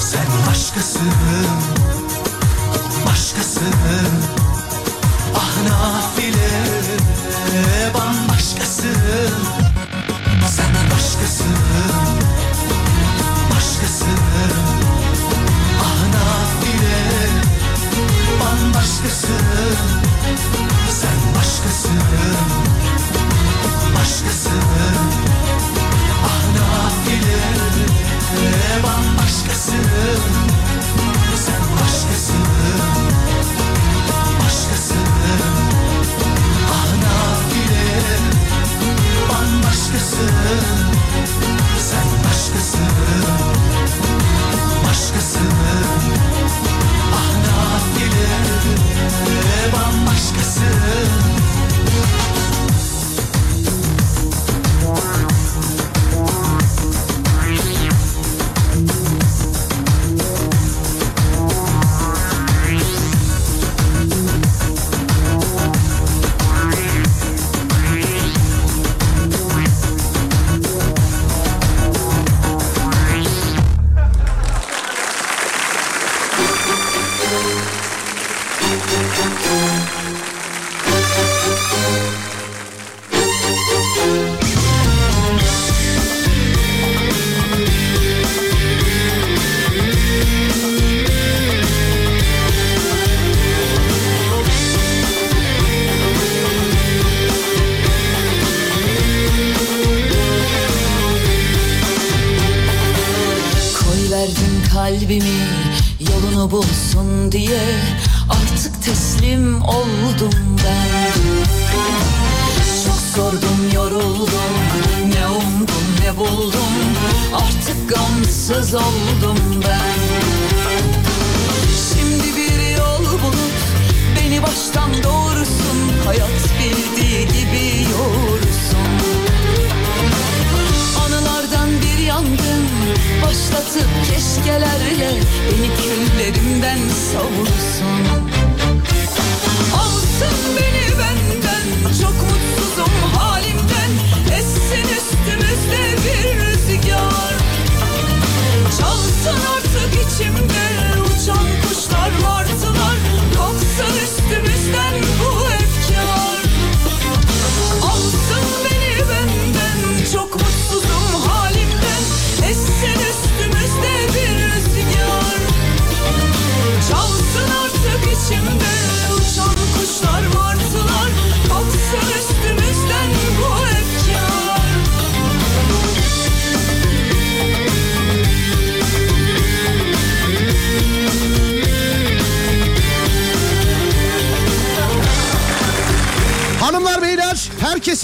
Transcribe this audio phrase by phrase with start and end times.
[0.00, 1.10] Sen başkasın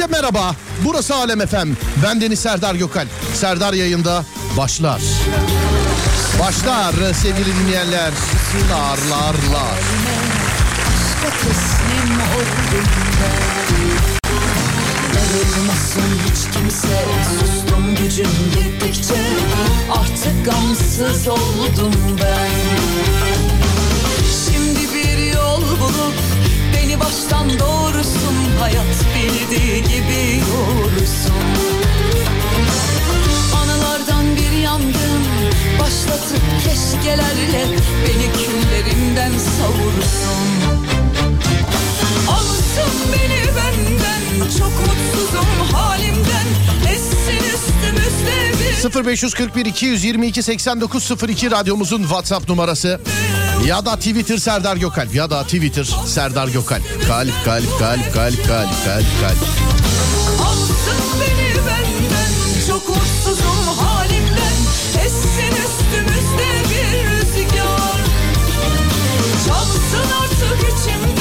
[0.00, 0.54] herkese merhaba.
[0.84, 1.68] Burası Alem FM.
[2.04, 3.06] Ben Deniz Serdar Gökal.
[3.34, 4.24] Serdar yayında
[4.56, 5.02] başlar.
[6.40, 8.12] Başlar sevgili dinleyenler.
[8.70, 9.78] Lar lar lar.
[10.88, 12.88] Aşka teslim oldum
[13.20, 14.20] ben
[15.14, 17.04] Darılmasın hiç kimse
[17.40, 19.22] Sustum gücüm gittikçe
[19.92, 23.29] Artık gamsız oldum ben
[27.00, 31.44] baştan doğrusun Hayat bildiği gibi yoğursun
[33.62, 35.22] Anılardan bir yangın
[35.80, 37.64] Başlatıp keşkelerle
[38.06, 40.46] Beni küllerimden savursun.
[42.28, 46.46] Alsın beni benden Çok mutsuzum halimden
[46.92, 48.52] Essin üstümüzde
[49.00, 53.00] bir 0541 222 8902 radyomuzun WhatsApp numarası.
[53.66, 56.82] Ya da Twitter Serdar Gökalp ya da Twitter Serdar Gökalp.
[57.08, 59.38] Kalp kalp kalp kalp kalp kalp kalp.
[60.46, 62.32] Alsın beni benden
[62.68, 64.56] Çok mutsuzum halimden
[65.06, 68.00] Essin üstümüzde bir rüzgar
[69.46, 71.19] Çalsın artık içimde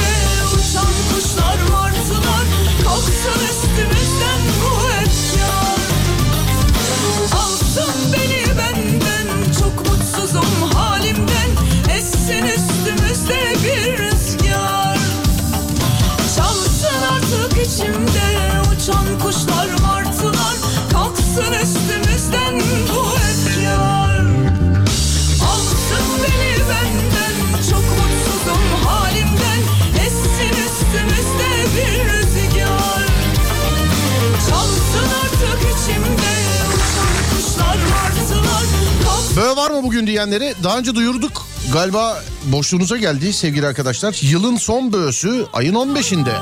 [39.90, 41.46] bugün diyenleri daha önce duyurduk.
[41.72, 44.18] Galiba boşluğunuza geldi sevgili arkadaşlar.
[44.22, 46.32] Yılın son böğüsü ayın 15'inde.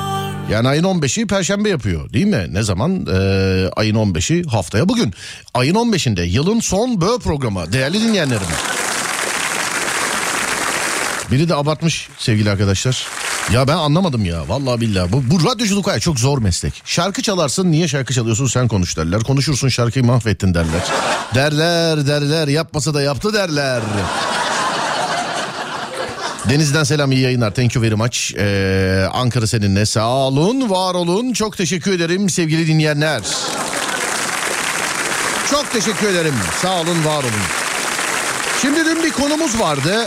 [0.50, 2.46] Yani ayın 15'i perşembe yapıyor değil mi?
[2.50, 3.06] Ne zaman?
[3.06, 5.14] Ee, ayın 15'i haftaya bugün.
[5.54, 7.72] Ayın 15'inde yılın son böğ programı.
[7.72, 8.46] Değerli dinleyenlerim.
[11.30, 13.06] Biri de abartmış sevgili arkadaşlar.
[13.52, 15.12] Ya ben anlamadım ya vallahi billahi.
[15.12, 16.82] Bu, bu radyoculuk hayat çok zor meslek.
[16.84, 19.20] Şarkı çalarsın niye şarkı çalıyorsun sen konuş derler.
[19.20, 20.82] Konuşursun şarkıyı mahvettin derler.
[21.34, 23.82] Derler derler yapmasa da yaptı derler.
[26.50, 27.54] Deniz'den selam iyi yayınlar.
[27.54, 28.34] Thank you very much.
[28.38, 31.32] Ee, Ankara seninle sağ olun var olun.
[31.32, 33.22] Çok teşekkür ederim sevgili dinleyenler.
[35.50, 36.34] Çok teşekkür ederim.
[36.62, 37.32] Sağ olun var olun.
[38.62, 40.06] Şimdi dün bir konumuz vardı.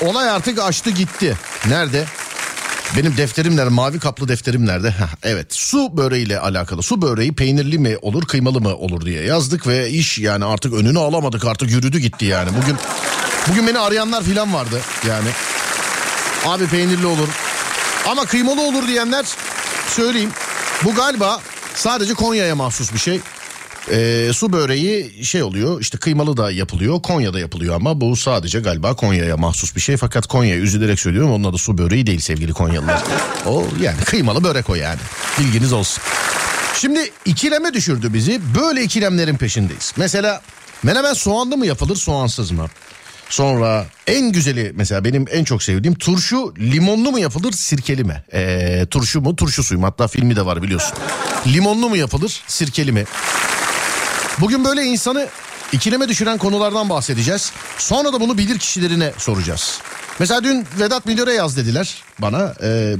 [0.00, 1.36] Olay artık açtı gitti.
[1.68, 2.04] Nerede?
[2.96, 3.70] Benim defterim nerede?
[3.70, 4.90] Mavi kaplı defterim nerede?
[4.90, 6.82] Heh, evet su böreğiyle alakalı.
[6.82, 10.98] Su böreği peynirli mi olur kıymalı mı olur diye yazdık ve iş yani artık önünü
[10.98, 12.50] alamadık artık yürüdü gitti yani.
[12.62, 12.76] Bugün
[13.48, 15.28] bugün beni arayanlar filan vardı yani.
[16.46, 17.28] Abi peynirli olur
[18.06, 19.26] ama kıymalı olur diyenler
[19.88, 20.30] söyleyeyim.
[20.84, 21.40] Bu galiba
[21.74, 23.20] sadece Konya'ya mahsus bir şey.
[23.90, 28.96] Ee, su böreği şey oluyor işte kıymalı da yapılıyor Konya'da yapılıyor ama bu sadece galiba
[28.96, 33.02] Konya'ya mahsus bir şey fakat Konya'ya üzülerek söylüyorum onun adı su böreği değil sevgili Konyalılar.
[33.46, 35.00] o yani kıymalı börek o yani
[35.38, 36.02] bilginiz olsun.
[36.74, 39.92] Şimdi ikileme düşürdü bizi böyle ikilemlerin peşindeyiz.
[39.96, 40.42] Mesela
[40.82, 42.66] menemen soğanlı mı yapılır soğansız mı?
[43.28, 48.22] Sonra en güzeli mesela benim en çok sevdiğim turşu limonlu mu yapılır sirkeli mi?
[48.32, 50.98] Ee, turşu mu turşu suyu mu hatta filmi de var biliyorsun.
[51.46, 53.04] Limonlu mu yapılır sirkeli mi?
[54.40, 55.28] Bugün böyle insanı
[55.72, 57.52] ikileme düşüren konulardan bahsedeceğiz.
[57.78, 59.78] Sonra da bunu bilir kişilerine soracağız.
[60.18, 62.54] Mesela dün Vedat Milor'a yaz dediler bana.
[62.62, 62.96] Ee,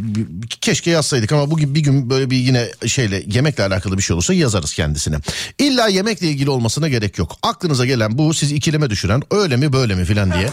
[0.61, 4.35] keşke yazsaydık ama bugün bir gün böyle bir yine şeyle yemekle alakalı bir şey olursa
[4.35, 5.17] yazarız kendisine.
[5.59, 7.37] İlla yemekle ilgili olmasına gerek yok.
[7.43, 10.51] Aklınıza gelen bu sizi ikileme düşüren öyle mi böyle mi filan diye.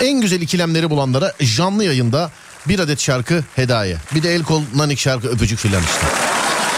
[0.00, 2.30] En güzel ikilemleri bulanlara canlı yayında
[2.68, 3.96] bir adet şarkı hediye.
[4.14, 6.25] Bir de el kol nanik şarkı öpücük filan işte.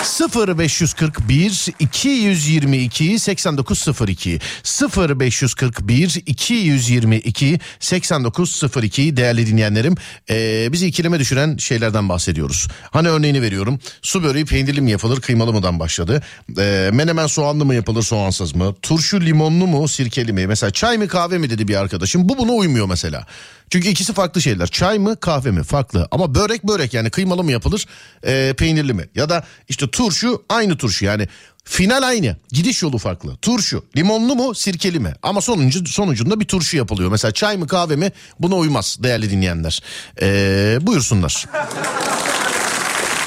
[0.02, 9.94] 0541 222 8902 0541 222 8902 değerli dinleyenlerim
[10.30, 12.68] ee, bizi ikileme düşüren şeylerden bahsediyoruz.
[12.90, 16.22] Hani örneğini veriyorum su böreği peynirli mi yapılır kıymalı mıdan başladı.
[16.58, 18.74] Ee, menemen soğanlı mı yapılır soğansız mı?
[18.82, 20.46] Turşu limonlu mu sirkeli mi?
[20.46, 23.26] Mesela çay mı kahve mi dedi bir arkadaşım bu buna uymuyor mesela.
[23.70, 24.66] Çünkü ikisi farklı şeyler.
[24.66, 26.08] Çay mı kahve mi farklı.
[26.10, 27.86] Ama börek börek yani kıymalı mı yapılır
[28.26, 29.08] e, peynirli mi?
[29.14, 31.28] Ya da işte turşu aynı turşu yani
[31.64, 32.36] final aynı.
[32.52, 33.36] Gidiş yolu farklı.
[33.36, 35.12] Turşu limonlu mu sirkeli mi?
[35.22, 37.10] Ama sonuncu, sonucunda bir turşu yapılıyor.
[37.10, 39.82] Mesela çay mı kahve mi buna uymaz değerli dinleyenler.
[40.22, 41.46] E, buyursunlar.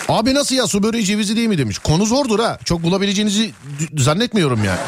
[0.09, 1.77] Abi nasıl ya su böreği cevizi değil mi demiş.
[1.79, 2.57] Konu zordur ha.
[2.65, 3.51] Çok bulabileceğinizi
[3.97, 4.79] zannetmiyorum yani.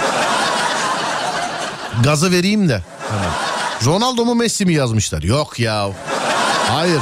[2.04, 2.82] Gazı vereyim de.
[3.10, 3.53] Hemen.
[3.86, 5.24] Ronaldo mu Messi mi yazmışlar?
[5.24, 5.90] Yok ya.
[6.70, 7.02] Hayır.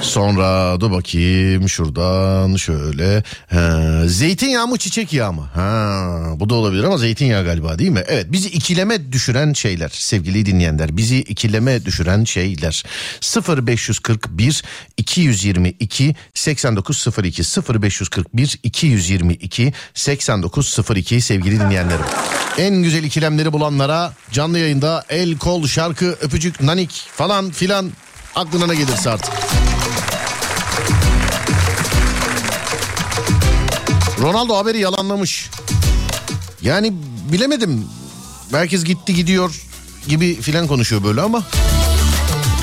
[0.00, 3.22] Sonra dur bakayım şuradan şöyle.
[3.50, 5.48] Ha, zeytinyağı mı çiçek yağı mı?
[5.54, 8.02] Ha, bu da olabilir ama zeytinyağı galiba değil mi?
[8.08, 10.96] Evet bizi ikileme düşüren şeyler sevgili dinleyenler.
[10.96, 12.84] Bizi ikileme düşüren şeyler.
[13.66, 14.62] 0541
[14.96, 17.42] 222 8902
[17.82, 22.04] 0541 222 8902 sevgili dinleyenlerim.
[22.58, 27.90] En güzel ikilemleri bulanlara canlı yayında el kol şarkı öpücük nanik falan filan
[28.34, 29.34] aklına ne gelirse artık.
[34.24, 35.50] Ronaldo haberi yalanlamış.
[36.62, 36.92] Yani
[37.32, 37.84] bilemedim.
[38.50, 39.62] Herkes gitti gidiyor
[40.08, 41.42] gibi filan konuşuyor böyle ama.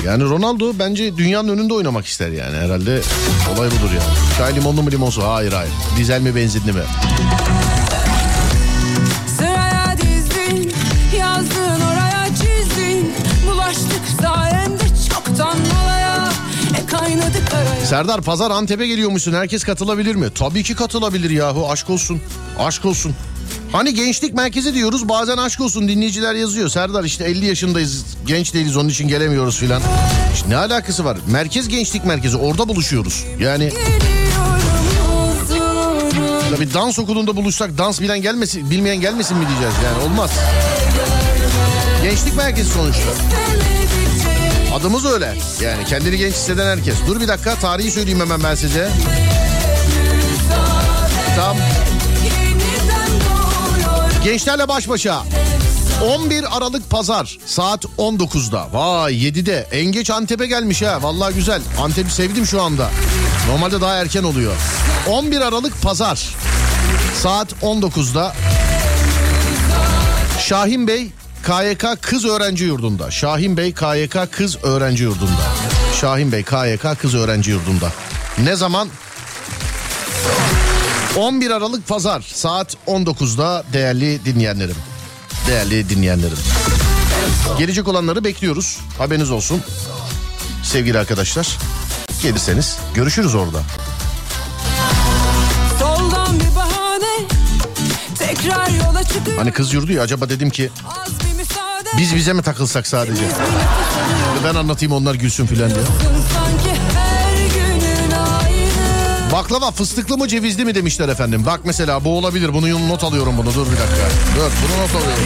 [0.04, 3.02] Yani Ronaldo bence dünyanın önünde oynamak ister yani herhalde
[3.56, 4.38] olay budur yani.
[4.38, 5.22] Çay limonlu mu limonsu?
[5.22, 5.72] Hayır hayır.
[5.96, 6.82] Dizel mi benzinli mi?
[17.92, 19.32] Serdar Pazar Antep'e geliyormuşsun.
[19.32, 20.26] Herkes katılabilir mi?
[20.34, 21.70] Tabii ki katılabilir yahu.
[21.70, 22.20] Aşk olsun.
[22.58, 23.14] Aşk olsun.
[23.72, 26.68] Hani gençlik merkezi diyoruz bazen aşk olsun dinleyiciler yazıyor.
[26.68, 29.82] Serdar işte 50 yaşındayız genç değiliz onun için gelemiyoruz filan.
[30.34, 31.18] İşte ne alakası var?
[31.26, 33.24] Merkez gençlik merkezi orada buluşuyoruz.
[33.40, 33.72] Yani
[36.50, 40.30] tabii dans okulunda buluşsak dans bilen gelmesin, bilmeyen gelmesin mi diyeceğiz yani olmaz.
[42.02, 43.02] Gençlik merkezi sonuçta.
[43.02, 43.81] Sevmedikçe
[44.74, 45.34] Adımız öyle.
[45.60, 46.96] Yani kendini genç hisseden herkes.
[47.06, 48.90] Dur bir dakika tarihi söyleyeyim hemen ben size.
[51.36, 51.56] Tam
[54.24, 55.22] gençlerle baş başa.
[56.02, 58.68] 11 Aralık Pazar saat 19'da.
[58.72, 59.66] Vay 7'de.
[59.72, 61.02] En geç Antep'e gelmiş ha.
[61.02, 61.62] Vallahi güzel.
[61.80, 62.90] Antep'i sevdim şu anda.
[63.48, 64.52] Normalde daha erken oluyor.
[65.08, 66.28] 11 Aralık Pazar
[67.22, 68.34] saat 19'da.
[70.40, 71.10] Şahin Bey
[71.42, 73.10] KYK Kız Öğrenci Yurdu'nda.
[73.10, 75.42] Şahin Bey KYK Kız Öğrenci Yurdu'nda.
[76.00, 77.92] Şahin Bey KYK Kız Öğrenci Yurdu'nda.
[78.38, 78.88] Ne zaman?
[81.16, 84.76] 11 Aralık Pazar saat 19'da değerli dinleyenlerim.
[85.46, 86.38] Değerli dinleyenlerim.
[87.58, 88.78] Gelecek olanları bekliyoruz.
[88.98, 89.62] Haberiniz olsun.
[90.62, 91.58] Sevgili arkadaşlar.
[92.22, 93.62] Gelirseniz görüşürüz orada.
[99.36, 100.70] Hani kız yurdu ya acaba dedim ki.
[101.98, 103.22] Biz bize mi takılsak sadece?
[104.44, 105.80] Ben anlatayım onlar gülsün filan diye.
[109.32, 111.42] Baklava fıstıklı mı cevizli mi demişler efendim.
[111.46, 112.54] Bak mesela bu olabilir.
[112.54, 113.54] Bunu not alıyorum bunu.
[113.54, 114.08] Dur bir dakika.
[114.36, 115.24] Dur bunu not alıyorum.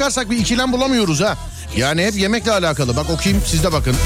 [0.00, 1.36] Çıkarsak bir ikilem bulamıyoruz ha.
[1.76, 2.96] Yani hep yemekle alakalı.
[2.96, 3.96] Bak okuyayım siz de bakın.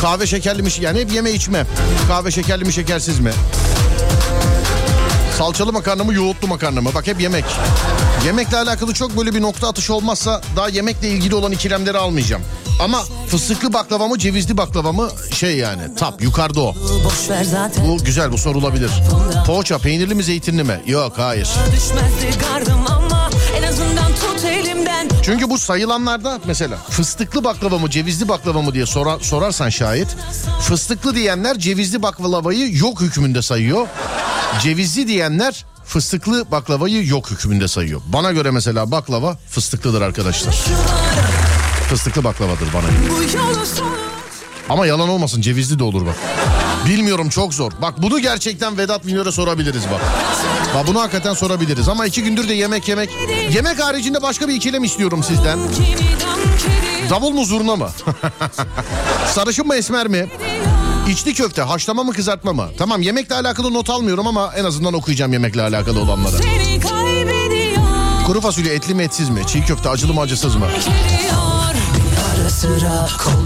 [0.00, 0.68] Kahve şekerli mi?
[0.80, 1.66] Yani hep yeme içme.
[2.08, 3.30] Kahve şekerli mi şekersiz mi?
[5.38, 6.90] Salçalı makarna mı yoğurtlu makarna mı?
[6.94, 7.44] Bak hep yemek.
[8.24, 12.42] Yemekle alakalı çok böyle bir nokta atışı olmazsa daha yemekle ilgili olan ikilemleri almayacağım.
[12.80, 16.74] Ama fıstıklı baklava mı cevizli baklava mı şey yani tap yukarıda o.
[17.86, 18.90] Bu güzel bu sorulabilir.
[19.46, 20.80] Poğaça peynirli mi zeytinli mi?
[20.86, 21.48] Yok hayır.
[21.72, 23.05] Düşmezdi gardım ama
[25.22, 30.16] Çünkü bu sayılanlarda mesela fıstıklı baklava mı cevizli baklava mı diye sorar, sorarsan şayet
[30.60, 33.86] fıstıklı diyenler cevizli baklavayı yok hükmünde sayıyor.
[34.62, 38.00] Cevizli diyenler fıstıklı baklavayı yok hükmünde sayıyor.
[38.06, 40.56] Bana göre mesela baklava fıstıklıdır arkadaşlar.
[41.90, 43.38] Fıstıklı baklavadır bana göre.
[44.68, 46.16] Ama yalan olmasın cevizli de olur bak.
[46.88, 47.72] Bilmiyorum çok zor.
[47.82, 50.00] Bak bunu gerçekten Vedat Milor'a sorabiliriz bak.
[50.74, 53.10] Bak bunu hakikaten sorabiliriz ama iki gündür de yemek yemek.
[53.50, 55.58] Yemek haricinde başka bir ikilem istiyorum sizden.
[57.10, 57.88] Davul mu zurna mı?
[59.34, 60.28] Sarışın mı esmer mi?
[61.10, 62.68] İçli köfte haşlama mı kızartma mı?
[62.78, 66.36] Tamam yemekle alakalı not almıyorum ama en azından okuyacağım yemekle alakalı olanları.
[68.26, 69.42] Kuru fasulye etli mi etsiz mi?
[69.46, 70.66] Çiğ köfte acılı mı acısız mı?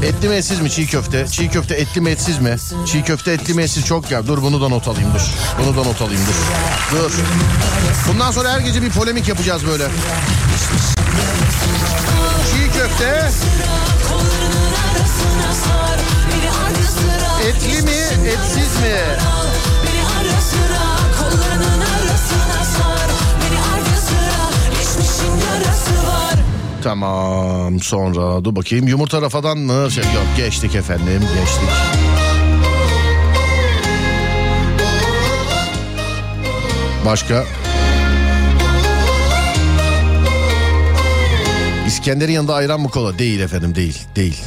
[0.03, 1.27] Etli mi etsiz mi çiğ köfte?
[1.27, 2.57] Çiğ köfte etli mi etsiz mi?
[2.87, 4.27] Çiğ köfte etli mi etsiz çok ya.
[4.27, 5.21] Dur bunu da not alayım dur.
[5.63, 6.35] Bunu da not alayım dur.
[6.99, 7.13] Dur.
[8.09, 9.85] Bundan sonra her gece bir polemik yapacağız böyle.
[12.53, 13.31] Çiğ köfte
[17.49, 18.97] etli mi etsiz mi?
[26.83, 29.91] Tamam sonra dur bakayım yumurta rafadan mı?
[29.91, 31.69] Şey, yok geçtik efendim geçtik.
[37.07, 37.45] Başka?
[41.87, 43.19] İskender'in yanında ayran mı kola?
[43.19, 44.41] Değil efendim değil değil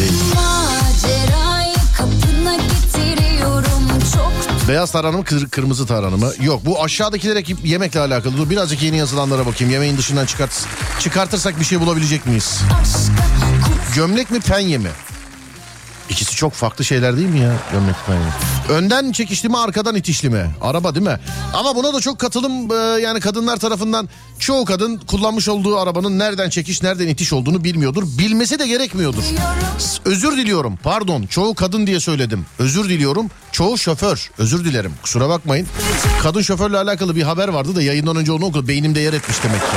[0.00, 0.12] değil.
[0.34, 6.32] Macerayı kapına getiriyorum çok Beyaz tarhanı mı kır- kırmızı tarhanı mı?
[6.40, 8.36] Yok bu aşağıdakiler hep yemekle alakalı.
[8.36, 9.72] Dur birazcık yeni yazılanlara bakayım.
[9.72, 10.66] Yemeğin dışından çıkart
[11.00, 12.60] çıkartırsak bir şey bulabilecek miyiz?
[13.94, 14.88] Gömlek mi penye mi?
[16.10, 18.78] İkisi çok farklı şeyler değil mi ya gömlek penye?
[18.78, 20.50] Önden çekişli mi arkadan itişli mi?
[20.60, 21.20] Araba değil mi?
[21.54, 26.50] Ama buna da çok katılım e, yani kadınlar tarafından çoğu kadın kullanmış olduğu arabanın nereden
[26.50, 28.02] çekiş nereden itiş olduğunu bilmiyordur.
[28.18, 29.22] Bilmesi de gerekmiyordur.
[30.04, 32.46] Özür diliyorum pardon çoğu kadın diye söyledim.
[32.58, 35.66] Özür diliyorum çoğu şoför özür dilerim kusura bakmayın.
[36.22, 39.60] Kadın şoförle alakalı bir haber vardı da yayından önce onu okudum beynimde yer etmiş demek
[39.60, 39.76] ki.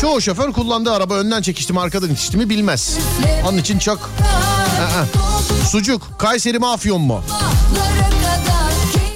[0.00, 2.98] Çoğu şoför kullandığı araba önden çekişti mi arkadan itişti mi bilmez.
[3.48, 3.98] Onun için çok...
[4.80, 5.04] Aa,
[5.70, 7.22] Sucuk Kayseri mi Afyon mu?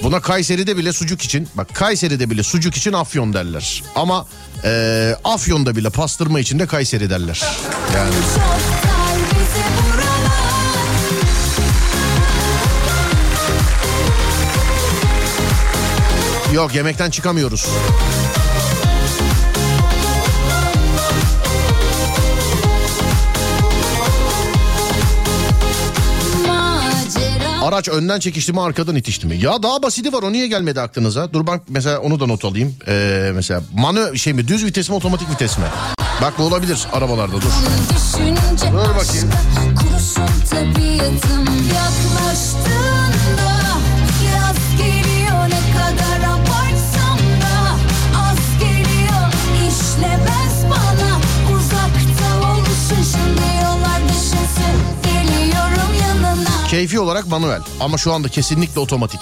[0.03, 3.83] Buna Kayseri'de bile sucuk için bak Kayseri'de bile sucuk için Afyon derler.
[3.95, 4.27] Ama
[4.65, 7.43] eee Afyon'da bile pastırma için de Kayseri derler.
[7.97, 8.15] Yani
[16.55, 17.67] yok yemekten çıkamıyoruz.
[27.63, 29.37] Araç önden çekişti mi arkadan itişti mi?
[29.43, 31.33] Ya daha basiti var o niye gelmedi aklınıza?
[31.33, 32.75] Dur bak mesela onu da not alayım.
[32.89, 35.65] Eee mesela manö şey mi düz vites mi otomatik vites mi?
[36.23, 37.51] Bak bu olabilir arabalarda dur.
[37.95, 39.31] düşünce Dur bakayım.
[40.51, 42.10] aşka
[56.81, 59.21] Keyfi olarak manuel ama şu anda kesinlikle otomatik.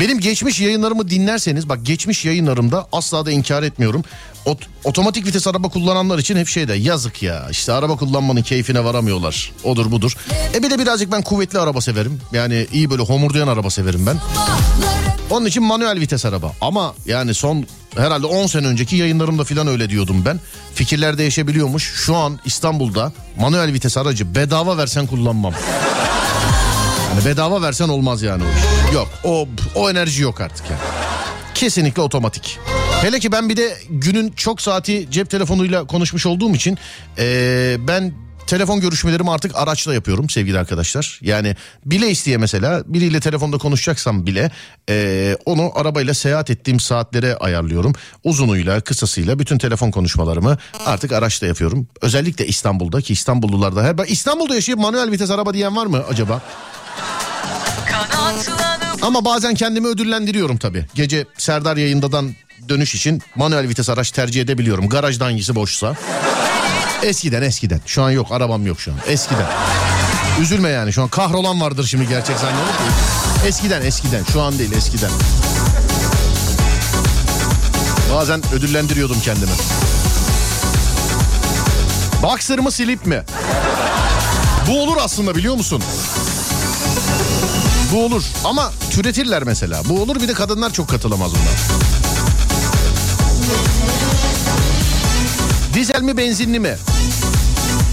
[0.00, 4.04] Benim geçmiş yayınlarımı dinlerseniz bak geçmiş yayınlarımda asla da inkar etmiyorum.
[4.46, 9.52] Ot- otomatik vites araba kullananlar için hep şeyde yazık ya işte araba kullanmanın keyfine varamıyorlar.
[9.64, 10.16] Odur budur.
[10.54, 12.20] E bir de birazcık ben kuvvetli araba severim.
[12.32, 14.16] Yani iyi böyle homurdayan araba severim ben.
[15.30, 16.52] Onun için manuel vites araba.
[16.60, 17.66] Ama yani son
[17.96, 20.40] herhalde 10 sene önceki yayınlarımda falan öyle diyordum ben.
[20.74, 21.92] Fikirler değişebiliyormuş.
[21.94, 25.54] Şu an İstanbul'da manuel vites aracı bedava versen kullanmam.
[27.12, 28.94] Yani bedava versen olmaz yani o iş.
[28.94, 30.80] Yok o, o enerji yok artık yani.
[31.54, 32.58] Kesinlikle otomatik.
[33.02, 36.78] Hele ki ben bir de günün çok saati cep telefonuyla konuşmuş olduğum için
[37.18, 38.12] eee, ben
[38.46, 41.18] telefon görüşmelerimi artık araçla yapıyorum sevgili arkadaşlar.
[41.22, 44.50] Yani bile isteye mesela biriyle telefonda konuşacaksam bile
[44.88, 47.92] eee, onu arabayla seyahat ettiğim saatlere ayarlıyorum.
[48.24, 51.86] Uzunuyla kısasıyla bütün telefon konuşmalarımı artık araçla yapıyorum.
[52.02, 56.42] Özellikle İstanbul'da ki İstanbullularda her İstanbul'da yaşayıp manuel vites araba diyen var mı acaba?
[59.02, 60.86] Ama bazen kendimi ödüllendiriyorum tabii.
[60.94, 62.34] Gece Serdar yayındadan
[62.68, 64.88] dönüş için manuel vites araç tercih edebiliyorum.
[64.88, 65.96] Garajda hangisi boşsa.
[67.02, 67.80] Eskiden eskiden.
[67.86, 68.98] Şu an yok arabam yok şu an.
[69.06, 69.46] Eskiden.
[70.40, 72.74] Üzülme yani şu an kahrolan vardır şimdi gerçek zannedip.
[73.46, 75.10] Eskiden eskiden şu an değil eskiden.
[78.14, 79.52] Bazen ödüllendiriyordum kendimi.
[82.22, 83.22] Boxer mı slip mi?
[84.68, 85.82] Bu olur aslında biliyor musun?
[87.92, 89.82] Bu olur ama türetirler mesela.
[89.88, 91.82] Bu olur bir de kadınlar çok katılamaz bunlar.
[95.74, 96.76] Dizel mi benzinli mi?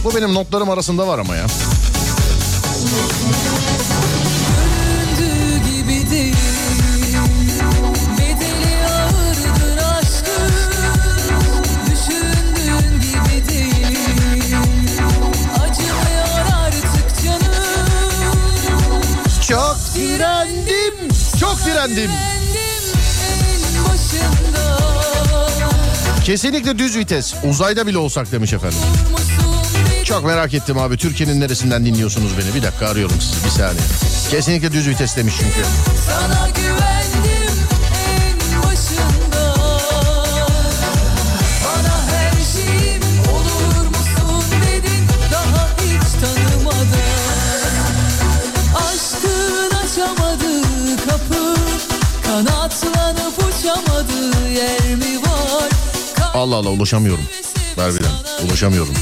[0.03, 1.45] Bu benim notlarım arasında var ama ya.
[20.69, 21.15] Direndim.
[21.39, 22.12] Çok direndim.
[26.23, 27.34] Kesinlikle düz vites.
[27.43, 28.77] Uzayda bile olsak demiş efendim.
[30.03, 30.97] Çok merak ettim abi.
[30.97, 32.55] Türkiye'nin neresinden dinliyorsunuz beni?
[32.55, 33.45] Bir dakika arıyorum sizi.
[33.45, 33.82] Bir saniye.
[34.32, 35.67] Kesinlikle düz vites demiş çünkü.
[36.08, 36.78] Sana güvendim
[56.39, 57.23] Allah Allah ulaşamıyorum.
[57.75, 58.12] Harbiden
[58.45, 58.93] ulaşamıyorum.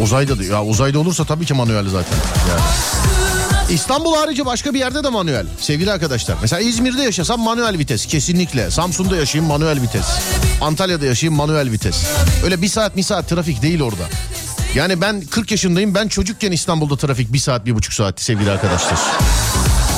[0.00, 2.18] Uzayda da ya uzayda olursa tabii ki manuel zaten.
[2.50, 2.60] Yani.
[3.74, 5.46] İstanbul harici başka bir yerde de manuel.
[5.60, 6.36] Sevgili arkadaşlar.
[6.42, 8.70] Mesela İzmir'de yaşasam manuel vites kesinlikle.
[8.70, 10.06] Samsun'da yaşayayım manuel vites.
[10.60, 12.04] Antalya'da yaşayayım manuel vites.
[12.44, 14.04] Öyle bir saat bir saat trafik değil orada.
[14.74, 15.94] Yani ben 40 yaşındayım.
[15.94, 18.98] Ben çocukken İstanbul'da trafik bir saat bir buçuk saatti sevgili arkadaşlar.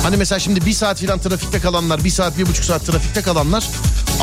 [0.03, 3.63] Hani mesela şimdi bir saat filan trafikte kalanlar, bir saat bir buçuk saat trafikte kalanlar...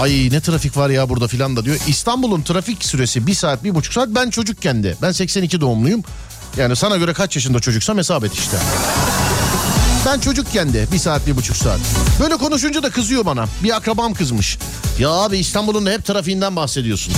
[0.01, 1.77] Ay ne trafik var ya burada filan da diyor.
[1.87, 4.95] İstanbul'un trafik süresi bir saat bir buçuk saat ben çocukken de.
[5.03, 6.03] Ben 82 doğumluyum.
[6.57, 8.57] Yani sana göre kaç yaşında çocuksam hesap et işte.
[10.07, 11.81] Ben çocukken de bir saat bir buçuk saat.
[12.21, 13.45] Böyle konuşunca da kızıyor bana.
[13.65, 14.59] Bir akrabam kızmış.
[14.99, 17.15] Ya abi İstanbul'un hep trafiğinden bahsediyorsun.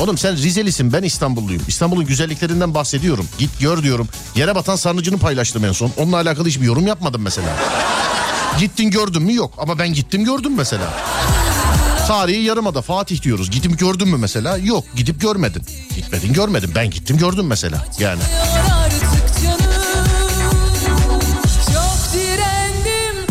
[0.00, 1.62] Oğlum sen Rizelisin ben İstanbulluyum.
[1.68, 3.28] İstanbul'un güzelliklerinden bahsediyorum.
[3.38, 4.08] Git gör diyorum.
[4.36, 5.90] Yere batan sarnıcını paylaştım en son.
[5.96, 7.48] Onunla alakalı hiçbir yorum yapmadım mesela.
[8.58, 10.94] Gittin gördün mü yok ama ben gittim gördüm mesela.
[12.06, 13.50] Tarihi yarımada Fatih diyoruz.
[13.50, 14.56] Gidip gördün mü mesela?
[14.58, 15.62] Yok gidip görmedin.
[15.96, 16.70] Gitmedin görmedin.
[16.74, 17.84] Ben gittim gördüm mesela.
[17.98, 18.20] Yani.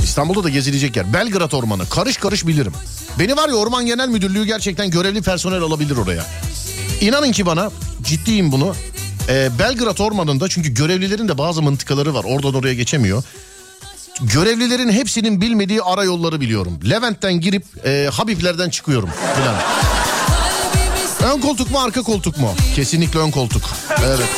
[0.04, 1.14] İstanbul'da da gezilecek yer.
[1.14, 1.90] Belgrad Ormanı.
[1.90, 2.74] Karış karış bilirim.
[3.20, 6.26] Beni var ya Orman Genel Müdürlüğü gerçekten görevli personel alabilir oraya.
[7.02, 7.72] İnanın ki bana
[8.04, 8.76] ciddiyim bunu.
[9.30, 12.24] Ee, Belgrad Ormanı'nda çünkü görevlilerin de bazı mıntıkaları var.
[12.24, 13.24] Oradan oraya geçemiyor.
[14.22, 16.80] Görevlilerin hepsinin bilmediği ara yolları biliyorum.
[16.90, 19.56] Levent'ten girip e, Habiblerden çıkıyorum filan.
[21.34, 22.54] Ön koltuk mu arka koltuk mu?
[22.76, 23.62] Kesinlikle ön koltuk.
[24.06, 24.30] Evet.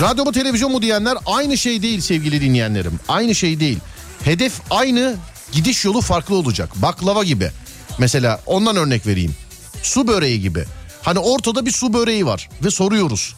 [0.00, 3.00] Radyo mu televizyon mu diyenler aynı şey değil sevgili dinleyenlerim.
[3.08, 3.78] Aynı şey değil.
[4.24, 5.14] Hedef aynı
[5.52, 6.70] gidiş yolu farklı olacak.
[6.82, 7.50] Baklava gibi.
[7.98, 9.34] Mesela ondan örnek vereyim.
[9.82, 10.64] Su böreği gibi.
[11.02, 13.34] Hani ortada bir su böreği var ve soruyoruz.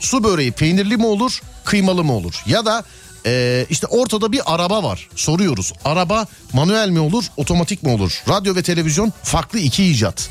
[0.00, 2.42] Su böreği peynirli mi olur kıymalı mı olur?
[2.46, 2.84] Ya da
[3.26, 5.72] e, işte ortada bir araba var soruyoruz.
[5.84, 8.22] Araba manuel mi olur otomatik mi olur?
[8.28, 10.30] Radyo ve televizyon farklı iki icat.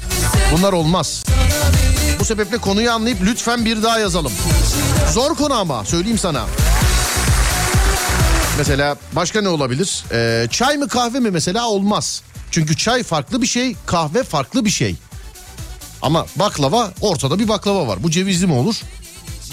[0.52, 1.24] Bunlar olmaz.
[2.20, 4.32] Bu sebeple konuyu anlayıp lütfen bir daha yazalım.
[5.14, 6.46] Zor konu ama söyleyeyim sana.
[8.58, 10.04] Mesela başka ne olabilir?
[10.12, 12.22] Ee, çay mı kahve mi mesela olmaz.
[12.52, 14.96] Çünkü çay farklı bir şey, kahve farklı bir şey.
[16.02, 18.04] Ama baklava ortada bir baklava var.
[18.04, 18.76] Bu cevizli mi olur?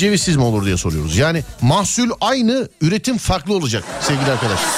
[0.00, 1.16] Cevizsiz mi olur diye soruyoruz.
[1.16, 4.68] Yani mahsul aynı, üretim farklı olacak sevgili arkadaşlar.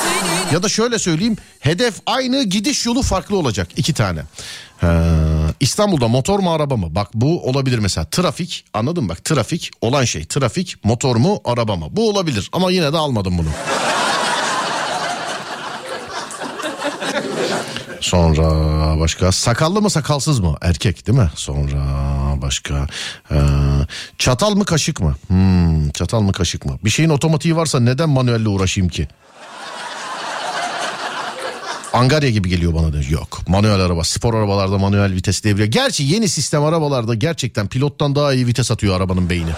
[0.53, 3.69] Ya da şöyle söyleyeyim, hedef aynı, gidiş yolu farklı olacak.
[3.77, 4.21] iki tane.
[4.81, 5.05] Ha,
[5.61, 6.95] İstanbul'da motor mu araba mı?
[6.95, 8.05] Bak bu olabilir mesela.
[8.05, 9.09] Trafik, anladın mı?
[9.09, 10.25] Bak trafik olan şey.
[10.25, 11.87] Trafik, motor mu, araba mı?
[11.91, 13.49] Bu olabilir ama yine de almadım bunu.
[18.03, 20.57] Sonra başka sakallı mı sakalsız mı?
[20.63, 21.31] Erkek değil mi?
[21.35, 21.83] Sonra
[22.43, 22.87] başka
[23.31, 23.37] ee,
[24.19, 25.17] çatal mı kaşık mı?
[25.27, 26.79] Hmm, çatal mı kaşık mı?
[26.85, 29.09] Bir şeyin otomatiği varsa neden manuelle uğraşayım ki?
[31.93, 32.97] Angarya gibi geliyor bana da.
[33.11, 35.67] Yok manuel araba spor arabalarda manuel vites devre.
[35.67, 39.51] Gerçi yeni sistem arabalarda gerçekten pilottan daha iyi vites atıyor arabanın beyni.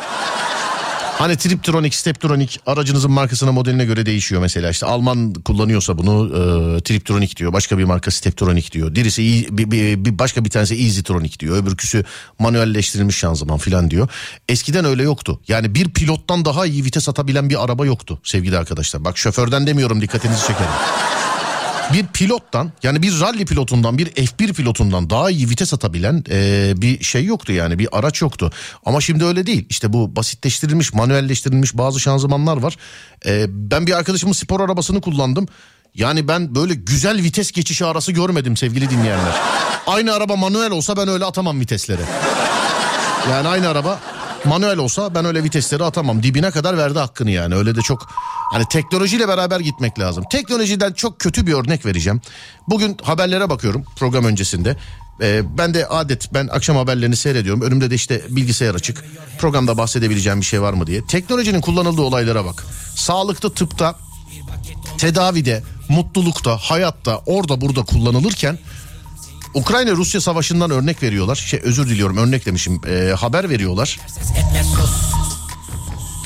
[1.18, 4.70] Hani Triptronic, Steptronic aracınızın markasına modeline göre değişiyor mesela.
[4.70, 7.53] İşte Alman kullanıyorsa bunu e, Triptronic diyor.
[7.53, 8.94] Başka bir marka Steptronic diyor.
[8.94, 11.57] Birisi iyi- bir, bir, bir başka bir tanesi Easytronic diyor.
[11.57, 12.05] Öbürküsü
[12.38, 14.09] manuelleştirilmiş şanzıman falan diyor.
[14.48, 15.40] Eskiden öyle yoktu.
[15.48, 19.05] Yani bir pilottan daha iyi vites atabilen bir araba yoktu sevgili arkadaşlar.
[19.05, 20.70] Bak şoförden demiyorum dikkatinizi çekerim
[21.92, 27.05] bir pilottan yani bir rally pilotundan bir F1 pilotundan daha iyi vites atabilen e, bir
[27.05, 28.53] şey yoktu yani bir araç yoktu.
[28.85, 32.77] Ama şimdi öyle değil işte bu basitleştirilmiş manuelleştirilmiş bazı şanzımanlar var.
[33.27, 35.49] E, ben bir arkadaşımın spor arabasını kullandım.
[35.94, 39.35] Yani ben böyle güzel vites geçişi arası görmedim sevgili dinleyenler.
[39.87, 42.03] Aynı araba manuel olsa ben öyle atamam vitesleri.
[43.31, 44.01] Yani aynı araba
[44.45, 46.23] manuel olsa ben öyle vitesleri atamam.
[46.23, 47.55] Dibine kadar verdi hakkını yani.
[47.55, 48.09] Öyle de çok
[48.53, 50.25] hani teknolojiyle beraber gitmek lazım.
[50.31, 52.21] Teknolojiden çok kötü bir örnek vereceğim.
[52.69, 54.77] Bugün haberlere bakıyorum program öncesinde.
[55.21, 57.63] Ee, ben de adet ben akşam haberlerini seyrediyorum.
[57.63, 59.05] Önümde de işte bilgisayar açık.
[59.39, 61.07] Programda bahsedebileceğim bir şey var mı diye.
[61.07, 62.65] Teknolojinin kullanıldığı olaylara bak.
[62.97, 63.97] Sağlıkta, tıpta,
[64.99, 68.59] tedavide, mutlulukta, hayatta, orada burada kullanılırken
[69.55, 71.37] Ukrayna-Rusya savaşından örnek veriyorlar.
[71.37, 72.81] Şey özür diliyorum örnek demişim.
[72.88, 73.99] Ee, haber veriyorlar.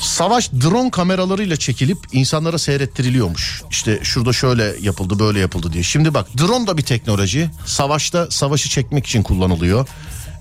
[0.01, 3.61] Savaş drone kameralarıyla çekilip insanlara seyrettiriliyormuş.
[3.71, 5.83] İşte şurada şöyle yapıldı böyle yapıldı diye.
[5.83, 7.49] Şimdi bak drone da bir teknoloji.
[7.65, 9.87] Savaşta savaşı çekmek için kullanılıyor.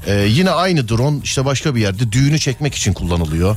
[0.06, 3.56] Ee, yine aynı drone işte başka bir yerde düğünü çekmek için kullanılıyor.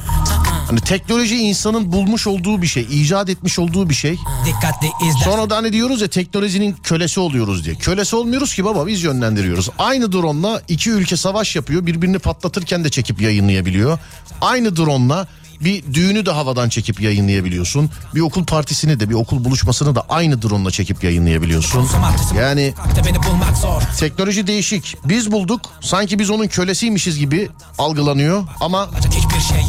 [0.72, 4.18] Hani teknoloji insanın bulmuş olduğu bir şey, icat etmiş olduğu bir şey.
[4.46, 5.24] Dikkatli izle.
[5.24, 7.76] Sonra da hani diyoruz ya teknolojinin kölesi oluyoruz diye.
[7.76, 9.70] Kölesi olmuyoruz ki baba biz yönlendiriyoruz.
[9.80, 11.86] Aynı drone'la iki ülke savaş yapıyor.
[11.86, 14.00] Birbirini patlatırken de çekip yayınlayabiliyor.
[14.42, 15.28] Aynı drone'la
[15.64, 17.90] bir düğünü de havadan çekip yayınlayabiliyorsun.
[18.16, 21.88] Bir okul partisini de bir okul buluşmasını da aynı drone'la çekip yayınlayabiliyorsun.
[22.40, 22.74] Yani
[24.00, 24.98] teknoloji değişik.
[25.06, 25.62] Biz bulduk.
[25.82, 28.90] Sanki biz onun kölesiymişiz gibi algılanıyor ama.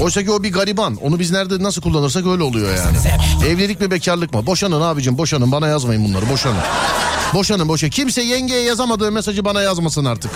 [0.00, 0.96] Oysa ki o bir gariban.
[0.96, 2.96] Onu biz nerede nasıl kullanırsak öyle oluyor yani.
[3.48, 4.46] Evlilik mi bekarlık mı?
[4.46, 5.52] Boşanın abicim boşanın.
[5.52, 6.60] Bana yazmayın bunları boşanın.
[7.34, 7.88] Boşanın boşa.
[7.88, 10.30] Kimse yengeye yazamadığı mesajı bana yazmasın artık.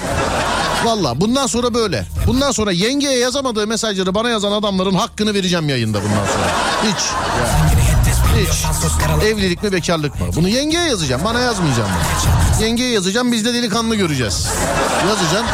[0.87, 2.07] Valla bundan sonra böyle.
[2.27, 6.46] Bundan sonra yengeye yazamadığı mesajları bana yazan adamların hakkını vereceğim yayında bundan sonra.
[6.83, 7.05] Hiç.
[7.05, 8.53] ya.
[8.53, 9.25] Hiç.
[9.25, 10.27] Evlilik mi bekarlık mı?
[10.37, 11.22] Bunu yengeye yazacağım.
[11.25, 11.90] Bana yazmayacağım.
[12.61, 12.64] ben.
[12.64, 13.33] Yengeye yazacağım.
[13.33, 14.49] Biz de delikanlı göreceğiz.
[15.09, 15.46] Yazacağım.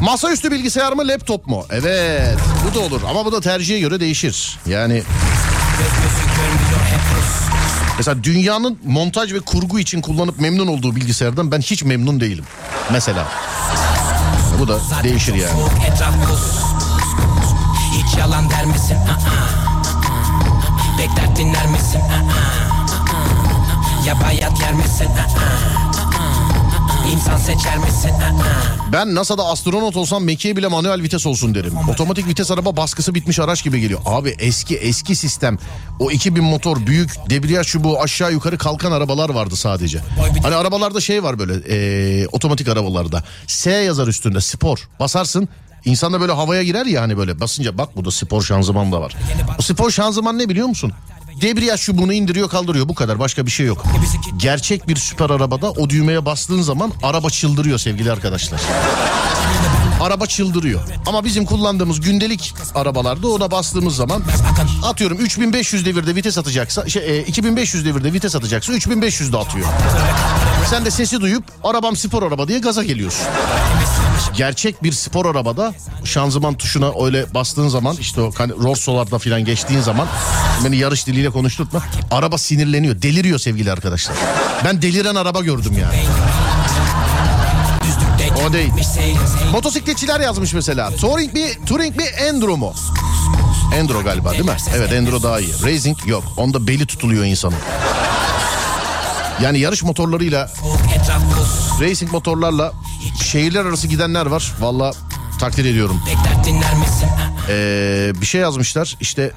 [0.00, 1.66] Masaüstü bilgisayar mı laptop mu?
[1.70, 2.38] Evet
[2.70, 4.58] bu da olur ama bu da tercihe göre değişir.
[4.66, 5.02] Yani
[8.02, 12.44] mesela dünyanın montaj ve kurgu için kullanıp memnun olduğu bilgisayardan ben hiç memnun değilim.
[12.92, 13.28] Mesela.
[14.58, 15.52] Bu da değişir yani.
[17.92, 18.96] Hiç yalan der misin?
[20.98, 22.00] Bekler dinler misin?
[24.06, 25.08] Ya bayat yer misin?
[27.08, 28.10] İnsan seçer misin?
[28.92, 31.72] Ben NASA'da astronot olsam mekiğe bile manuel vites olsun derim.
[31.90, 34.00] Otomatik vites araba baskısı bitmiş araç gibi geliyor.
[34.04, 35.58] Abi eski eski sistem.
[36.00, 40.00] O 2000 motor büyük debriyaj çubuğu aşağı yukarı kalkan arabalar vardı sadece.
[40.42, 43.24] Hani arabalarda şey var böyle eee, otomatik arabalarda.
[43.46, 44.88] S yazar üstünde spor.
[45.00, 45.48] Basarsın
[45.84, 49.16] İnsan da böyle havaya girer ya hani böyle basınca bak burada spor şanzıman da var.
[49.58, 50.92] O spor şanzıman ne biliyor musun?
[51.42, 53.84] Debriyaj çubuğunu indiriyor kaldırıyor bu kadar başka bir şey yok.
[54.36, 58.60] Gerçek bir süper arabada o düğmeye bastığın zaman araba çıldırıyor sevgili arkadaşlar.
[60.00, 60.80] Araba çıldırıyor.
[61.06, 64.22] Ama bizim kullandığımız gündelik arabalarda ona bastığımız zaman
[64.82, 69.66] atıyorum 3500 devirde vites atacaksa şey, e, 2500 devirde vites atacaksa 3500 de atıyor.
[70.70, 73.26] Sen de sesi duyup arabam spor araba diye gaza geliyorsun.
[74.36, 79.80] Gerçek bir spor arabada şanzıman tuşuna öyle bastığın zaman işte o hani Rosso'larda falan geçtiğin
[79.80, 80.08] zaman
[80.64, 81.82] beni yarış diliyle konuşturtma.
[82.10, 84.16] Araba sinirleniyor, deliriyor sevgili arkadaşlar.
[84.64, 86.04] Ben deliren araba gördüm yani.
[88.48, 88.72] O değil.
[89.52, 90.90] Motosikletçiler yazmış mesela.
[90.90, 92.74] Touring mi, Touring mi, Enduro mu?
[93.74, 94.56] Enduro galiba değil mi?
[94.76, 95.52] Evet Enduro daha iyi.
[95.64, 96.24] Racing yok.
[96.36, 97.56] Onda beli tutuluyor insanın.
[99.40, 100.50] Yani yarış motorlarıyla,
[101.80, 102.72] racing motorlarla
[103.22, 104.52] şehirler arası gidenler var.
[104.60, 104.92] Valla
[105.40, 106.00] takdir ediyorum.
[107.48, 109.32] Ee, bir şey yazmışlar işte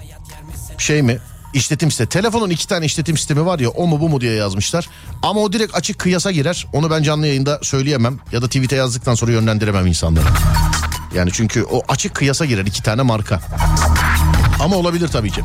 [0.77, 1.17] şey mi?
[1.53, 2.09] İşletim sistemi.
[2.09, 4.89] Telefonun iki tane işletim sistemi var ya o mu bu mu diye yazmışlar.
[5.21, 6.67] Ama o direkt açık kıyasa girer.
[6.73, 8.19] Onu ben canlı yayında söyleyemem.
[8.31, 10.25] Ya da tweet'e yazdıktan sonra yönlendiremem insanları.
[11.15, 13.39] Yani çünkü o açık kıyasa girer iki tane marka.
[14.59, 15.41] Ama olabilir tabii ki.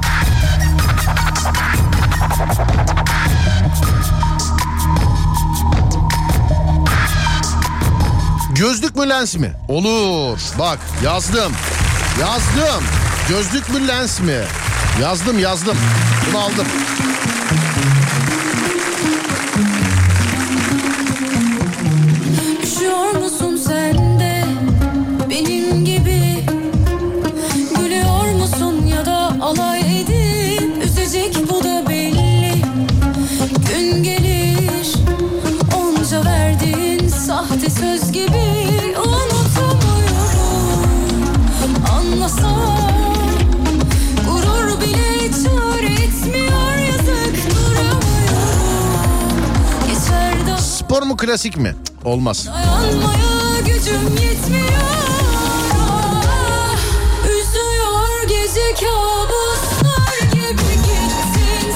[8.61, 9.53] Gözlük mü lens mi?
[9.68, 10.38] Olur.
[10.59, 11.53] Bak yazdım.
[12.20, 12.85] Yazdım.
[13.29, 14.38] Gözlük mü lens mi?
[15.03, 15.77] Yazdım yazdım.
[16.31, 16.66] Bunu aldım.
[22.62, 24.00] Üşüyor musun sen
[38.12, 39.75] gibi Unutamıyorum
[41.96, 42.81] anlasam
[50.59, 51.75] Spor mu klasik mi?
[51.87, 52.46] Cık, Olmaz.
[52.46, 54.81] Dayanmaya gücüm yetmiyor
[57.25, 61.73] Üzüyor gece kabuslar gibi gitti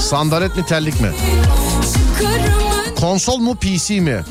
[0.00, 1.10] Sandalet mi terlik mi?
[1.92, 2.69] Çıkarım
[3.00, 4.12] Konsol mu PC mi?
[4.12, 4.28] haklı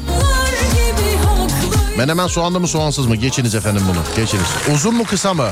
[1.97, 3.15] Menemen soğanlı mı soğansız mı?
[3.15, 4.15] Geçiniz efendim bunu.
[4.15, 4.45] Geçiniz.
[4.73, 5.49] Uzun mu kısa mı?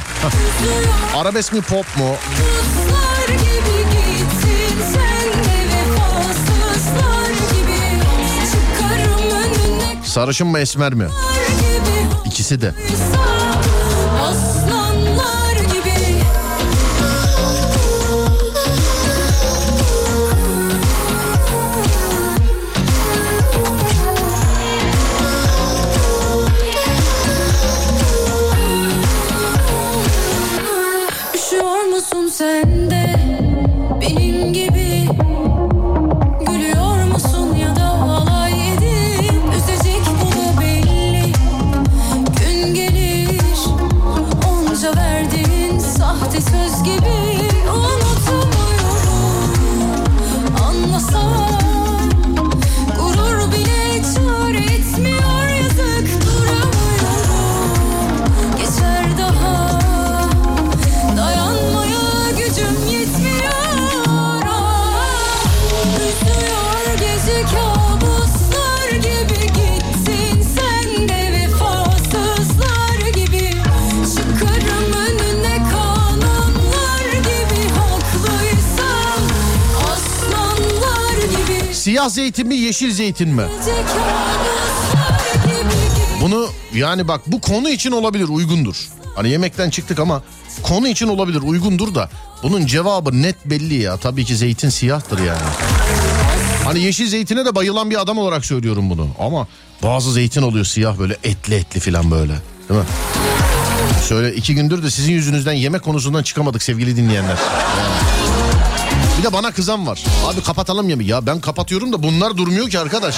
[1.16, 2.16] Arabesk mi pop mu?
[10.04, 11.08] Sarışın mı esmer mi?
[12.26, 12.74] İkisi de.
[82.10, 83.44] Siyah zeytin mi yeşil zeytin mi?
[86.22, 88.76] Bunu yani bak bu konu için olabilir uygundur.
[89.16, 90.24] Hani yemekten çıktık ama
[90.64, 92.10] konu için olabilir uygundur da
[92.44, 93.98] bunun cevabı net belli ya.
[93.98, 95.42] Tabii ki zeytin siyahtır yani.
[96.64, 99.08] Hani yeşil zeytine de bayılan bir adam olarak söylüyorum bunu.
[99.20, 99.48] Ama
[99.84, 102.34] bazı zeytin oluyor siyah böyle etli etli falan böyle.
[102.70, 102.86] Değil mi?
[104.10, 107.38] Şöyle iki gündür de sizin yüzünüzden yemek konusundan çıkamadık sevgili dinleyenler.
[107.80, 108.27] Yani.
[109.18, 110.04] Bir de bana kızan var.
[110.26, 111.10] Abi kapatalım yemeği.
[111.10, 113.16] Ya ben kapatıyorum da bunlar durmuyor ki arkadaş.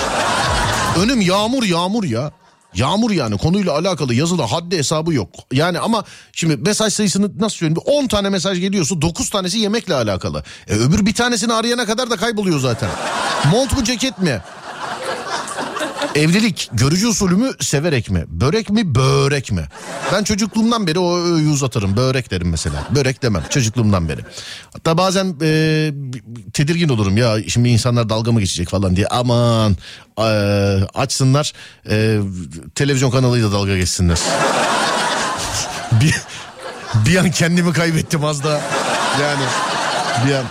[0.97, 2.31] Önüm yağmur yağmur ya.
[2.75, 5.29] Yağmur yani konuyla alakalı yazılı haddi hesabı yok.
[5.51, 7.81] Yani ama şimdi mesaj sayısını nasıl söyleyeyim?
[7.85, 10.43] 10 tane mesaj geliyorsa 9 tanesi yemekle alakalı.
[10.67, 12.89] E öbür bir tanesini arayana kadar da kayboluyor zaten.
[13.51, 14.41] Mont mu ceket mi?
[16.15, 18.25] Evlilik görücü usulü mü severek mi?
[18.27, 19.65] Börek mi börek mi?
[20.13, 21.97] Ben çocukluğumdan beri o öğüyü uzatırım.
[21.97, 22.87] Börek derim mesela.
[22.95, 24.21] Börek demem çocukluğumdan beri.
[24.73, 25.91] Hatta bazen e,
[26.53, 29.07] tedirgin olurum ya şimdi insanlar dalga mı geçecek falan diye.
[29.07, 29.77] Aman
[30.17, 30.23] e,
[30.93, 31.53] açsınlar
[31.89, 32.19] e,
[32.75, 34.19] televizyon kanalıyla dalga geçsinler.
[36.01, 36.15] bir,
[37.05, 38.61] bir an kendimi kaybettim az da.
[39.21, 39.43] Yani
[40.27, 40.45] bir an.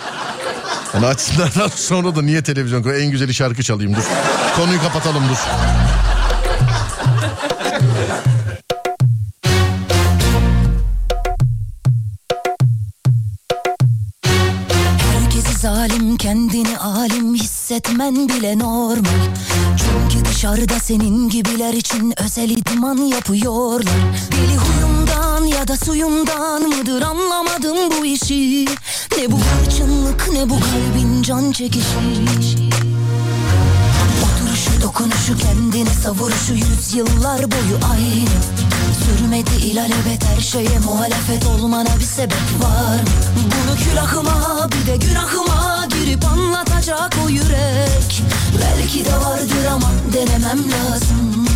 [0.93, 3.03] Yani açsınlar sonra da niye televizyon koy?
[3.03, 4.03] En güzeli şarkı çalayım dur.
[4.55, 5.37] Konuyu kapatalım dur.
[15.61, 19.25] Zalim kendini alim hissetmen bile normal.
[19.77, 23.83] Çünkü dışarıda senin gibiler için özel idman yapıyorlar.
[24.31, 28.65] Deli huyumdan ya da suyumdan mıdır anlamadım bu işi.
[29.17, 31.99] Ne bu hırçınlık ne bu kalbin can çekişi
[34.81, 38.39] dokunuşu kendini savuruşu yüzyıllar boyu aynı.
[39.05, 43.01] Sürmedi ilalebet her şeye muhalefet olmana bir sebep var?
[43.35, 48.23] Bunu külahıma bir de günahıma girip anlatacak o yürek.
[48.61, 51.48] Belki de vardır ama denemem lazım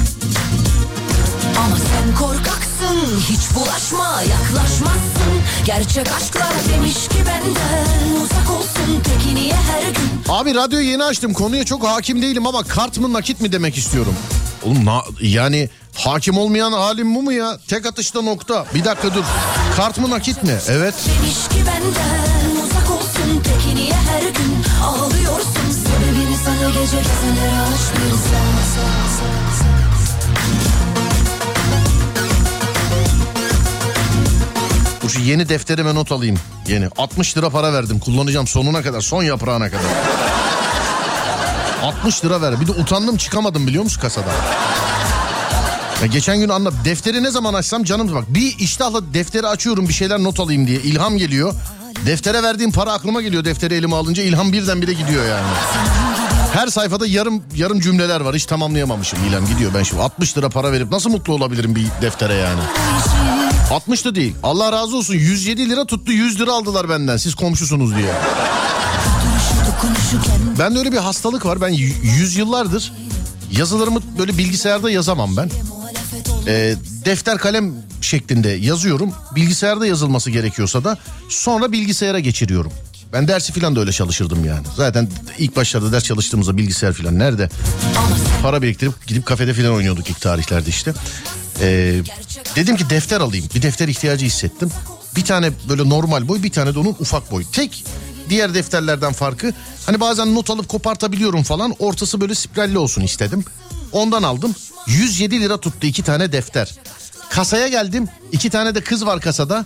[1.58, 5.34] ama sen korkaksın hiç bulaşma yaklaşmazsın
[5.66, 11.34] Gerçek aşklar demiş ki benden uzak olsun Peki niye her gün Abi radyoyu yeni açtım
[11.34, 14.16] konuya çok hakim değilim ama kart mı nakit mi demek istiyorum.
[14.64, 17.58] Oğlum na- yani hakim olmayan halim bu mu ya?
[17.68, 18.66] Tek atışta nokta.
[18.76, 19.24] Bir dakika dur.
[19.78, 20.58] Kart mı nakit mi?
[20.70, 20.94] Evet.
[21.20, 27.98] Demiş ki benden uzak olsun Peki niye her gün ağlıyorsun Sebebini sana gece gezenlere aç
[27.98, 28.14] bir
[35.14, 36.38] şu yeni defterime not alayım.
[36.68, 36.88] Yeni.
[36.98, 38.00] 60 lira para verdim.
[38.00, 39.02] Kullanacağım sonuna kadar.
[39.02, 39.84] Son yaprağına kadar.
[41.84, 42.62] 60 lira ver.
[42.62, 44.30] Bir de utandım çıkamadım biliyor musun kasada?
[46.02, 49.94] Ya geçen gün anla defteri ne zaman açsam canım bak bir iştahla defteri açıyorum bir
[49.94, 51.54] şeyler not alayım diye ilham geliyor.
[52.06, 55.48] Deftere verdiğim para aklıma geliyor defteri elime alınca ilham birdenbire gidiyor yani.
[56.54, 60.72] Her sayfada yarım yarım cümleler var hiç tamamlayamamışım ilham gidiyor ben şimdi 60 lira para
[60.72, 62.62] verip nasıl mutlu olabilirim bir deftere yani.
[63.74, 67.96] 60 da değil Allah razı olsun 107 lira tuttu 100 lira aldılar benden siz komşusunuz
[67.96, 68.14] diye.
[70.26, 71.70] Kendi Bende öyle bir hastalık var ben
[72.04, 72.92] yüzyıllardır
[73.58, 75.50] yazılarımı böyle bilgisayarda yazamam ben.
[76.48, 79.14] e, defter kalem şeklinde yazıyorum.
[79.36, 80.98] Bilgisayarda yazılması gerekiyorsa da
[81.30, 82.72] sonra bilgisayara geçiriyorum.
[83.14, 84.68] Ben dersi falan da öyle çalışırdım yani.
[84.78, 87.50] Zaten ilk başlarda ders çalıştığımızda bilgisayar falan nerede?
[88.42, 90.94] Para biriktirip gidip kafede falan oynuyorduk ilk tarihlerde işte.
[91.62, 92.02] Ee,
[92.56, 93.46] dedim ki defter alayım.
[93.56, 94.72] Bir defter ihtiyacı hissettim.
[95.16, 97.44] Bir tane böyle normal boy bir tane de onun ufak boy.
[97.52, 97.86] Tek
[98.30, 99.54] diğer defterlerden farkı
[99.86, 103.46] hani bazen not alıp kopartabiliyorum falan ortası böyle spiralli olsun istedim.
[103.92, 104.56] Ondan aldım.
[104.88, 106.76] 107 lira tuttu iki tane defter.
[107.30, 108.08] Kasaya geldim.
[108.32, 109.66] iki tane de kız var kasada.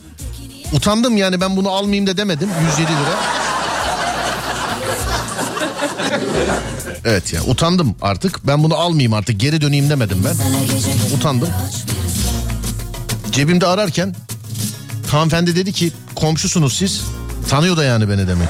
[0.73, 2.49] Utandım yani ben bunu almayayım da demedim.
[2.71, 3.17] 107 lira.
[7.09, 8.47] Evet ya utandım artık.
[8.47, 10.35] Ben bunu almayayım artık geri döneyim demedim ben.
[11.17, 11.49] Utandım.
[13.31, 14.15] Cebimde ararken
[15.11, 17.01] hanımefendi dedi ki komşusunuz siz.
[17.49, 18.49] Tanıyor da yani beni demek.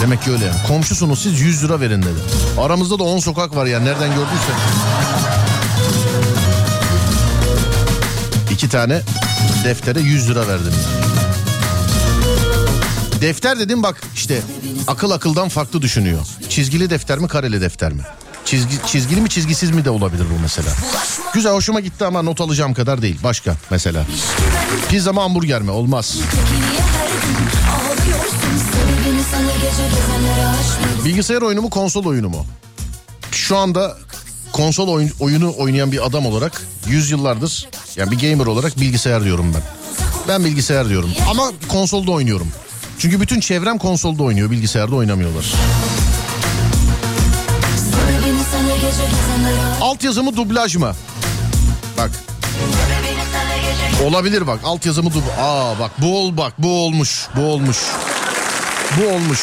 [0.00, 0.58] Demek ki öyle yani.
[0.68, 2.20] Komşusunuz siz 100 lira verin dedi.
[2.60, 4.52] Aramızda da 10 sokak var yani nereden gördüyse.
[8.50, 9.00] İki tane
[9.64, 10.72] deftere 100 lira verdim.
[13.20, 14.42] Defter dedim bak işte
[14.86, 16.20] akıl akıldan farklı düşünüyor.
[16.48, 18.02] Çizgili defter mi kareli defter mi?
[18.44, 20.68] Çizgi, çizgili mi çizgisiz mi de olabilir bu mesela.
[21.34, 23.18] Güzel hoşuma gitti ama not alacağım kadar değil.
[23.24, 24.06] Başka mesela.
[24.88, 25.70] Pizza mı hamburger mi?
[25.70, 26.18] Olmaz.
[31.04, 32.46] Bilgisayar oyunu mu konsol oyunu mu?
[33.30, 33.96] Şu anda
[34.52, 39.54] konsol oyun, oyunu oynayan bir adam olarak 100 yıllardır yani bir gamer olarak bilgisayar diyorum
[39.54, 39.62] ben.
[40.28, 42.48] Ben bilgisayar diyorum ama konsolda oynuyorum.
[43.00, 45.54] Çünkü bütün çevrem konsolda oynuyor bilgisayarda oynamıyorlar.
[49.80, 50.92] Altyazı mı dublaj mı?
[51.98, 52.10] Bak.
[54.04, 55.38] Olabilir bak altyazı mı dublaj.
[55.38, 57.78] Aa bak bu ol bak bu olmuş bu olmuş.
[59.00, 59.40] Bu olmuş.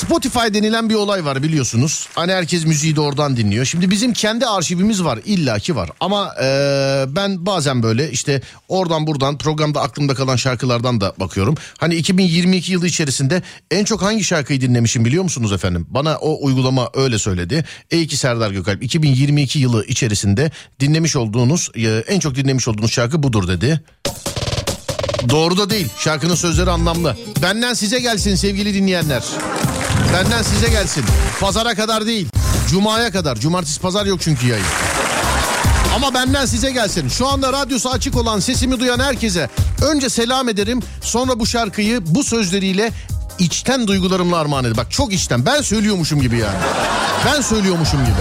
[0.00, 2.08] Spotify denilen bir olay var biliyorsunuz.
[2.14, 3.64] Hani herkes müziği de oradan dinliyor.
[3.64, 5.90] Şimdi bizim kendi arşivimiz var illaki var.
[6.00, 11.54] Ama eee, ben bazen böyle işte oradan buradan programda aklımda kalan şarkılardan da bakıyorum.
[11.78, 15.86] Hani 2022 yılı içerisinde en çok hangi şarkıyı dinlemişim biliyor musunuz efendim?
[15.90, 17.64] Bana o uygulama öyle söyledi.
[17.90, 23.48] E2 Serdar Gökalp 2022 yılı içerisinde dinlemiş olduğunuz e, en çok dinlemiş olduğunuz şarkı budur
[23.48, 23.80] dedi.
[25.28, 25.88] Doğru da değil.
[25.98, 27.16] Şarkının sözleri anlamlı.
[27.42, 29.22] Benden size gelsin sevgili dinleyenler.
[30.14, 31.04] Benden size gelsin.
[31.40, 32.28] Pazara kadar değil.
[32.70, 33.36] Cuma'ya kadar.
[33.36, 34.66] Cumartesi pazar yok çünkü yayın.
[35.94, 37.08] Ama benden size gelsin.
[37.08, 39.48] Şu anda radyosu açık olan sesimi duyan herkese
[39.82, 40.80] önce selam ederim.
[41.02, 42.90] Sonra bu şarkıyı bu sözleriyle
[43.38, 44.76] içten duygularımla armağan ederim.
[44.76, 45.46] Bak çok içten.
[45.46, 46.58] Ben söylüyormuşum gibi yani.
[47.26, 48.20] Ben söylüyormuşum gibi.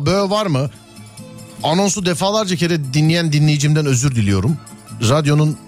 [0.00, 0.70] Merhaba böğ var mı?
[1.62, 4.56] Anonsu defalarca kere dinleyen dinleyicimden özür diliyorum.
[5.08, 5.58] Radyonun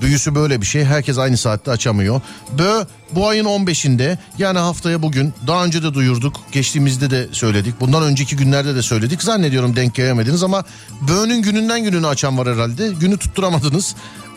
[0.00, 0.84] büyüsü böyle bir şey.
[0.84, 2.20] Herkes aynı saatte açamıyor.
[2.58, 6.36] Bö bu ayın 15'inde yani haftaya bugün daha önce de duyurduk.
[6.52, 7.80] Geçtiğimizde de söyledik.
[7.80, 9.22] Bundan önceki günlerde de söyledik.
[9.22, 10.64] Zannediyorum denk gelemediniz ama
[11.00, 12.88] Bö'nün gününden gününü açan var herhalde.
[12.88, 13.94] Günü tutturamadınız.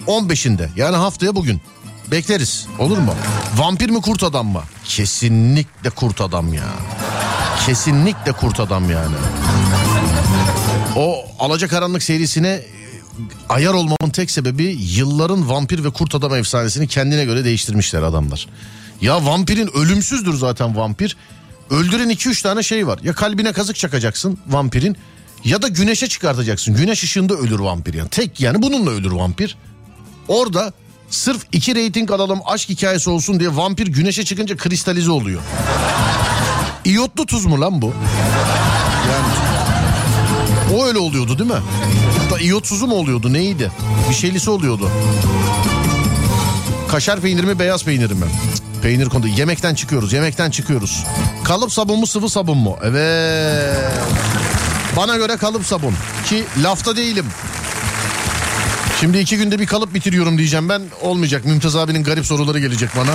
[0.07, 1.61] 15'inde yani haftaya bugün.
[2.11, 3.15] Bekleriz olur mu?
[3.57, 4.61] Vampir mi kurt adam mı?
[4.85, 6.63] Kesinlikle kurt adam ya.
[7.65, 9.15] Kesinlikle kurt adam yani.
[10.95, 12.63] O Alacakaranlık serisine e,
[13.49, 18.47] ayar olmamın tek sebebi yılların vampir ve kurt adam efsanesini kendine göre değiştirmişler adamlar.
[19.01, 21.17] Ya vampirin ölümsüzdür zaten vampir.
[21.69, 22.99] Öldüren 2-3 tane şey var.
[23.03, 24.97] Ya kalbine kazık çakacaksın vampirin
[25.43, 26.75] ya da güneşe çıkartacaksın.
[26.75, 28.09] Güneş ışığında ölür vampir yani.
[28.09, 29.57] Tek yani bununla ölür vampir.
[30.27, 30.73] Orada
[31.09, 35.41] sırf iki reyting alalım aşk hikayesi olsun diye vampir güneşe çıkınca kristalize oluyor.
[36.85, 37.93] İyotlu tuz mu lan bu?
[40.75, 41.59] O öyle oluyordu değil mi?
[42.31, 43.71] Da iyotsuzum mu oluyordu neydi?
[44.09, 44.89] Bir şeylisi oluyordu.
[46.91, 48.25] Kaşar peyniri mi beyaz peynir mi?
[48.81, 49.27] Peynir konu.
[49.27, 51.03] Yemekten çıkıyoruz yemekten çıkıyoruz.
[51.43, 52.77] Kalıp sabun mu sıvı sabun mu?
[52.83, 53.77] Evet.
[54.97, 55.93] Bana göre kalıp sabun.
[56.29, 57.25] Ki lafta değilim.
[58.99, 60.81] Şimdi iki günde bir kalıp bitiriyorum diyeceğim ben.
[61.01, 61.45] Olmayacak.
[61.45, 63.11] Mümtaz abinin garip soruları gelecek bana.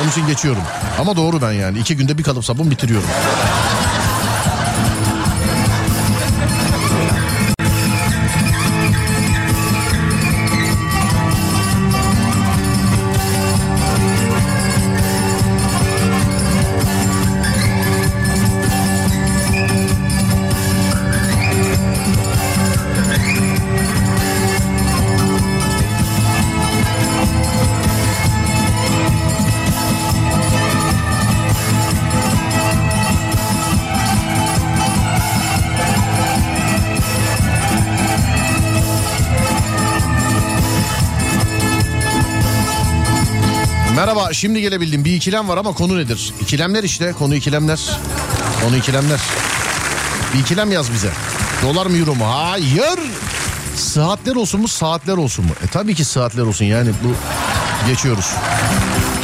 [0.00, 0.62] Onun için geçiyorum.
[1.00, 1.78] Ama doğru ben yani.
[1.78, 3.08] iki günde bir kalıp sabun bitiriyorum.
[44.36, 45.04] Şimdi gelebildim.
[45.04, 46.32] Bir ikilem var ama konu nedir?
[46.40, 47.80] İkilemler işte konu ikilemler.
[48.64, 49.20] Konu ikilemler.
[50.34, 51.10] Bir ikilem yaz bize.
[51.62, 52.24] Dolar mı euro mu?
[52.26, 52.98] Hayır.
[53.76, 55.50] Saatler olsun mu saatler olsun mu?
[55.64, 57.14] E tabii ki saatler olsun yani bu
[57.88, 58.26] geçiyoruz.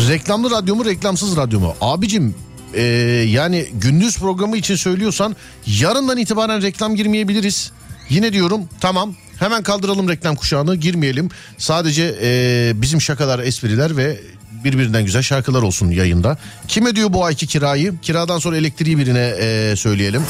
[0.08, 1.74] Reklamlı radyo mu reklamsız radyo mu?
[1.80, 2.34] Abicim
[2.74, 2.82] e,
[3.28, 5.36] yani gündüz programı için söylüyorsan
[5.66, 7.72] yarından itibaren reklam girmeyebiliriz.
[8.08, 11.28] Yine diyorum tamam hemen kaldıralım reklam kuşağını girmeyelim.
[11.58, 14.20] Sadece e, bizim şakalar espriler ve
[14.64, 16.38] birbirinden güzel şarkılar olsun yayında.
[16.68, 17.94] Kim ödüyor bu ayki kirayı?
[18.02, 20.22] Kiradan sonra elektriği birine e, söyleyelim.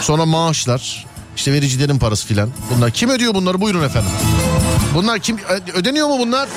[0.00, 1.06] Sonra maaşlar
[1.36, 2.50] işte vericilerin parası filan.
[2.76, 4.10] Bunlar kim ödüyor bunları buyurun efendim.
[4.94, 5.38] Bunlar kim
[5.74, 6.48] ödeniyor mu bunlar?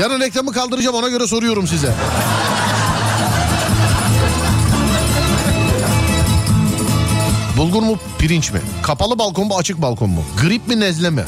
[0.00, 1.94] Yarın reklamı kaldıracağım ona göre soruyorum size.
[7.56, 8.60] Bulgur mu pirinç mi?
[8.82, 10.24] Kapalı balkon mu açık balkon mu?
[10.42, 11.24] Grip mi nezle mi?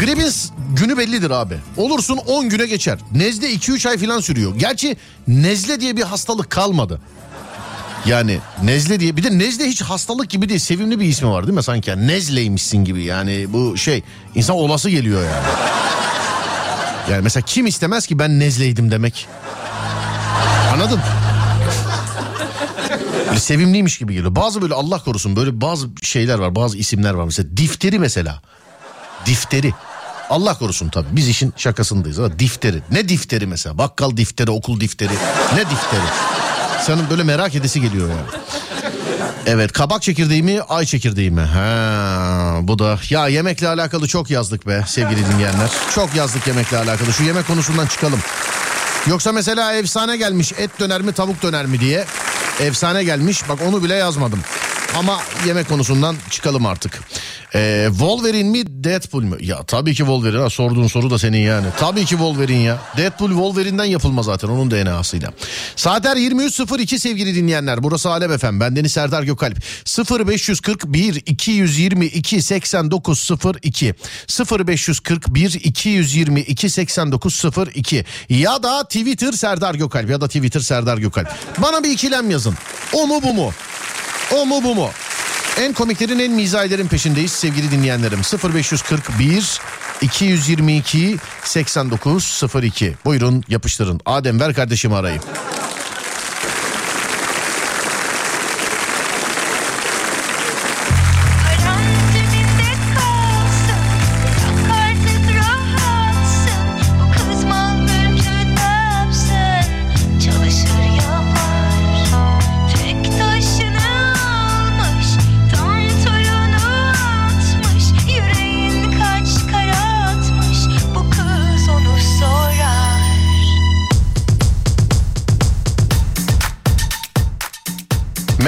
[0.00, 0.32] Gripin
[0.78, 1.54] günü bellidir abi.
[1.76, 2.98] Olursun 10 güne geçer.
[3.12, 4.56] Nezle 2-3 ay falan sürüyor.
[4.56, 4.96] Gerçi
[5.28, 7.00] nezle diye bir hastalık kalmadı.
[8.06, 11.54] Yani nezle diye bir de nezle hiç hastalık gibi değil sevimli bir ismi var değil
[11.56, 14.02] mi sanki yani nezleymişsin gibi yani bu şey
[14.34, 15.46] insan olası geliyor yani.
[17.10, 19.28] Yani mesela kim istemez ki ben nezleydim demek.
[20.72, 21.00] Anladın?
[23.28, 24.36] Böyle sevimliymiş gibi geliyor.
[24.36, 28.42] Bazı böyle Allah korusun böyle bazı şeyler var bazı isimler var mesela difteri mesela.
[29.26, 29.74] Difteri.
[30.30, 32.82] Allah korusun tabii biz işin şakasındayız ama difteri.
[32.90, 35.12] Ne difteri mesela bakkal difteri okul difteri
[35.54, 36.02] ne difteri.
[36.82, 38.20] Senin böyle merak edesi geliyor yani.
[39.46, 41.40] Evet kabak çekirdeği mi ay çekirdeği mi?
[41.40, 45.70] Ha, bu da ya yemekle alakalı çok yazdık be sevgili dinleyenler.
[45.94, 48.20] Çok yazdık yemekle alakalı şu yemek konusundan çıkalım.
[49.06, 52.04] Yoksa mesela efsane gelmiş et döner mi tavuk döner mi diye.
[52.60, 54.40] Efsane gelmiş bak onu bile yazmadım.
[54.98, 57.00] Ama yemek konusundan çıkalım artık.
[57.54, 59.36] Ee, Wolverine mi Deadpool mu?
[59.40, 61.66] Ya tabii ki Wolverine ha, sorduğun soru da senin yani.
[61.78, 62.78] Tabii ki Wolverine ya.
[62.96, 65.32] Deadpool Wolverine'den yapılma zaten onun DNA'sıyla.
[65.76, 67.82] Saatler 23.02 sevgili dinleyenler.
[67.82, 68.60] Burası Alem FM.
[68.60, 69.56] Bendeniz Serdar Gökalp.
[70.10, 73.94] 0541 222 8902
[74.50, 81.28] 0541 222 8902 ya da Twitter Serdar Gökalp ya da Twitter Serdar Gökalp.
[81.58, 82.54] Bana bir ikilem yazın.
[82.92, 83.52] O mu bu mu?
[84.34, 84.90] O mu bu mu?
[85.60, 88.20] En komiklerin en mizahlerin peşindeyiz sevgili dinleyenlerim.
[88.54, 89.60] 0541
[90.00, 92.96] 222 8902.
[93.04, 94.00] Buyurun yapıştırın.
[94.06, 95.22] Adem ver kardeşimi arayayım.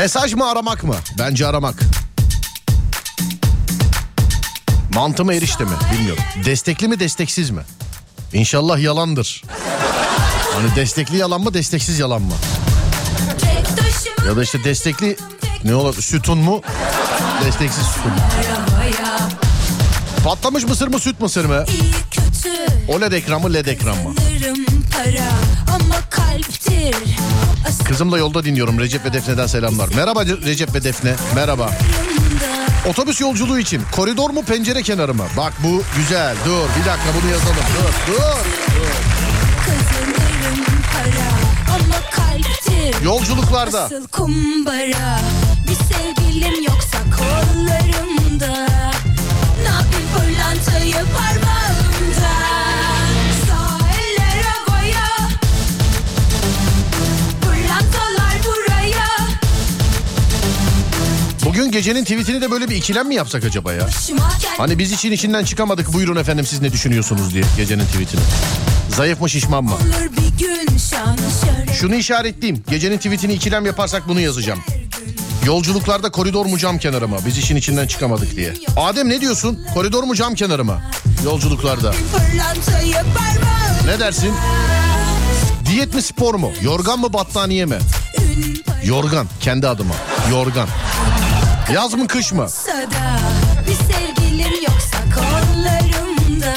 [0.01, 0.95] Mesaj mı aramak mı?
[1.19, 1.75] Bence aramak.
[4.95, 5.71] Mantı mı erişte mi?
[5.93, 6.23] Bilmiyorum.
[6.45, 7.63] Destekli mi desteksiz mi?
[8.33, 9.43] İnşallah yalandır.
[10.55, 12.33] Hani destekli yalan mı desteksiz yalan mı?
[14.27, 15.17] Ya da işte destekli
[15.65, 16.63] ne olur sütun mu?
[17.45, 18.13] Desteksiz sütun.
[20.25, 21.65] Patlamış mısır mı süt mısır mı?
[22.89, 24.15] OLED ekran mı led ekran mı?
[27.85, 29.89] Kızımla yolda dinliyorum Recep ve Defne'den selamlar.
[29.97, 31.15] Merhaba Recep ve Defne.
[31.35, 31.71] Merhaba.
[32.89, 35.25] Otobüs yolculuğu için koridor mu pencere kenarı mı?
[35.37, 36.37] Bak bu güzel.
[36.47, 37.57] Dur bir dakika bunu yazalım.
[37.77, 38.21] Dur dur.
[42.11, 43.91] Kalptir Yolculuklarda
[61.71, 63.89] gecenin tweetini de böyle bir ikilem mi yapsak acaba ya?
[64.59, 68.21] Hani biz için içinden çıkamadık buyurun efendim siz ne düşünüyorsunuz diye gecenin tweetini.
[68.97, 69.77] Zayıf mı şişman mı?
[71.81, 72.65] Şunu işaretleyeyim.
[72.71, 74.61] Gecenin tweetini ikilem yaparsak bunu yazacağım.
[75.47, 77.17] Yolculuklarda koridor mu cam kenarı mı?
[77.27, 78.55] Biz işin içinden çıkamadık diye.
[78.77, 79.59] Adem ne diyorsun?
[79.75, 80.81] Koridor mu cam kenarı mı?
[81.25, 81.95] Yolculuklarda.
[83.87, 84.33] Ne dersin?
[85.67, 86.53] Diyet mi spor mu?
[86.63, 87.79] Yorgan mı battaniye mi?
[88.85, 89.95] Yorgan kendi adıma.
[90.31, 90.69] Yorgan.
[91.75, 92.47] Yaz mı kış mı?
[93.69, 96.55] Bir sevgilim yoksa kollarımda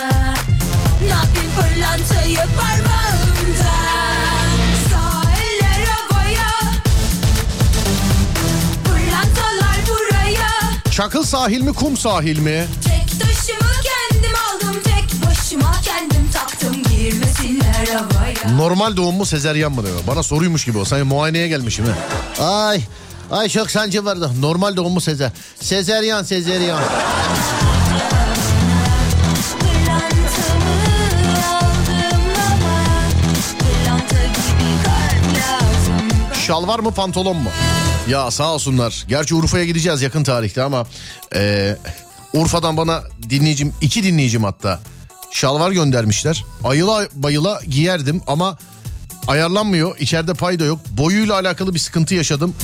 [1.01, 3.73] Ne yapayım pırlantayı parmağımda
[10.91, 12.67] Çakıl sahil mi kum sahil mi?
[12.85, 19.83] Tek taşımı kendim aldım Tek başıma kendim taktım Girmesinler havaya Normal doğum mu sezeryan mı
[19.85, 19.99] diyor.
[20.07, 20.85] Bana soruymuş gibi o.
[20.85, 22.45] Sanki muayeneye gelmişim ha.
[22.45, 22.81] Ay.
[23.31, 24.31] Ay çok sancı vardı.
[24.39, 25.31] Normal doğum mu sezer?
[25.61, 26.79] Sezeryan sezeryan.
[35.35, 36.07] Lazım
[36.47, 37.49] Şalvar mı pantolon mu?
[38.09, 39.05] Ya sağ olsunlar.
[39.07, 40.85] Gerçi Urfa'ya gideceğiz yakın tarihte ama
[41.35, 41.75] e,
[42.33, 44.79] Urfa'dan bana dinleyicim iki dinleyicim hatta
[45.31, 46.45] şalvar göndermişler.
[46.63, 48.57] Ayıla bayıla giyerdim ama
[49.27, 49.97] ayarlanmıyor.
[49.97, 50.79] İçeride pay da yok.
[50.89, 52.55] Boyuyla alakalı bir sıkıntı yaşadım.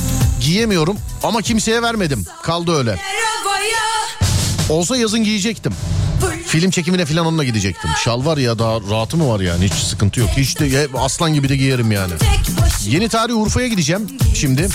[0.41, 2.25] Giyemiyorum ama kimseye vermedim.
[2.43, 2.95] Kaldı öyle.
[2.95, 3.88] Havaya
[4.69, 5.73] Olsa yazın giyecektim.
[6.47, 7.89] Film çekimine falan onunla gidecektim.
[8.03, 10.29] Şalvar ya daha rahatı mı var yani hiç sıkıntı yok.
[10.37, 12.13] Hiç de aslan gibi de giyerim yani.
[12.87, 14.67] Yeni tarih Urfa'ya gideceğim şimdi.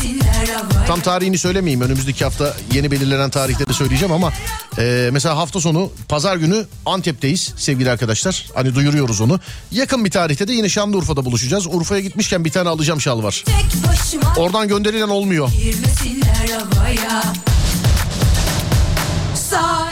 [0.87, 1.81] Tam tarihini söylemeyeyim.
[1.81, 4.33] Önümüzdeki hafta yeni belirlenen tarihleri söyleyeceğim ama
[4.79, 8.47] e, mesela hafta sonu pazar günü Antep'teyiz sevgili arkadaşlar.
[8.55, 9.41] Hani duyuruyoruz onu.
[9.71, 11.67] Yakın bir tarihte de yine Şanlıurfa'da buluşacağız.
[11.67, 13.45] Urfa'ya gitmişken bir tane alacağım şalvar.
[13.47, 15.49] Tek başıma Oradan gönderilen olmuyor.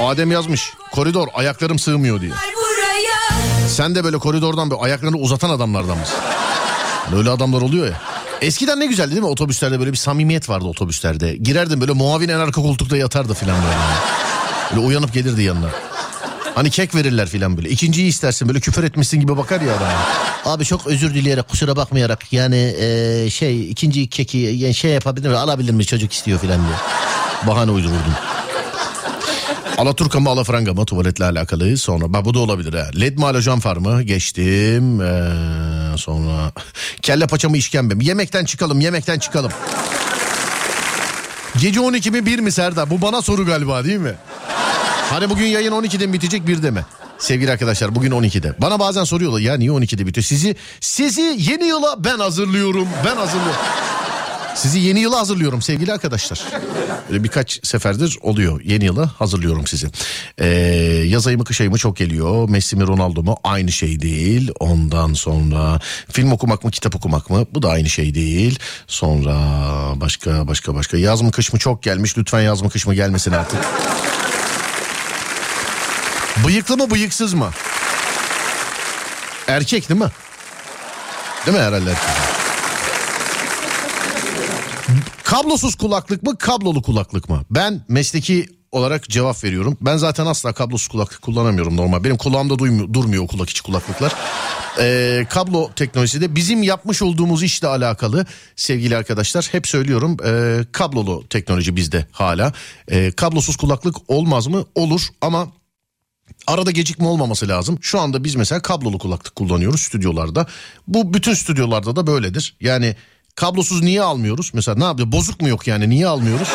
[0.01, 0.73] Adem yazmış.
[0.93, 2.31] Koridor ayaklarım sığmıyor diye.
[3.69, 6.17] Sen de böyle koridordan böyle ayaklarını uzatan adamlardan mısın?
[7.13, 8.01] Böyle adamlar oluyor ya.
[8.41, 11.37] Eskiden ne güzeldi değil mi otobüslerde böyle bir samimiyet vardı otobüslerde.
[11.37, 13.77] Girerdin böyle muavin en arka koltukta yatardı filan böyle.
[14.71, 15.69] Böyle uyanıp gelirdi yanına.
[16.55, 17.69] Hani kek verirler filan böyle.
[17.69, 19.89] İkinciyi istersin böyle küfür etmişsin gibi bakar ya adam.
[20.45, 25.37] Abi çok özür dileyerek kusura bakmayarak yani eee, şey ikinci keki yani şey yapabilir mi
[25.37, 26.77] alabilir mi çocuk istiyor filan diye.
[27.47, 28.15] Bahane uydururdum.
[29.83, 32.91] Alaturka mı Alafranga mı tuvaletle alakalı sonra bak bu da olabilir ha.
[33.01, 36.53] Led mi halojen far mı geçtim ee, sonra
[37.03, 39.53] kelle paça mı işkembe mi yemekten çıkalım yemekten çıkalım.
[41.61, 44.15] Gece 12 mi 1 mi Serdar bu bana soru galiba değil mi?
[45.11, 46.85] Hani bugün yayın 12'de mi bitecek 1'de mi?
[47.19, 48.55] Sevgili arkadaşlar bugün 12'de.
[48.59, 50.25] Bana bazen soruyorlar ya niye 12'de bitiyor?
[50.25, 52.89] Sizi sizi yeni yıla ben hazırlıyorum.
[53.07, 53.61] Ben hazırlıyorum.
[54.55, 56.43] Sizi yeni yıla hazırlıyorum sevgili arkadaşlar.
[57.11, 58.61] Böyle birkaç seferdir oluyor.
[58.65, 59.87] Yeni yıla hazırlıyorum sizi.
[60.39, 60.47] Ee,
[61.07, 62.49] yaz ayı mı kış ayı mı çok geliyor.
[62.49, 64.51] Messi mi Ronaldo mu aynı şey değil.
[64.61, 65.81] Ondan sonra
[66.13, 68.59] film okumak mı kitap okumak mı bu da aynı şey değil.
[68.87, 69.37] Sonra
[69.95, 72.19] başka başka başka yaz mı kış mı çok gelmiş.
[72.19, 73.59] Lütfen yaz mı kış mı gelmesin artık.
[76.47, 77.51] Bıyıklı mı bıyıksız mı?
[79.49, 80.09] Erkek değil mi?
[81.47, 82.42] Değil mi herhalde erkek?
[85.33, 87.45] Kablosuz kulaklık mı kablolu kulaklık mı?
[87.51, 89.79] Ben mesleki olarak cevap veriyorum.
[89.81, 92.05] Ben zaten asla kablosuz kulaklık kullanamıyorum normal.
[92.05, 94.15] Benim kulağımda duymuyor, durmuyor kulak içi kulaklıklar.
[94.79, 98.27] Ee, kablo teknolojisi de bizim yapmış olduğumuz işle alakalı
[98.57, 99.49] sevgili arkadaşlar.
[99.53, 102.53] Hep söylüyorum ee, kablolu teknoloji bizde hala.
[102.89, 104.65] Ee, kablosuz kulaklık olmaz mı?
[104.75, 105.49] Olur ama
[106.47, 107.79] Arada gecikme olmaması lazım.
[107.81, 110.47] Şu anda biz mesela kablolu kulaklık kullanıyoruz stüdyolarda.
[110.89, 112.57] Bu bütün stüdyolarda da böyledir.
[112.61, 112.97] Yani
[113.37, 114.51] Kablosuz niye almıyoruz?
[114.55, 115.13] Mesela ne yapıyor?
[115.13, 116.49] Bozuk mu yok yani niye almıyoruz?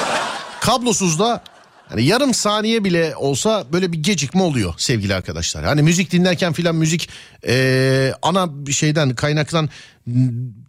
[0.62, 1.44] Kablosuz da
[1.90, 5.66] hani yarım saniye bile olsa böyle bir gecikme oluyor sevgili arkadaşlar.
[5.66, 7.10] Hani müzik dinlerken filan müzik
[7.48, 9.70] eee, ana şeyden kaynaktan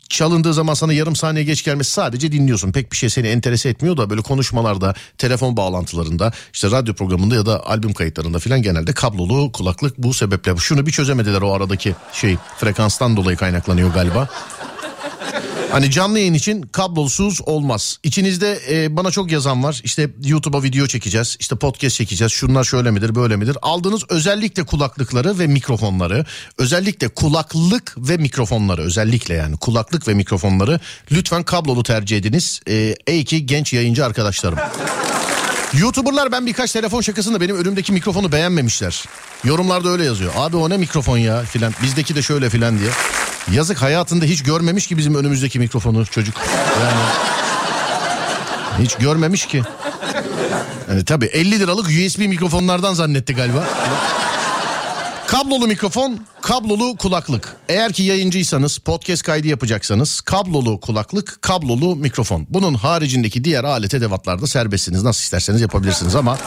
[0.08, 2.72] çalındığı zaman sana yarım saniye geç gelmesi sadece dinliyorsun.
[2.72, 7.46] Pek bir şey seni enterese etmiyor da böyle konuşmalarda, telefon bağlantılarında, işte radyo programında ya
[7.46, 10.56] da albüm kayıtlarında filan genelde kablolu kulaklık bu sebeple.
[10.56, 14.28] Şunu bir çözemediler o aradaki şey frekanstan dolayı kaynaklanıyor galiba.
[15.72, 17.98] Hani canlı yayın için kablosuz olmaz.
[18.02, 19.80] İçinizde e, bana çok yazan var.
[19.84, 21.36] İşte YouTube'a video çekeceğiz.
[21.40, 22.32] işte podcast çekeceğiz.
[22.32, 23.56] Şunlar şöyle midir böyle midir?
[23.62, 26.24] Aldığınız özellikle kulaklıkları ve mikrofonları.
[26.58, 28.82] Özellikle kulaklık ve mikrofonları.
[28.82, 30.80] Özellikle yani kulaklık ve mikrofonları.
[31.12, 32.60] Lütfen kablolu tercih ediniz.
[32.68, 34.58] E, ey ki genç yayıncı arkadaşlarım.
[35.72, 39.04] YouTuber'lar ben birkaç telefon şakasında benim önümdeki mikrofonu beğenmemişler.
[39.44, 40.32] Yorumlarda öyle yazıyor.
[40.36, 41.72] Abi o ne mikrofon ya filan.
[41.82, 42.90] Bizdeki de şöyle filan diye.
[43.52, 46.34] Yazık hayatında hiç görmemiş ki bizim önümüzdeki mikrofonu çocuk.
[46.82, 47.00] Yani
[48.84, 49.62] hiç görmemiş ki.
[50.88, 53.64] Yani tabii 50 liralık USB mikrofonlardan zannetti galiba.
[55.48, 57.56] Kablolu mikrofon, kablolu kulaklık.
[57.68, 62.46] Eğer ki yayıncıysanız, podcast kaydı yapacaksanız kablolu kulaklık, kablolu mikrofon.
[62.50, 65.02] Bunun haricindeki diğer alet edevatlarda serbestsiniz.
[65.02, 66.38] Nasıl isterseniz yapabilirsiniz ama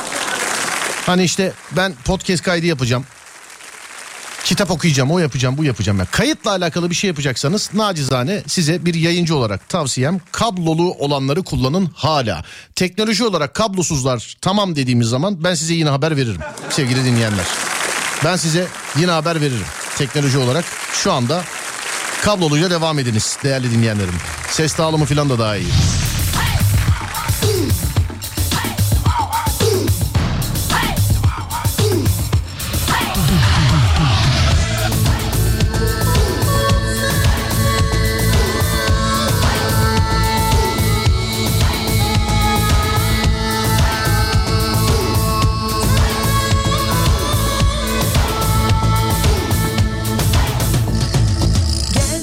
[1.06, 3.06] hani işte ben podcast kaydı yapacağım.
[4.43, 5.97] Kitap okuyacağım, o yapacağım, bu yapacağım.
[5.97, 11.89] Yani kayıtla alakalı bir şey yapacaksanız nacizane size bir yayıncı olarak tavsiyem kablolu olanları kullanın
[11.95, 12.43] hala.
[12.76, 17.45] Teknoloji olarak kablosuzlar tamam dediğimiz zaman ben size yine haber veririm sevgili dinleyenler.
[18.26, 18.67] Ben size
[18.99, 19.65] yine haber veririm
[19.97, 20.65] teknoloji olarak.
[20.93, 21.43] Şu anda
[22.22, 24.13] kabloluyla devam ediniz değerli dinleyenlerim.
[24.49, 25.72] Ses dağılımı falan da daha iyi.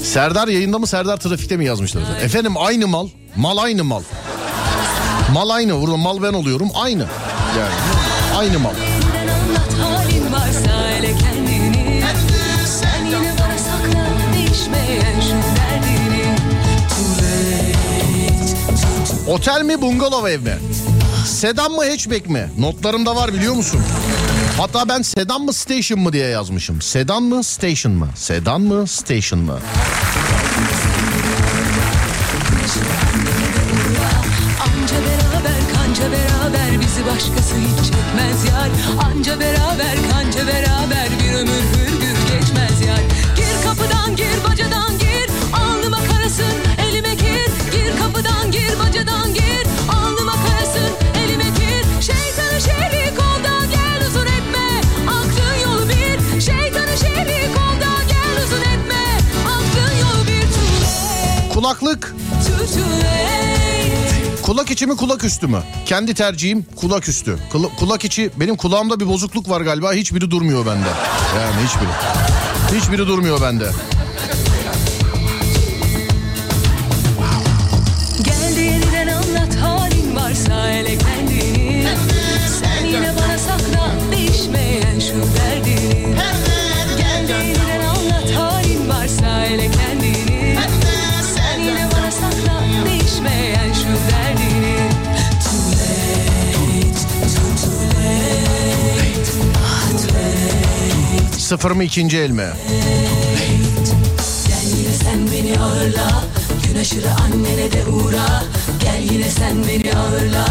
[0.09, 2.01] Serdar yayında mı Serdar trafikte mi yazmışlar?
[2.21, 3.07] Efendim aynı mal.
[3.35, 4.01] Mal aynı mal.
[5.33, 5.81] Mal aynı.
[5.81, 6.69] Burada mal ben oluyorum.
[6.75, 7.05] Aynı.
[7.59, 7.73] Yani
[8.37, 8.73] aynı mal.
[19.27, 20.57] Otel mi bungalov ev mi?
[21.25, 22.49] Sedan mı hatchback mi?
[22.59, 23.81] Notlarımda var biliyor musun?
[24.59, 26.81] Hatta ben sedan mı station mı diye yazmışım.
[26.81, 28.07] Sedan mı station mı?
[28.15, 29.59] Sedan mı station mı?
[34.61, 38.69] Anca beraber kanca beraber bizi başkası hiç çekmez yar
[39.05, 43.01] Anca beraber kanca beraber bir ömür hürgür geçmez yar
[43.35, 46.68] Gir kapıdan gir bacadan gir alnıma karasın
[61.69, 62.15] Kulaklık
[64.41, 65.63] Kulak içi mi kulak üstü mü?
[65.85, 67.37] Kendi tercihim kulak üstü.
[67.53, 70.87] Kula- kulak içi benim kulağımda bir bozukluk var galiba hiçbiri durmuyor bende.
[71.37, 71.89] Yani hiçbiri.
[72.81, 73.69] Hiçbiri durmuyor bende.
[101.49, 102.47] Sıfır mı ikinci el mi?
[104.47, 106.23] Gel yine sen beni ağırla.
[106.67, 108.43] Gün aşırı annene de uğra.
[108.79, 110.45] Gel yine sen beni ağırla.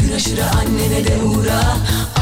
[0.00, 1.60] Gün aşırı annene de uğra.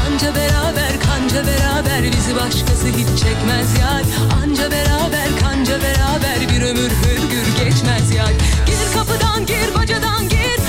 [0.07, 4.03] Anca beraber kanca beraber Bizi başkası hiç çekmez yar.
[4.43, 8.33] Anca beraber kanca beraber Bir ömür hürgür geçmez yar.
[8.67, 10.64] Gir kapıdan gir bacadan gir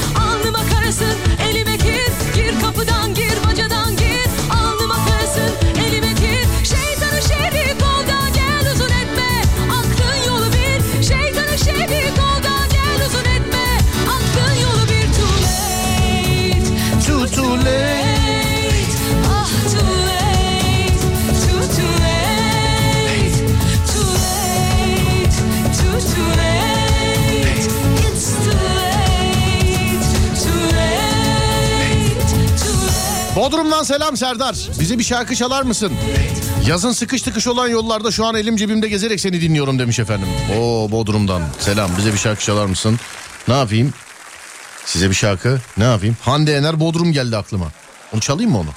[33.36, 34.56] Bodrum'dan selam Serdar.
[34.80, 35.94] Bize bir şarkı çalar mısın?
[36.68, 40.28] Yazın sıkış tıkış olan yollarda şu an elim cebimde gezerek seni dinliyorum demiş efendim.
[40.60, 43.00] Oo Bodrum'dan selam bize bir şarkı çalar mısın?
[43.48, 43.94] Ne yapayım?
[44.86, 46.18] Size bir şarkı ne yapayım?
[46.22, 47.66] Hande Yener Bodrum geldi aklıma.
[48.14, 48.70] Onu çalayım mı onu?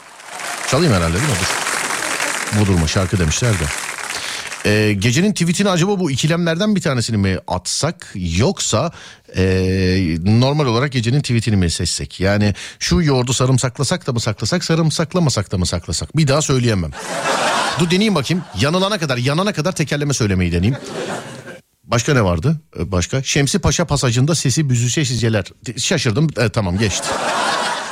[0.71, 1.31] Çalayım herhalde değil mi?
[1.41, 2.61] Dur.
[2.61, 3.65] Bodrum'a şarkı demişler de.
[4.69, 8.93] Ee, gecenin tweetini acaba bu ikilemlerden bir tanesini mi atsak yoksa
[9.37, 12.21] ee, normal olarak gecenin tweetini mi seçsek?
[12.21, 16.17] Yani şu yoğurdu sarımsaklasak da mı saklasak sarımsaklamasak da mı saklasak?
[16.17, 16.91] Bir daha söyleyemem.
[17.81, 18.45] Dur deneyeyim bakayım.
[18.61, 20.77] Yanılana kadar yanana kadar tekerleme söylemeyi deneyeyim.
[21.85, 22.61] Başka ne vardı?
[22.79, 23.23] Ee, Başka?
[23.23, 25.45] Şemsi Paşa pasajında sesi büzüşe sizceler.
[25.77, 26.29] Şaşırdım.
[26.39, 27.09] Ee, tamam geçti.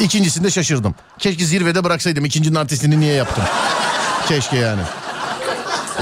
[0.00, 0.94] İkincisinde şaşırdım.
[1.18, 2.24] Keşke zirvede bıraksaydım.
[2.24, 3.44] İkincinin artistini niye yaptım?
[4.28, 4.82] Keşke yani.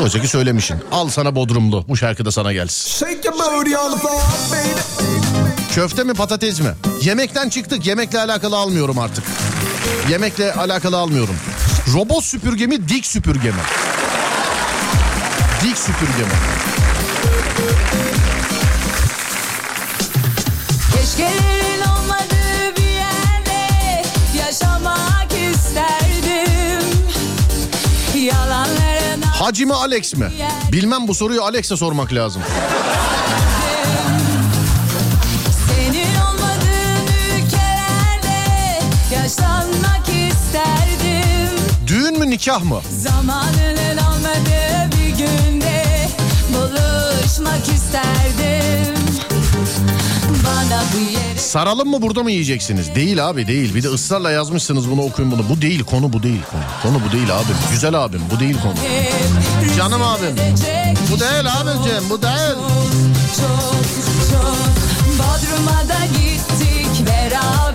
[0.03, 0.77] Oysa ki söylemişsin.
[0.93, 1.85] Al sana Bodrumlu.
[1.89, 2.91] Bu şarkı da sana gelsin.
[5.75, 6.71] Köfte mi patates mi?
[7.03, 7.87] Yemekten çıktık.
[7.87, 9.25] Yemekle alakalı almıyorum artık.
[10.11, 11.37] Yemekle alakalı almıyorum.
[11.95, 13.57] Robot süpürge mi dik süpürge mi?
[15.65, 16.31] Dik süpürge mi?
[20.97, 24.03] Keşkelerin olmadığı bir yerde
[24.39, 26.04] yaşamak isterdim.
[29.45, 30.33] Hacı mı Alex mi?
[30.73, 32.43] Bilmem bu soruyu Alex'e sormak lazım.
[41.87, 42.81] Düğün mü nikah mı?
[42.91, 45.85] Zamanının olmadığı bir günde
[46.49, 48.95] buluşmak isterdim.
[50.45, 52.95] Bana bu Saralım mı burada mı yiyeceksiniz?
[52.95, 53.75] Değil abi değil.
[53.75, 55.49] Bir de ısrarla yazmışsınız bunu okuyun bunu.
[55.49, 56.63] Bu değil konu bu değil konu.
[56.83, 57.57] Konu bu değil abim.
[57.73, 58.75] Güzel abim bu değil konu.
[59.77, 60.37] Canım abim.
[61.13, 62.57] Bu değil abicim bu değil.
[63.37, 63.85] Çok
[64.31, 64.57] çok
[65.19, 67.74] Bodrum'a da gittik beraber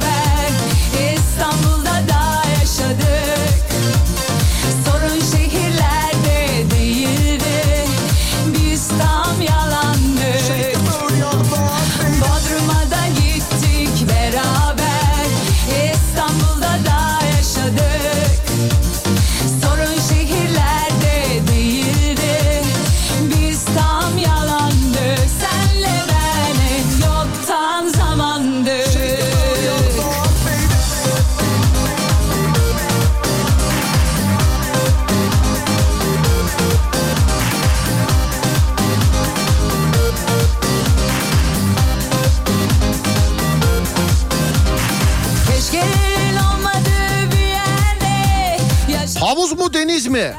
[49.60, 50.34] mu deniz mi?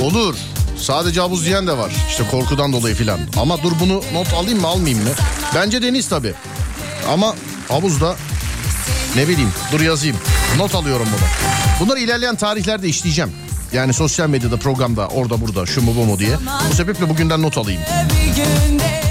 [0.00, 0.34] Olur.
[0.78, 1.92] Sadece havuz diyen de var.
[2.08, 3.20] İşte korkudan dolayı filan.
[3.36, 5.10] Ama dur bunu not alayım mı almayayım mı?
[5.54, 6.34] Bence deniz tabii.
[7.12, 7.34] Ama
[7.68, 8.16] havuzda
[9.16, 10.16] ne bileyim dur yazayım.
[10.56, 11.28] Not alıyorum bunu.
[11.80, 13.32] Bunları ilerleyen tarihlerde işleyeceğim.
[13.72, 16.36] Yani sosyal medyada programda orada burada şu mu bu mu diye.
[16.70, 17.82] Bu sebeple bugünden not alayım.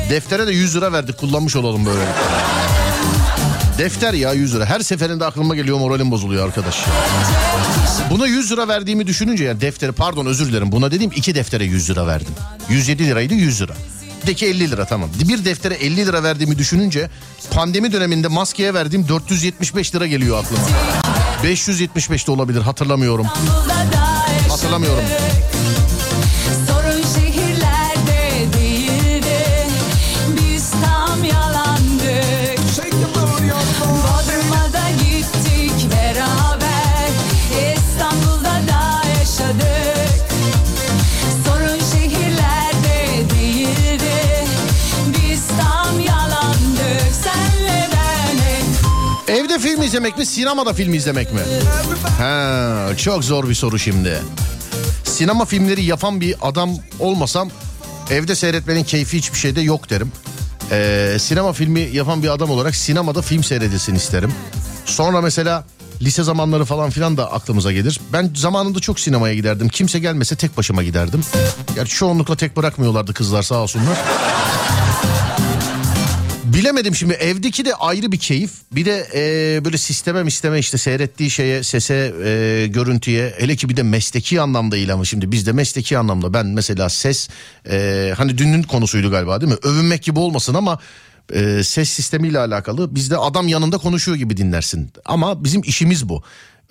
[0.10, 2.04] Deftere de 100 lira verdik kullanmış olalım böyle.
[3.82, 4.66] Defter ya 100 lira.
[4.66, 6.76] Her seferinde aklıma geliyor moralim bozuluyor arkadaş.
[8.10, 10.72] Buna 100 lira verdiğimi düşününce yani defteri pardon özür dilerim.
[10.72, 12.34] Buna dediğim iki deftere 100 lira verdim.
[12.70, 13.74] 107 liraydı 100 lira.
[14.28, 15.10] Deki 50 lira tamam.
[15.30, 17.10] Bir deftere 50 lira verdiğimi düşününce
[17.52, 20.64] pandemi döneminde maskeye verdiğim 475 lira geliyor aklıma.
[21.44, 23.26] 575 de olabilir hatırlamıyorum.
[24.50, 25.04] Hatırlamıyorum.
[49.92, 51.40] İzlemek mi sinemada film izlemek mi?
[52.18, 54.20] Ha, çok zor bir soru şimdi.
[55.04, 56.70] Sinema filmleri yapan bir adam
[57.00, 57.50] olmasam
[58.10, 60.12] evde seyretmenin keyfi hiçbir şeyde yok derim.
[60.72, 64.34] Ee, sinema filmi yapan bir adam olarak sinemada film seyredilsin isterim.
[64.86, 65.66] Sonra mesela
[66.02, 68.00] lise zamanları falan filan da aklımıza gelir.
[68.14, 69.70] Ben zamanında çok sinemaya giderdim.
[69.70, 71.22] Kimse gelmese tek başıma giderdim.
[71.76, 73.98] Gerçi çoğunlukla tek bırakmıyorlardı kızlar sağ olsunlar.
[76.54, 78.52] Bilemedim şimdi evdeki de ayrı bir keyif.
[78.72, 83.78] Bir de e, böyle sisteme isteme işte seyrettiği şeye sese e, görüntüye hele ki bir
[83.78, 87.30] de mesleki anlamda değil ama şimdi bizde mesleki anlamda ben mesela ses
[87.70, 89.58] e, hani dünün konusuydu galiba değil mi?
[89.64, 90.80] Övünmek gibi olmasın ama
[91.34, 94.92] e, ses sistemiyle alakalı bizde adam yanında konuşuyor gibi dinlersin.
[95.06, 96.24] Ama bizim işimiz bu.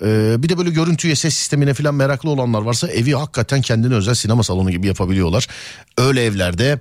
[0.02, 4.14] E, bir de böyle görüntüye ses sistemine falan meraklı olanlar varsa evi hakikaten kendine özel
[4.14, 5.46] sinema salonu gibi yapabiliyorlar.
[5.98, 6.80] Öyle evlerde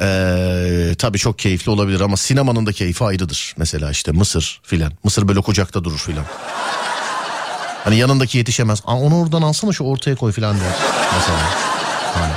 [0.00, 3.54] ee, tabii çok keyifli olabilir ama sinemanın da keyfi ayrıdır.
[3.56, 4.92] Mesela işte Mısır filan.
[5.04, 6.24] Mısır böyle kucakta durur filan.
[7.84, 8.82] Hani yanındaki yetişemez.
[8.84, 10.72] Aa, onu oradan alsana şu ortaya koy filan der.
[11.14, 11.38] Mesela.
[12.14, 12.32] Hani.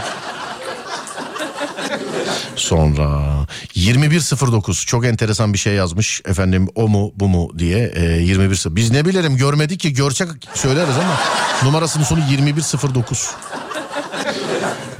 [2.55, 3.35] Sonra
[3.75, 8.91] 2109 çok enteresan bir şey yazmış efendim o mu bu mu diye e, 21 biz
[8.91, 11.19] ne bilelim görmedik ki görsek söyleriz ama
[11.63, 13.31] numarasının sonu 2109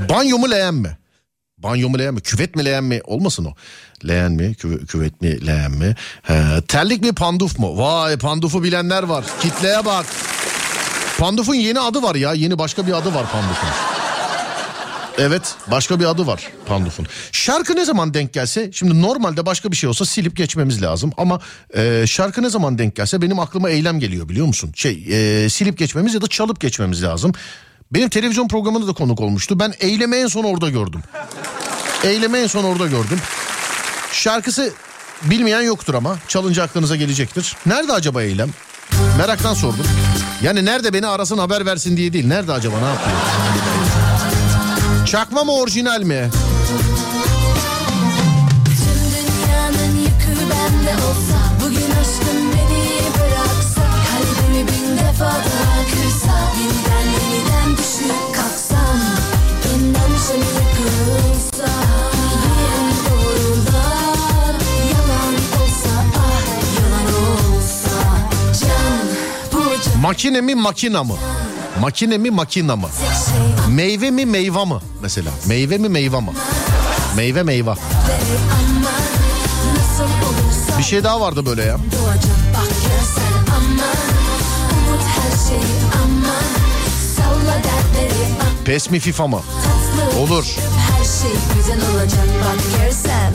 [0.10, 0.97] banyo mu leğen mi
[1.66, 3.53] banyo mu leğen mi küvet mi leğen mi olmasın o
[4.07, 9.03] leğen mi küve- küvet mi leğen mi He, terlik mi panduf mu vay pandufu bilenler
[9.03, 10.05] var kitleye bak
[11.20, 13.70] pandufun yeni adı var ya yeni başka bir adı var pandufun
[15.18, 17.05] Evet başka bir adı var Panduf'un.
[17.32, 21.11] Şarkı ne zaman denk gelse şimdi normalde başka bir şey olsa silip geçmemiz lazım.
[21.18, 21.39] Ama
[21.78, 24.72] e, şarkı ne zaman denk gelse benim aklıma eylem geliyor biliyor musun?
[24.76, 27.34] Şey e, silip geçmemiz ya da çalıp geçmemiz lazım.
[27.92, 29.60] Benim televizyon programında da konuk olmuştu.
[29.60, 31.02] Ben eylemi en son orada gördüm.
[32.04, 33.20] Eylemi en son orada gördüm.
[34.12, 34.74] Şarkısı
[35.24, 37.56] bilmeyen yoktur ama çalınca aklınıza gelecektir.
[37.66, 38.50] Nerede acaba eylem?
[39.18, 39.86] Meraktan sordum.
[40.42, 42.28] Yani nerede beni arasın haber versin diye değil.
[42.28, 43.18] Nerede acaba ne yapıyor?
[45.06, 46.30] Çakma mı orijinal mi?
[70.06, 71.14] Makine mi makina mı?
[71.80, 72.89] Makine mi makina mı?
[73.70, 75.32] Meyve mi meyve mı mesela?
[75.47, 76.34] Meyve mi meyve mı?
[77.16, 77.43] Meyve
[80.26, 81.78] olursa Bir şey daha vardı böyle ya.
[88.66, 89.41] Pes mi FIFA mı?
[90.20, 90.45] Olur.
[90.80, 93.34] Her şey güzel olacak bak görsen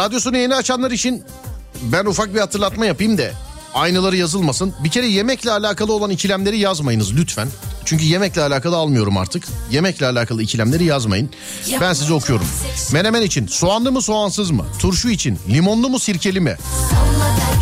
[0.00, 1.22] Radyosunu yeni açanlar için
[1.82, 3.30] ben ufak bir hatırlatma yapayım da
[3.74, 4.74] aynaları yazılmasın.
[4.84, 7.48] Bir kere yemekle alakalı olan ikilemleri yazmayınız lütfen.
[7.84, 9.44] Çünkü yemekle alakalı almıyorum artık.
[9.70, 11.30] Yemekle alakalı ikilemleri yazmayın.
[11.80, 12.46] Ben size okuyorum.
[12.92, 14.64] Menemen için soğanlı mı soğansız mı?
[14.78, 16.56] Turşu için limonlu mu sirkeli mi?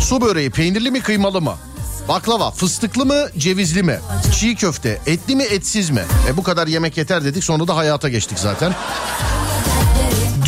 [0.01, 1.55] Su böreği peynirli mi kıymalı mı?
[2.07, 3.99] Baklava fıstıklı mı cevizli mi?
[4.39, 6.03] Çiğ köfte etli mi etsiz mi?
[6.29, 8.75] E bu kadar yemek yeter dedik sonra da hayata geçtik zaten.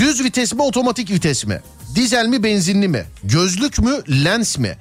[0.02, 1.62] Düz vites mi otomatik vites mi?
[1.96, 3.06] Dizel mi benzinli mi?
[3.24, 4.78] Gözlük mü lens mi?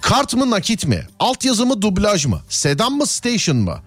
[0.00, 1.06] Kart mı nakit mi?
[1.18, 2.40] Altyazı mı dublaj mı?
[2.48, 3.78] Sedan mı station mı?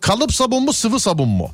[0.00, 1.50] Kalıp sabun mu sıvı sabun mu?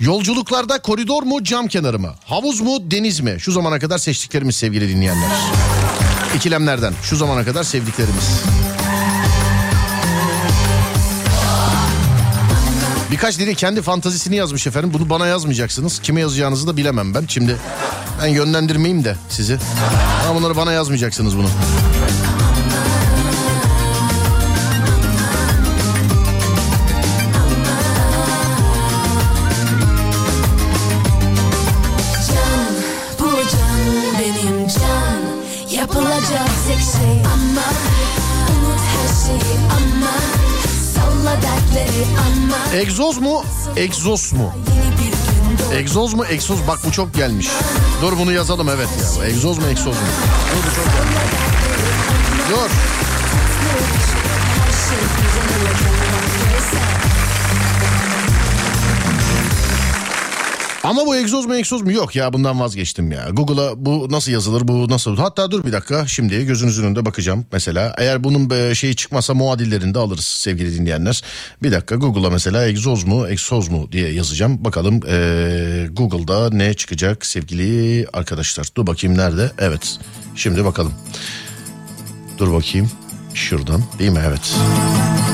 [0.00, 2.14] Yolculuklarda koridor mu cam kenarı mı?
[2.24, 3.36] Havuz mu deniz mi?
[3.38, 5.30] Şu zamana kadar seçtiklerimiz sevgili dinleyenler.
[6.36, 8.42] İkilemlerden şu zamana kadar sevdiklerimiz.
[13.12, 14.90] Birkaç dili kendi fantazisini yazmış efendim.
[14.94, 15.98] Bunu bana yazmayacaksınız.
[15.98, 17.24] Kime yazacağınızı da bilemem ben.
[17.28, 17.56] Şimdi
[18.22, 19.58] ben yönlendirmeyeyim de sizi.
[20.28, 21.48] Ama bunları bana yazmayacaksınız bunu.
[42.74, 43.44] Egzoz mu?
[43.76, 44.52] Egzoz mu?
[45.74, 46.24] Egzoz mu?
[46.24, 47.48] Egzoz bak bu çok gelmiş.
[48.02, 49.26] Dur bunu yazalım evet ya.
[49.26, 49.66] Egzoz mu?
[49.66, 50.08] Egzoz mu?
[50.52, 51.16] Dur bu çok gelmiş.
[52.50, 52.70] Dur.
[60.84, 61.92] Ama bu egzoz mu egzoz mu?
[61.92, 63.28] Yok ya bundan vazgeçtim ya.
[63.32, 65.16] Google'a bu nasıl yazılır bu nasıl?
[65.16, 67.94] Hatta dur bir dakika şimdi gözünüzün önünde bakacağım mesela.
[67.98, 71.22] Eğer bunun be- şeyi çıkmasa muadillerini de alırız sevgili dinleyenler.
[71.62, 74.64] Bir dakika Google'a mesela egzoz mu egzoz mu diye yazacağım.
[74.64, 78.66] Bakalım eee, Google'da ne çıkacak sevgili arkadaşlar.
[78.76, 79.50] Dur bakayım nerede?
[79.58, 79.98] Evet
[80.36, 80.92] şimdi bakalım.
[82.38, 82.90] Dur bakayım
[83.34, 84.20] şuradan değil mi?
[84.28, 84.54] Evet.
[84.54, 85.31] Evet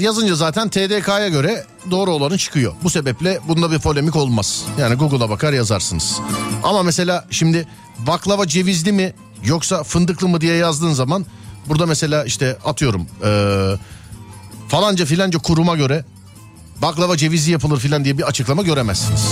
[0.00, 2.72] yazınca zaten TDK'ya göre doğru olanı çıkıyor.
[2.82, 4.64] Bu sebeple bunda bir polemik olmaz.
[4.78, 6.16] Yani Google'a bakar yazarsınız.
[6.62, 9.12] Ama mesela şimdi baklava cevizli mi
[9.44, 11.26] yoksa fındıklı mı diye yazdığın zaman
[11.68, 13.78] Burada mesela işte atıyorum eee,
[14.68, 16.04] falanca filanca kuruma göre
[16.82, 19.26] baklava cevizli yapılır filan diye bir açıklama göremezsiniz.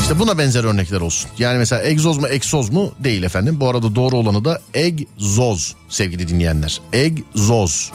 [0.00, 1.30] İşte buna benzer örnekler olsun.
[1.38, 3.60] Yani mesela egzoz mu egzoz mu değil efendim.
[3.60, 6.80] Bu arada doğru olanı da egzoz sevgili dinleyenler.
[6.92, 7.92] Egzoz.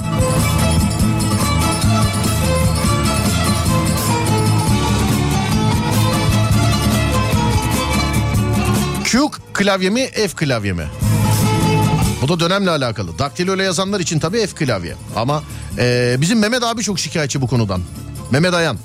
[9.12, 10.84] Q klavye mi F klavye mi?
[12.22, 13.20] Bu da dönemle alakalı.
[13.20, 14.96] Daktilo ile yazanlar için tabii F klavye.
[15.16, 15.44] Ama
[15.78, 17.82] e, bizim Mehmet abi çok şikayetçi bu konudan.
[18.32, 18.78] Mehmet Ayan.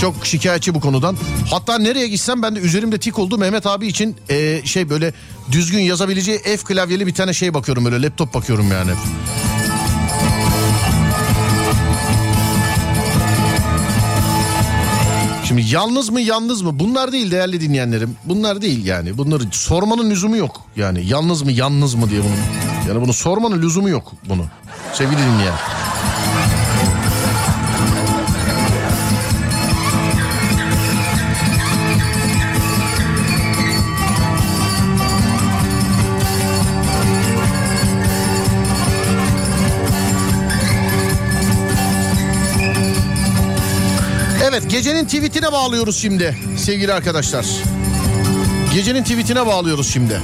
[0.00, 1.16] Çok şikayetçi bu konudan.
[1.50, 3.38] Hatta nereye gitsem ben de üzerimde tik oldu.
[3.38, 5.12] Mehmet abi için e, şey böyle
[5.52, 8.90] düzgün yazabileceği F klavyeli bir tane şey bakıyorum böyle laptop bakıyorum yani.
[15.44, 18.16] Şimdi yalnız mı yalnız mı bunlar değil değerli dinleyenlerim.
[18.24, 19.18] Bunlar değil yani.
[19.18, 20.60] Bunları sormanın lüzumu yok.
[20.76, 22.88] Yani yalnız mı yalnız mı diye bunu.
[22.88, 24.44] Yani bunu sormanın lüzumu yok bunu.
[24.92, 25.54] Sevgili dinleyen.
[44.54, 47.46] Evet gecenin tweetine bağlıyoruz şimdi sevgili arkadaşlar.
[48.74, 50.20] Gecenin tweetine bağlıyoruz şimdi.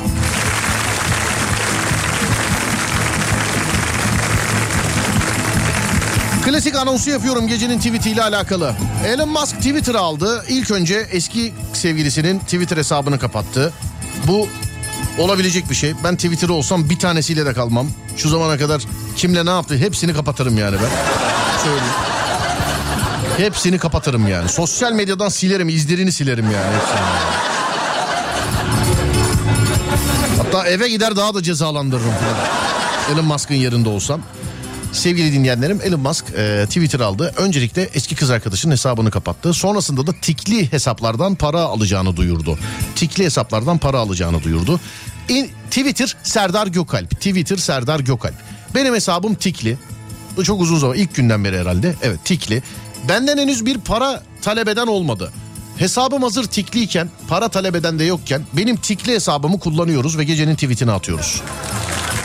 [6.45, 8.75] Klasik anonsu yapıyorum gecenin tweetiyle alakalı.
[9.07, 10.45] Elon Musk Twitter aldı.
[10.49, 13.73] İlk önce eski sevgilisinin Twitter hesabını kapattı.
[14.27, 14.49] Bu
[15.19, 15.95] olabilecek bir şey.
[16.05, 17.87] Ben Twitter'ı olsam bir tanesiyle de kalmam.
[18.17, 18.83] Şu zamana kadar
[19.17, 20.91] kimle ne yaptı hepsini kapatırım yani ben.
[21.65, 21.95] Söyleyeyim.
[23.41, 24.49] Hepsini kapatırım yani.
[24.49, 26.77] Sosyal medyadan silerim, izlerini silerim yani.
[30.37, 33.15] Hatta eve gider daha da cezalandırırım falan.
[33.15, 34.21] Elon Musk'ın yerinde olsam.
[34.93, 37.35] Sevgili dinleyenlerim Elon Musk e, Twitter aldı.
[37.37, 39.55] Öncelikle eski kız arkadaşının hesabını kapattı.
[39.55, 42.59] Sonrasında da tikli hesaplardan para alacağını duyurdu.
[42.97, 44.81] Tikli hesaplardan para alacağını duyurdu.
[45.29, 47.11] İn- Twitter Serdar Gökalp.
[47.11, 48.35] Twitter Serdar Gökalp.
[48.75, 49.79] Benim hesabım tikli.
[50.45, 51.95] Çok uzun zaman ilk günden beri herhalde.
[52.03, 52.63] Evet tikli.
[53.09, 55.33] Benden henüz bir para talep eden olmadı.
[55.77, 60.93] Hesabım hazır tikliyken para talep eden de yokken benim tikli hesabımı kullanıyoruz ve gecenin tweetini
[60.93, 61.43] atıyoruz.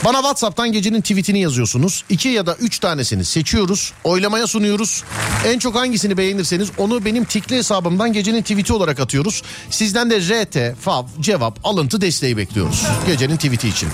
[0.04, 2.04] Bana WhatsApp'tan gecenin tweetini yazıyorsunuz.
[2.08, 3.92] İki ya da üç tanesini seçiyoruz.
[4.04, 5.04] Oylamaya sunuyoruz.
[5.46, 9.42] En çok hangisini beğenirseniz onu benim tikli hesabımdan gecenin tweeti olarak atıyoruz.
[9.70, 12.86] Sizden de RT, FAV, cevap, alıntı desteği bekliyoruz.
[13.06, 13.88] Gecenin tweeti için.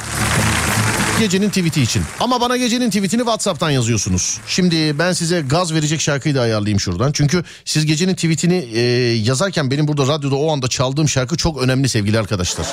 [1.22, 2.02] Gecenin tweeti için.
[2.20, 4.38] Ama bana gecenin tweetini WhatsApp'tan yazıyorsunuz.
[4.46, 7.12] Şimdi ben size gaz verecek şarkıyı da ayarlayayım şuradan.
[7.12, 8.80] Çünkü siz gecenin tweetini e,
[9.14, 12.66] yazarken benim burada radyoda o anda çaldığım şarkı çok önemli sevgili arkadaşlar.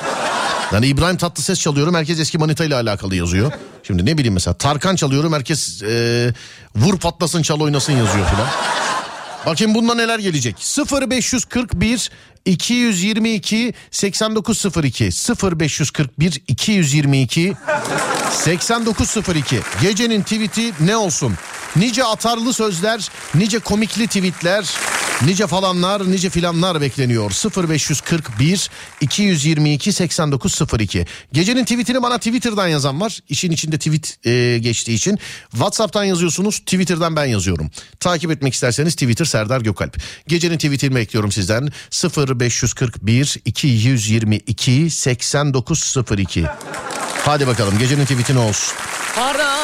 [0.74, 3.52] Yani İbrahim Tatlıses çalıyorum herkes eski manita ile alakalı yazıyor.
[3.84, 6.34] Şimdi ne bileyim mesela Tarkan çalıyorum herkes e,
[6.76, 8.48] vur patlasın çal oynasın yazıyor filan.
[9.46, 10.56] Bakın bundan neler gelecek.
[11.12, 12.12] 0541
[12.46, 15.10] 222 8902
[15.60, 17.56] 0541 222
[18.32, 21.34] 8902 Gecenin tweeti ne olsun?
[21.76, 24.66] Nice atarlı sözler, nice komikli tweetler,
[25.26, 27.32] nice falanlar, nice filanlar bekleniyor.
[27.68, 28.70] 0541
[29.02, 33.20] 222 8902 Gecenin tweetini bana Twitter'dan yazan var.
[33.30, 35.20] İşin içinde tweet e, geçtiği için.
[35.52, 37.72] WhatsApp'tan yazıyorsunuz, Twitter'dan ben yazıyorum.
[38.00, 39.98] Takip etmek isterseniz Twitter Serdar Gökalp.
[40.28, 41.70] Gecenin tweetini bekliyorum sizden.
[42.40, 46.46] 0541 222 8902
[47.26, 48.78] Hadi bakalım gecenin tweeti ne olsun?
[49.16, 49.60] Para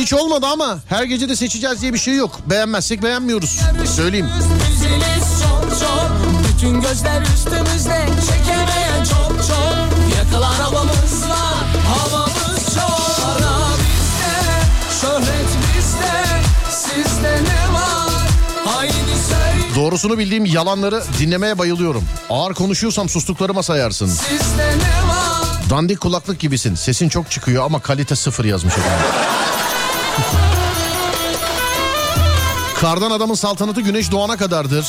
[0.00, 2.40] Hiç olmadı ama her gece de seçeceğiz diye bir şey yok.
[2.46, 3.60] Beğenmezsek beğenmiyoruz.
[3.96, 4.28] Söyleyeyim.
[6.60, 16.12] Bütün gözler üstümüzde Çekemeyen çok çok Yakalar havamız var Havamız çok Para bizde Şöhret bizde
[16.70, 18.10] Sizde ne var
[18.64, 18.92] Haydi
[19.28, 22.04] söyle Doğrusunu bildiğim yalanları dinlemeye bayılıyorum.
[22.30, 24.06] Ağır konuşuyorsam sustuklarıma sayarsın.
[24.06, 26.74] Sizde ne var Dandik kulaklık gibisin.
[26.74, 28.74] Sesin çok çıkıyor ama kalite sıfır yazmış.
[32.80, 34.86] Kardan adamın saltanatı güneş doğana kadardır.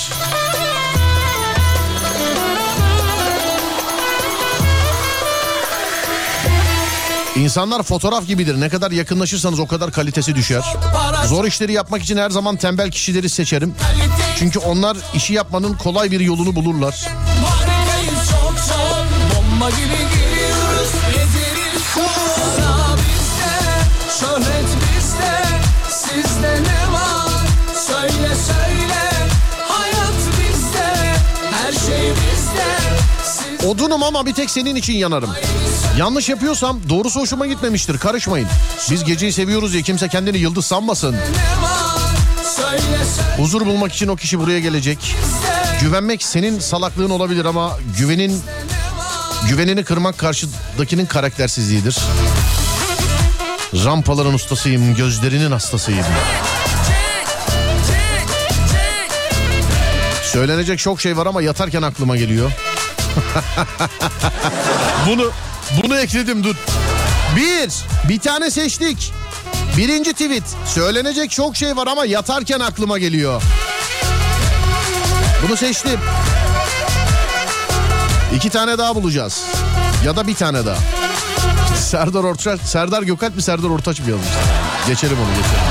[7.35, 8.59] İnsanlar fotoğraf gibidir.
[8.59, 10.63] Ne kadar yakınlaşırsanız o kadar kalitesi düşer.
[11.27, 13.75] Zor işleri yapmak için her zaman tembel kişileri seçerim.
[14.39, 17.07] Çünkü onlar işi yapmanın kolay bir yolunu bulurlar.
[19.35, 23.51] Bomba gibi giriyoruz Ederiz çok Para bizde
[24.19, 24.60] Şöhret
[33.67, 35.29] Odunum ama bir tek senin için yanarım.
[35.97, 37.97] Yanlış yapıyorsam doğrusu hoşuma gitmemiştir.
[37.97, 38.47] Karışmayın.
[38.91, 41.15] Biz geceyi seviyoruz diye kimse kendini yıldız sanmasın.
[43.37, 45.15] Huzur bulmak için o kişi buraya gelecek.
[45.81, 48.41] Güvenmek senin salaklığın olabilir ama güvenin
[49.49, 51.97] güvenini kırmak karşıdakinin karaktersizliğidir.
[53.85, 56.05] Rampaların ustasıyım, gözlerinin hastasıyım.
[60.23, 62.51] Söylenecek çok şey var ama yatarken aklıma geliyor.
[65.07, 65.31] bunu
[65.83, 66.55] bunu ekledim dur.
[67.35, 67.71] Bir,
[68.09, 69.13] bir tane seçtik.
[69.77, 70.43] Birinci tweet.
[70.65, 73.41] Söylenecek çok şey var ama yatarken aklıma geliyor.
[75.47, 75.99] Bunu seçtim.
[78.35, 79.43] İki tane daha bulacağız.
[80.05, 80.77] Ya da bir tane daha.
[81.75, 84.29] Serdar Ortaç, Serdar Gökalp mi Serdar Ortaç mı yazmış?
[84.87, 85.70] Geçelim onu geçelim.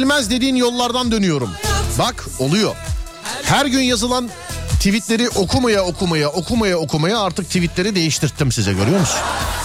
[0.00, 1.50] Gidilmez dediğin yollardan dönüyorum.
[1.98, 2.74] Bak oluyor.
[3.42, 4.30] Her gün yazılan
[4.78, 9.18] tweetleri okumaya okumaya okumaya okumaya artık tweetleri değiştirttim size görüyor musun?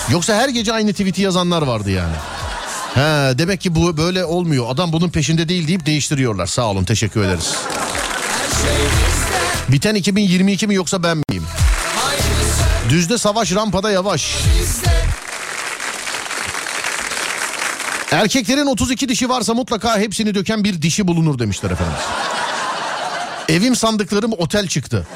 [0.10, 2.16] Yoksa her gece aynı tweet'i yazanlar vardı yani.
[2.94, 4.66] He, demek ki bu böyle olmuyor.
[4.70, 6.45] Adam bunun peşinde değil deyip değiştiriyorlar.
[6.45, 7.53] Sağ olun teşekkür ederiz.
[9.70, 11.44] Biten 2022 mi yoksa ben miyim?
[12.90, 14.36] Düzde savaş rampada yavaş.
[18.11, 21.94] Erkeklerin 32 dişi varsa mutlaka hepsini döken bir dişi bulunur demişler efendim.
[23.49, 25.07] Evim sandıklarım otel çıktı.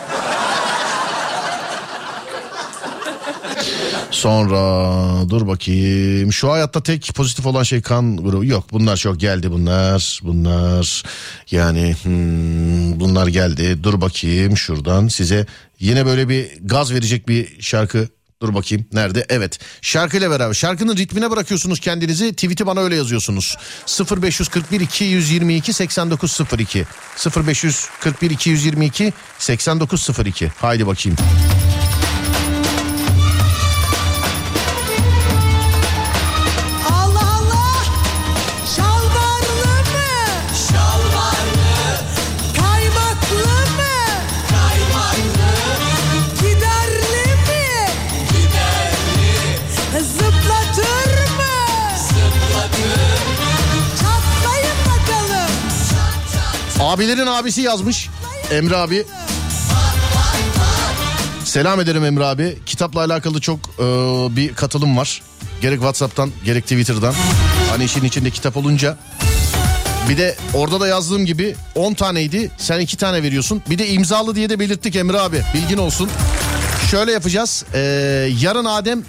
[4.12, 6.34] Sonra dur bakayım.
[6.34, 8.46] Şu hayatta tek pozitif olan şey kan grubu.
[8.46, 10.20] Yok bunlar çok geldi bunlar.
[10.24, 11.04] Bunlar
[11.52, 13.84] yani hmm, bunlar geldi.
[13.84, 15.46] Dur bakayım şuradan size
[15.80, 18.08] yine böyle bir gaz verecek bir şarkı
[18.42, 19.26] Dur bakayım nerede?
[19.30, 19.60] Evet.
[19.82, 20.54] Şarkıyla beraber.
[20.54, 22.34] Şarkının ritmine bırakıyorsunuz kendinizi.
[22.34, 23.58] Tweet'i bana öyle yazıyorsunuz.
[24.22, 26.86] 0541 222 8902.
[27.36, 30.48] 0541 222 8902.
[30.48, 31.18] Haydi bakayım.
[56.80, 58.10] Abilerin abisi yazmış.
[58.52, 59.06] Emre abi.
[61.46, 62.58] Selam ederim Emre abi.
[62.66, 63.84] Kitapla alakalı çok e,
[64.36, 65.22] bir katılım var.
[65.62, 67.14] Gerek WhatsApp'tan gerek Twitter'dan.
[67.70, 68.98] Hani işin içinde kitap olunca.
[70.10, 72.52] Bir de orada da yazdığım gibi 10 taneydi.
[72.58, 73.62] Sen 2 tane veriyorsun.
[73.70, 75.42] Bir de imzalı diye de belirttik Emre abi.
[75.54, 76.10] Bilgin olsun.
[76.92, 77.66] Şöyle yapacağız.
[77.74, 77.80] E,
[78.42, 79.04] yarın Adem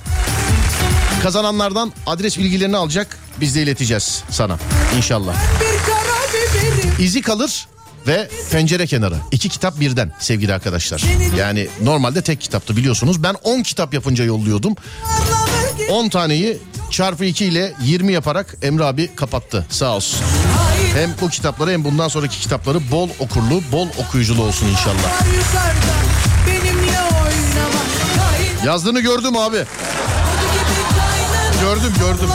[1.23, 3.19] kazananlardan adres bilgilerini alacak.
[3.41, 4.59] Biz de ileteceğiz sana.
[4.97, 5.35] İnşallah.
[5.61, 6.00] Bir.
[6.99, 7.69] İzi kalır
[8.07, 9.15] ve pencere kenarı.
[9.31, 11.03] İki kitap birden sevgili arkadaşlar.
[11.39, 13.23] Yani normalde tek kitaptı biliyorsunuz.
[13.23, 14.77] Ben 10 kitap yapınca yolluyordum.
[15.05, 15.93] Anlamır ki.
[15.93, 16.59] 10 taneyi
[16.91, 19.67] çarpı 2 ile 20 yaparak Emre abi kapattı.
[19.71, 20.21] Sağ olsun.
[20.95, 25.23] Hem bu kitapları hem bundan sonraki kitapları bol okurlu, bol okuyuculu olsun inşallah.
[28.67, 29.65] Yazdığını gördüm abi.
[31.61, 32.29] Gördüm gördüm.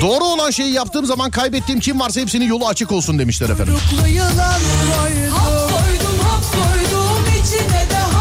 [0.00, 3.74] Doğru olan şeyi yaptığım zaman kaybettiğim kim varsa hepsinin yolu açık olsun demişler efendim.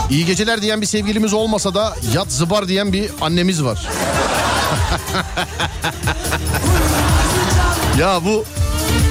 [0.09, 3.87] İyi geceler diyen bir sevgilimiz olmasa da yat zıbar diyen bir annemiz var.
[7.99, 8.45] ya bu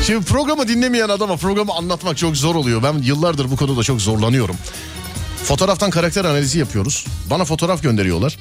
[0.06, 2.82] şimdi programı dinlemeyen adama programı anlatmak çok zor oluyor.
[2.82, 4.56] Ben yıllardır bu konuda çok zorlanıyorum.
[5.44, 7.06] Fotoğraftan karakter analizi yapıyoruz.
[7.30, 8.38] Bana fotoğraf gönderiyorlar.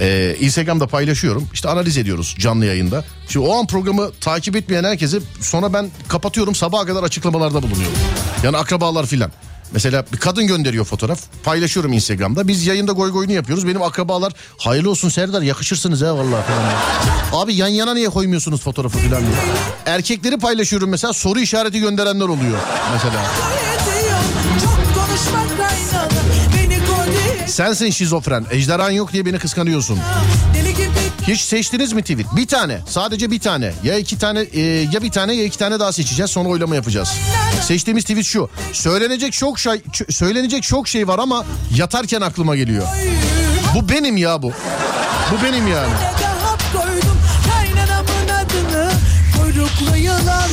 [0.00, 1.48] Ee, Instagram'da paylaşıyorum.
[1.52, 3.04] İşte analiz ediyoruz canlı yayında.
[3.28, 7.98] Şimdi o an programı takip etmeyen herkese sonra ben kapatıyorum sabaha kadar açıklamalarda bulunuyorum.
[8.42, 9.32] Yani akrabalar filan.
[9.72, 11.18] Mesela bir kadın gönderiyor fotoğraf.
[11.44, 12.48] Paylaşıyorum Instagram'da.
[12.48, 13.66] Biz yayında goy goyunu yapıyoruz.
[13.66, 17.42] Benim akrabalar hayırlı olsun Serdar yakışırsınız ha vallahi falan.
[17.42, 19.36] Abi yan yana niye koymuyorsunuz fotoğrafı filan diyor.
[19.86, 22.58] Erkekleri paylaşıyorum mesela soru işareti gönderenler oluyor
[22.92, 23.24] mesela.
[24.64, 25.54] Çok konuşma kaynana.
[25.54, 25.63] Beni kodi.
[27.54, 28.46] Sensin şizofren.
[28.50, 29.98] Ejderhan yok diye beni kıskanıyorsun.
[31.28, 32.26] Hiç seçtiniz mi tweet?
[32.36, 32.80] Bir tane.
[32.88, 33.72] Sadece bir tane.
[33.84, 36.30] Ya iki tane e, ya bir tane ya iki tane daha seçeceğiz.
[36.30, 37.08] Sonra oylama yapacağız.
[37.62, 38.50] Seçtiğimiz tweet şu.
[38.72, 41.44] Söylenecek çok şey söylenecek çok şey var ama
[41.76, 42.86] yatarken aklıma geliyor.
[43.74, 44.52] Bu benim ya bu.
[45.32, 45.92] Bu benim yani.
[49.38, 50.43] Kuyruklu yılan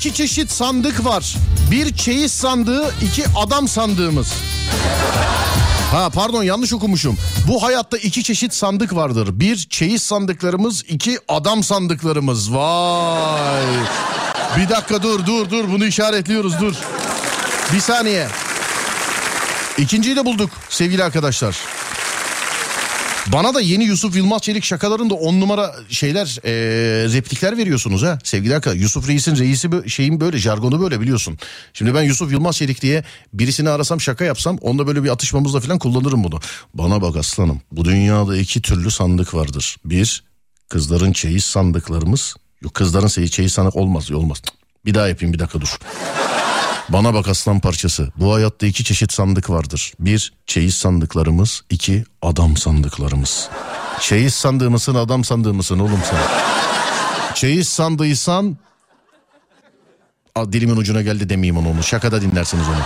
[0.00, 1.36] iki çeşit sandık var.
[1.70, 4.32] Bir çeyiz sandığı, iki adam sandığımız.
[5.90, 7.16] Ha pardon yanlış okumuşum.
[7.48, 9.28] Bu hayatta iki çeşit sandık vardır.
[9.40, 12.54] Bir çeyiz sandıklarımız, iki adam sandıklarımız.
[12.54, 13.64] Vay.
[14.56, 16.74] Bir dakika dur dur dur bunu işaretliyoruz dur.
[17.72, 18.28] Bir saniye.
[19.78, 21.56] İkinciyi de bulduk sevgili arkadaşlar.
[23.26, 26.52] Bana da yeni Yusuf Yılmaz Çelik şakalarında on numara şeyler e,
[27.12, 28.82] replikler veriyorsunuz ha sevgili arkadaşlar.
[28.82, 31.38] Yusuf Reis'in reisi şeyin böyle jargonu böyle biliyorsun.
[31.72, 35.78] Şimdi ben Yusuf Yılmaz Çelik diye birisini arasam şaka yapsam onda böyle bir atışmamızda falan
[35.78, 36.40] kullanırım bunu.
[36.74, 39.76] Bana bak aslanım bu dünyada iki türlü sandık vardır.
[39.84, 40.24] Bir
[40.68, 42.34] kızların çeyiz sandıklarımız.
[42.62, 44.42] Yok kızların çeyiz sandık olmaz olmaz.
[44.86, 45.78] Bir daha yapayım bir dakika dur.
[46.92, 48.08] Bana bak aslan parçası.
[48.16, 49.92] Bu hayatta iki çeşit sandık vardır.
[50.00, 53.48] Bir çeyiz sandıklarımız, iki adam sandıklarımız.
[54.00, 56.20] Çeyiz sandığı adam sandığı oğlum sen?
[57.34, 58.56] Çeyiz sandıysan...
[60.34, 61.82] Aa, dilimin ucuna geldi demeyeyim onu, onu.
[61.82, 62.76] Şakada dinlersiniz onu.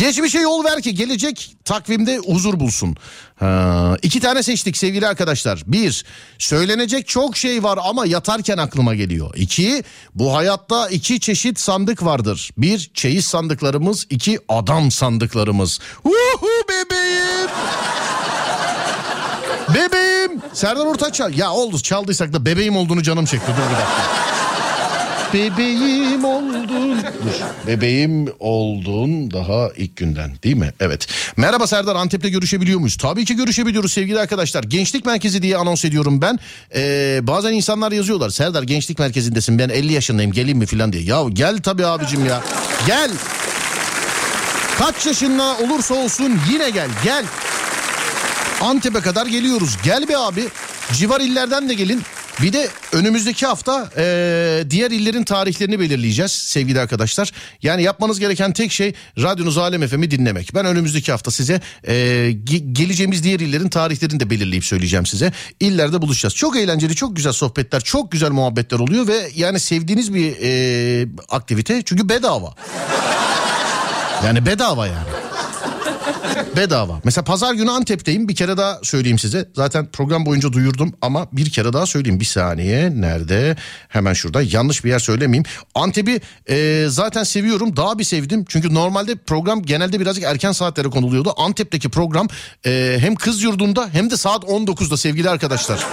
[0.00, 2.96] Geçmişe yol ver ki gelecek takvimde huzur bulsun.
[3.36, 5.62] Ha, iki tane seçtik sevgili arkadaşlar.
[5.66, 6.04] Bir,
[6.38, 9.34] söylenecek çok şey var ama yatarken aklıma geliyor.
[9.36, 9.84] İki,
[10.14, 12.50] bu hayatta iki çeşit sandık vardır.
[12.58, 14.06] Bir, çeyiz sandıklarımız.
[14.10, 15.80] iki adam sandıklarımız.
[16.04, 17.50] Uhu bebeğim.
[19.74, 20.42] bebeğim.
[20.52, 21.20] Serdar Ortaç.
[21.36, 23.46] Ya oldu çaldıysak da bebeğim olduğunu canım çekti.
[23.46, 24.41] Dur bir dakika.
[25.32, 26.68] Bebeğim oldun.
[26.68, 27.66] Dur.
[27.66, 30.72] Bebeğim oldun daha ilk günden değil mi?
[30.80, 31.06] Evet.
[31.36, 32.96] Merhaba Serdar Antep'te görüşebiliyor muyuz?
[32.96, 34.64] Tabii ki görüşebiliyoruz sevgili arkadaşlar.
[34.64, 36.38] Gençlik Merkezi diye anons ediyorum ben.
[36.74, 38.30] Ee, bazen insanlar yazıyorlar.
[38.30, 41.02] Serdar Gençlik Merkezi'ndesin ben 50 yaşındayım geleyim mi filan diye.
[41.02, 42.40] Ya gel tabii abicim ya.
[42.86, 43.10] Gel.
[44.78, 47.24] Kaç yaşında olursa olsun yine gel gel.
[48.60, 49.76] Antep'e kadar geliyoruz.
[49.84, 50.48] Gel be abi.
[50.92, 52.02] Civar illerden de gelin.
[52.42, 57.32] Bir de önümüzdeki hafta e, diğer illerin tarihlerini belirleyeceğiz sevgili arkadaşlar.
[57.62, 60.54] Yani yapmanız gereken tek şey radyonuz Alem FM'i dinlemek.
[60.54, 61.94] Ben önümüzdeki hafta size e,
[62.30, 65.32] ge- geleceğimiz diğer illerin tarihlerini de belirleyip söyleyeceğim size.
[65.60, 66.34] İllerde buluşacağız.
[66.34, 71.82] Çok eğlenceli, çok güzel sohbetler, çok güzel muhabbetler oluyor ve yani sevdiğiniz bir e, aktivite
[71.84, 72.54] çünkü bedava.
[74.24, 75.08] Yani bedava yani.
[76.56, 77.00] Bedava.
[77.04, 78.28] Mesela pazar günü Antep'teyim.
[78.28, 79.48] Bir kere daha söyleyeyim size.
[79.54, 82.20] Zaten program boyunca duyurdum ama bir kere daha söyleyeyim.
[82.20, 83.00] Bir saniye.
[83.00, 83.56] Nerede?
[83.88, 84.42] Hemen şurada.
[84.42, 85.44] Yanlış bir yer söylemeyeyim.
[85.74, 86.20] Antep'i
[86.50, 87.76] e, zaten seviyorum.
[87.76, 88.44] Daha bir sevdim.
[88.48, 91.32] Çünkü normalde program genelde birazcık erken saatlere konuluyordu.
[91.36, 92.28] Antep'teki program
[92.66, 95.86] e, hem kız yurdunda hem de saat 19'da sevgili arkadaşlar.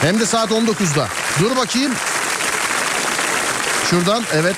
[0.00, 1.08] Hem de saat 19'da.
[1.40, 1.92] Dur bakayım.
[3.90, 4.56] Şuradan evet.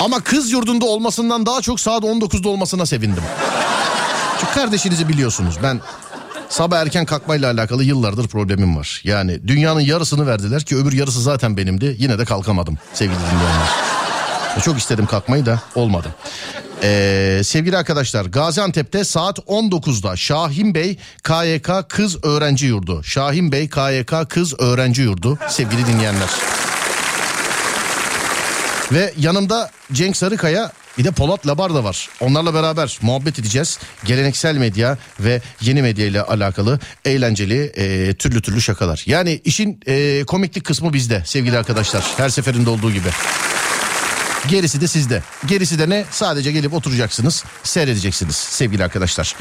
[0.00, 3.22] Ama kız yurdunda olmasından daha çok saat 19'da olmasına sevindim.
[4.40, 5.54] Çünkü kardeşinizi biliyorsunuz.
[5.62, 5.80] Ben
[6.48, 9.00] sabah erken kalkmayla alakalı yıllardır problemim var.
[9.04, 11.96] Yani dünyanın yarısını verdiler ki öbür yarısı zaten benimdi.
[11.98, 13.68] Yine de kalkamadım sevgili dinleyenler.
[14.56, 16.14] E, Çok istedim kalkmayı da olmadı.
[16.82, 23.02] Ee, sevgili arkadaşlar Gaziantep'te saat 19'da Şahin Bey KYK Kız Öğrenci Yurdu.
[23.04, 26.28] Şahin Bey KYK Kız Öğrenci Yurdu sevgili dinleyenler.
[28.92, 32.08] Ve yanımda Cenk Sarıkaya bir de Polat Labar da var.
[32.20, 33.78] Onlarla beraber muhabbet edeceğiz.
[34.04, 39.02] Geleneksel medya ve yeni medya ile alakalı eğlenceli e, türlü türlü şakalar.
[39.06, 42.04] Yani işin e, komiklik kısmı bizde sevgili arkadaşlar.
[42.16, 43.08] Her seferinde olduğu gibi.
[44.48, 45.22] Gerisi de sizde.
[45.46, 46.04] Gerisi de ne?
[46.10, 49.36] Sadece gelip oturacaksınız, seyredeceksiniz sevgili arkadaşlar.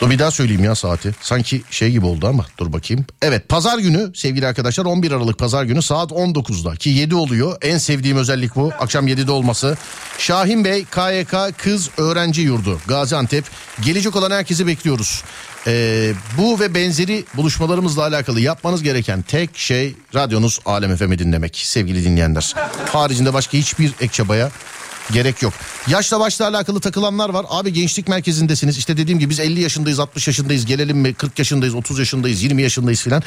[0.00, 1.14] Dur bir daha söyleyeyim ya saati.
[1.20, 3.06] Sanki şey gibi oldu ama dur bakayım.
[3.22, 7.56] Evet pazar günü sevgili arkadaşlar 11 Aralık pazar günü saat 19'da ki 7 oluyor.
[7.62, 9.76] En sevdiğim özellik bu akşam 7'de olması.
[10.18, 13.44] Şahin Bey KYK Kız Öğrenci Yurdu Gaziantep.
[13.80, 15.22] Gelecek olan herkesi bekliyoruz.
[15.66, 22.04] Ee, bu ve benzeri buluşmalarımızla alakalı yapmanız gereken tek şey radyonuz Alem FM'i dinlemek sevgili
[22.04, 22.54] dinleyenler.
[22.92, 24.50] Haricinde başka hiçbir ek çabaya
[25.12, 25.52] Gerek yok.
[25.88, 27.46] Yaşla başla alakalı takılanlar var.
[27.48, 28.78] Abi gençlik merkezindesiniz.
[28.78, 30.66] İşte dediğim gibi biz 50 yaşındayız, 60 yaşındayız.
[30.66, 31.14] Gelelim mi?
[31.14, 33.22] 40 yaşındayız, 30 yaşındayız, 20 yaşındayız filan.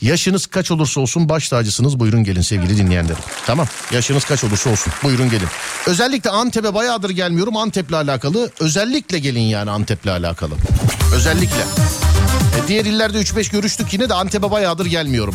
[0.00, 2.00] Yaşınız kaç olursa olsun baş tacısınız.
[2.00, 3.22] Buyurun gelin sevgili dinleyenlerim.
[3.46, 3.66] Tamam.
[3.92, 4.92] Yaşınız kaç olursa olsun.
[5.02, 5.48] Buyurun gelin.
[5.86, 7.56] Özellikle Antep'e bayağıdır gelmiyorum.
[7.56, 8.50] Antep'le alakalı.
[8.60, 10.54] Özellikle gelin yani Antep'le alakalı.
[11.14, 11.60] Özellikle.
[12.64, 15.34] E, diğer illerde 3-5 görüştük yine de Antep'e bayağıdır gelmiyorum.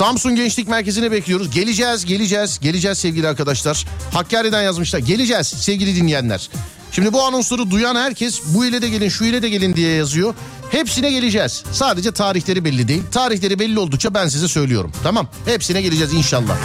[0.00, 1.50] Samsun Gençlik Merkezi'ne bekliyoruz.
[1.50, 3.86] Geleceğiz, geleceğiz, geleceğiz sevgili arkadaşlar.
[4.12, 4.98] Hakkari'den yazmışlar.
[4.98, 6.50] Geleceğiz sevgili dinleyenler.
[6.92, 10.34] Şimdi bu anonsları duyan herkes bu ile de gelin, şu ile de gelin diye yazıyor.
[10.70, 11.62] Hepsine geleceğiz.
[11.72, 13.02] Sadece tarihleri belli değil.
[13.12, 14.92] Tarihleri belli oldukça ben size söylüyorum.
[15.02, 15.28] Tamam.
[15.44, 16.56] Hepsine geleceğiz inşallah.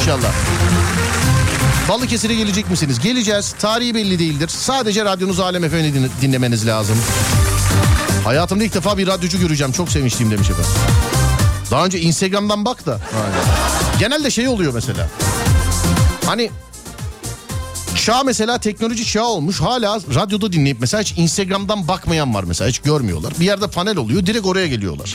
[0.00, 0.32] İnşallah.
[1.88, 2.98] Balıkesir'e gelecek misiniz?
[3.00, 3.54] Geleceğiz.
[3.58, 4.48] Tarihi belli değildir.
[4.48, 6.96] Sadece radyonuz Alem FM'ni dinlemeniz lazım.
[8.24, 9.72] Hayatımda ilk defa bir radyocu göreceğim.
[9.72, 11.21] Çok sevinçliyim demiş efendim.
[11.72, 13.00] Daha önce Instagram'dan bak da.
[13.98, 15.08] Genelde şey oluyor mesela.
[16.26, 16.50] Hani
[18.04, 19.60] Çağ mesela teknoloji çağı olmuş.
[19.60, 23.32] Hala radyoda dinleyip mesela hiç Instagram'dan bakmayan var mesela hiç görmüyorlar.
[23.40, 25.14] Bir yerde panel oluyor direkt oraya geliyorlar.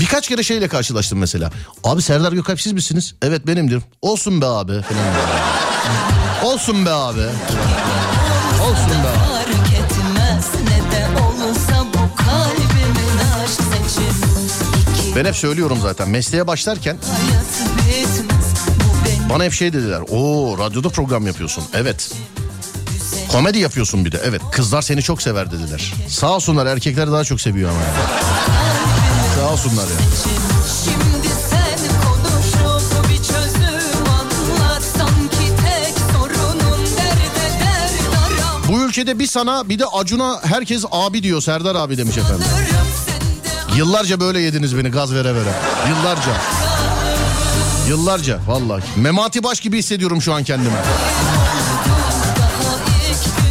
[0.00, 1.50] Birkaç kere şeyle karşılaştım mesela.
[1.84, 3.14] Abi Serdar Gökalp siz misiniz?
[3.22, 3.82] Evet benimdir.
[4.02, 4.72] Olsun be abi.
[6.44, 7.20] Olsun be abi.
[15.18, 16.96] Ben hep söylüyorum zaten mesleğe başlarken
[19.30, 20.00] bana hep şey dediler.
[20.08, 21.64] Oo radyoda program yapıyorsun.
[21.74, 22.12] Evet.
[23.32, 24.20] Komedi yapıyorsun bir de.
[24.24, 24.42] Evet.
[24.52, 25.94] Kızlar seni çok sever dediler.
[26.08, 27.80] Sağ olsunlar erkekler daha çok seviyor ama.
[27.80, 27.92] yani.
[29.34, 29.96] Sağ olsunlar ya.
[36.98, 42.46] Derdaram Bu ülkede bir sana bir de Acun'a herkes abi diyor Serdar abi demiş efendim.
[43.76, 45.52] Yıllarca böyle yediniz beni gaz vere vere.
[45.88, 46.32] Yıllarca.
[47.88, 48.82] Yıllarca vallahi.
[48.96, 50.74] Memati Baş gibi hissediyorum şu an kendimi.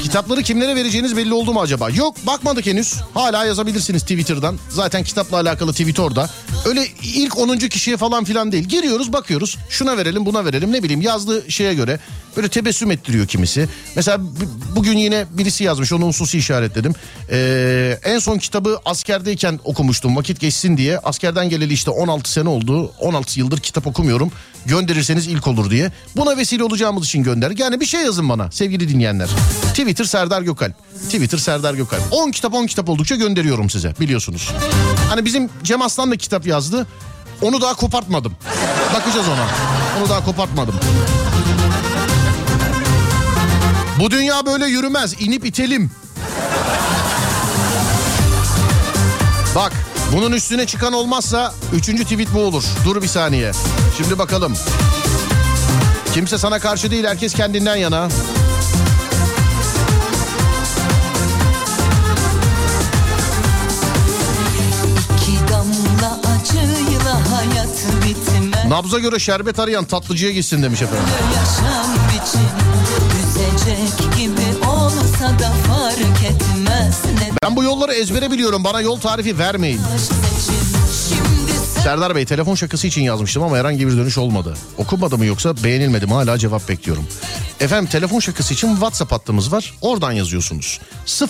[0.04, 1.90] Kitapları kimlere vereceğiniz belli oldu mu acaba?
[1.90, 2.94] Yok bakmadık henüz.
[3.14, 4.58] Hala yazabilirsiniz Twitter'dan.
[4.70, 6.30] Zaten kitapla alakalı tweet orada.
[6.66, 7.58] Öyle ilk 10.
[7.58, 8.64] kişiye falan filan değil.
[8.64, 9.58] Giriyoruz bakıyoruz.
[9.70, 12.00] Şuna verelim buna verelim ne bileyim yazdığı şeye göre.
[12.38, 13.70] Böyle tebessüm ettiriyor kimisi.
[13.96, 14.18] Mesela
[14.76, 16.94] bugün yine birisi yazmış onu hususi işaretledim.
[17.32, 21.00] Ee, en son kitabı askerdeyken okumuştum vakit geçsin diye.
[21.00, 22.92] Askerden geleli işte 16 sene oldu.
[23.00, 24.32] 16 yıldır kitap okumuyorum.
[24.66, 25.92] Gönderirseniz ilk olur diye.
[26.16, 27.52] Buna vesile olacağımız için gönder.
[27.58, 29.30] Yani bir şey yazın bana sevgili dinleyenler.
[29.70, 30.74] Twitter Serdar Gökalp.
[31.06, 32.02] Twitter Serdar Gökalp.
[32.12, 34.52] 10 kitap 10 kitap oldukça gönderiyorum size biliyorsunuz.
[35.10, 36.88] Hani bizim Cem Aslan da kitap yazdı.
[37.42, 38.34] Onu daha kopartmadım.
[38.94, 39.48] Bakacağız ona.
[40.00, 40.76] Onu daha kopartmadım.
[44.00, 45.16] Bu dünya böyle yürümez.
[45.22, 45.92] İnip itelim.
[49.56, 49.74] Bak
[50.14, 52.64] bunun üstüne çıkan olmazsa üçüncü tweet bu olur.
[52.86, 53.52] Dur bir saniye.
[53.98, 54.54] Şimdi bakalım.
[56.14, 58.08] Kimse sana karşı değil herkes kendinden yana.
[68.70, 71.06] Nabza göre şerbet arayan tatlıcıya gitsin demiş efendim.
[73.38, 77.02] Üzecek gibi olsa da fark etmez
[77.44, 79.82] Ben bu yolları ezbere biliyorum bana yol tarifi vermeyin.
[81.84, 84.54] Serdar Bey telefon şakası için yazmıştım ama herhangi bir dönüş olmadı.
[84.78, 87.08] Okunmadı mı yoksa beğenilmedi mi hala cevap bekliyorum.
[87.60, 89.74] Efendim telefon şakası için WhatsApp hattımız var.
[89.82, 90.80] Oradan yazıyorsunuz.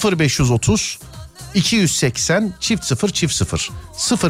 [0.03, 0.99] 0530
[1.57, 3.71] 280 çift 0 çift 0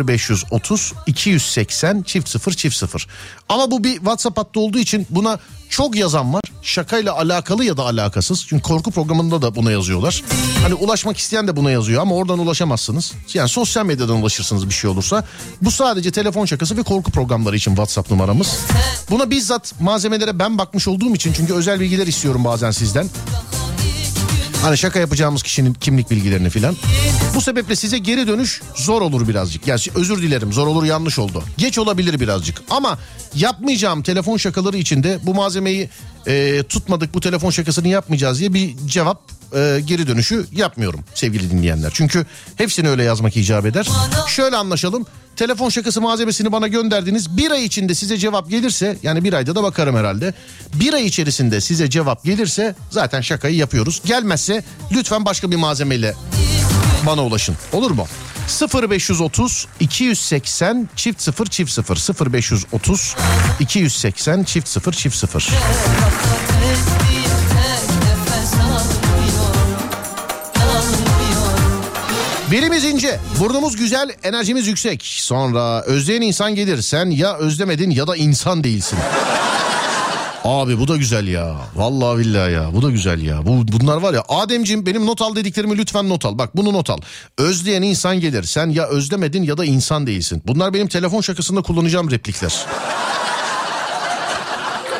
[0.08, 3.08] 0530 280 çift 0 çift 0
[3.50, 5.40] ama bu bir WhatsApp hattı olduğu için buna
[5.70, 6.42] çok yazan var.
[6.62, 8.46] Şakayla alakalı ya da alakasız.
[8.48, 10.24] Çünkü korku programında da buna yazıyorlar.
[10.64, 13.14] Hani ulaşmak isteyen de buna yazıyor ama oradan ulaşamazsınız.
[13.34, 15.24] Yani sosyal medyadan ulaşırsınız bir şey olursa.
[15.62, 18.58] Bu sadece telefon şakası ve korku programları için WhatsApp numaramız.
[19.10, 23.10] Buna bizzat malzemelere ben bakmış olduğum için çünkü özel bilgiler istiyorum bazen sizden
[24.62, 26.76] Hani şaka yapacağımız kişinin kimlik bilgilerini filan.
[27.36, 29.68] Bu sebeple size geri dönüş zor olur birazcık.
[29.68, 31.44] Yani özür dilerim zor olur yanlış oldu.
[31.58, 32.62] Geç olabilir birazcık.
[32.70, 32.98] Ama
[33.36, 35.90] yapmayacağım telefon şakaları için de bu malzemeyi
[36.28, 39.22] e, tutmadık bu telefon şakasını yapmayacağız diye bir cevap
[39.56, 41.92] e, geri dönüşü yapmıyorum sevgili dinleyenler.
[41.94, 42.26] Çünkü
[42.56, 43.88] hepsini öyle yazmak icap eder.
[44.28, 45.06] Şöyle anlaşalım.
[45.36, 47.38] Telefon şakası malzemesini bana gönderdiniz.
[47.38, 50.34] Bir ay içinde size cevap gelirse yani bir ayda da bakarım herhalde.
[50.74, 54.02] Bir ay içerisinde size cevap gelirse zaten şakayı yapıyoruz.
[54.06, 56.14] Gelmezse lütfen başka bir malzemeyle
[57.06, 57.56] bana ulaşın.
[57.74, 58.08] Olur mu?
[58.92, 63.16] 0530 280 çift 0 çift 0 0530
[63.60, 65.50] 280 çift 0 çift 0
[72.52, 75.04] Birimiz ince, burnumuz güzel, enerjimiz yüksek.
[75.04, 76.82] Sonra özleyen insan gelir.
[76.82, 79.00] Sen ya özlemedin ya da insan değilsin.
[80.44, 81.56] Abi bu da güzel ya.
[81.76, 82.74] Vallahi billahi ya.
[82.74, 83.46] Bu da güzel ya.
[83.46, 84.24] Bu bunlar var ya.
[84.30, 86.38] Ademcim benim not al dediklerimi lütfen not al.
[86.38, 86.98] Bak bunu not al.
[87.38, 88.44] Özleyen insan gelir.
[88.44, 90.44] Sen ya özlemedin ya da insan değilsin.
[90.48, 92.66] Bunlar benim telefon şakasında kullanacağım replikler.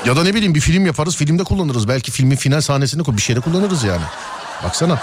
[0.06, 1.16] ya da ne bileyim bir film yaparız.
[1.16, 1.88] Filmde kullanırız.
[1.88, 4.04] Belki filmin final sahnesinde bir şeyde kullanırız yani.
[4.64, 5.00] Baksana.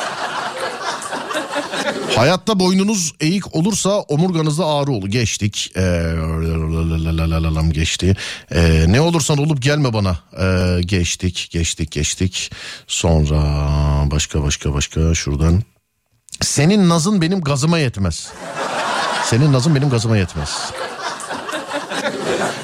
[2.16, 5.08] Hayatta boynunuz eğik olursa omurganızda ağrı olur.
[5.08, 5.72] Geçtik.
[5.76, 8.16] Ee, geçti.
[8.54, 10.18] Ee, ne olursan olup gelme bana.
[10.40, 12.50] Ee, geçtik, geçtik, geçtik.
[12.86, 13.40] Sonra
[14.10, 15.62] başka başka başka şuradan.
[16.40, 18.28] Senin nazın benim gazıma yetmez.
[19.24, 20.72] Senin nazın benim gazıma yetmez.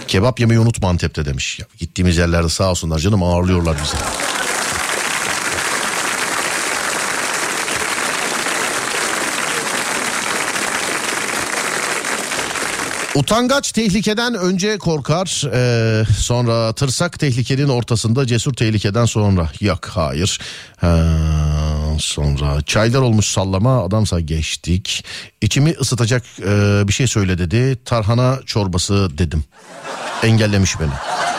[0.09, 1.59] Kebap yemeyi unutma Antep'te demiş.
[1.59, 4.30] Ya, gittiğimiz yerlerde sağ olsunlar canım ağırlıyorlar bizi.
[13.21, 19.49] Utangaç tehlikeden önce korkar, ee, sonra tırsak tehlikenin ortasında cesur tehlikeden sonra.
[19.61, 20.41] Yok hayır.
[20.77, 21.07] Ha,
[21.99, 25.05] sonra çaylar olmuş sallama adamsa geçtik.
[25.41, 27.79] İçimi ısıtacak ee, bir şey söyle dedi.
[27.85, 29.45] Tarhana çorbası dedim.
[30.23, 31.30] Engellemiş beni.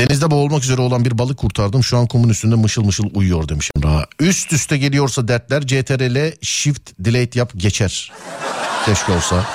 [0.00, 1.84] Denizde boğulmak üzere olan bir balık kurtardım.
[1.84, 4.04] Şu an kumun üstünde mışıl mışıl uyuyor demiş Emrah.
[4.20, 8.12] Üst üste geliyorsa dertler CTRL shift delete yap geçer.
[8.86, 9.46] Keşke olsa.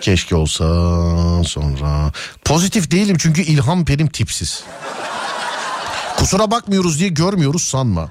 [0.00, 0.64] Keşke olsa
[1.44, 2.12] sonra.
[2.44, 4.64] Pozitif değilim çünkü ilham benim tipsiz.
[6.16, 8.10] Kusura bakmıyoruz diye görmüyoruz sanma.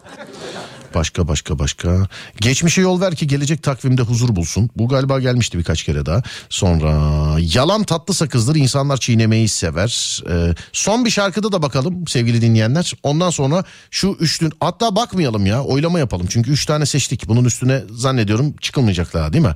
[0.95, 2.07] Başka başka başka.
[2.41, 4.69] Geçmişe yol ver ki gelecek takvimde huzur bulsun.
[4.75, 6.23] Bu galiba gelmişti birkaç kere daha.
[6.49, 6.93] Sonra
[7.39, 10.21] yalan tatlı sakızdır insanlar çiğnemeyi sever.
[10.29, 12.93] Ee, son bir şarkıda da bakalım sevgili dinleyenler.
[13.03, 16.27] Ondan sonra şu üçlü hatta bakmayalım ya oylama yapalım.
[16.29, 17.27] Çünkü üç tane seçtik.
[17.27, 19.55] Bunun üstüne zannediyorum çıkılmayacak daha değil mi?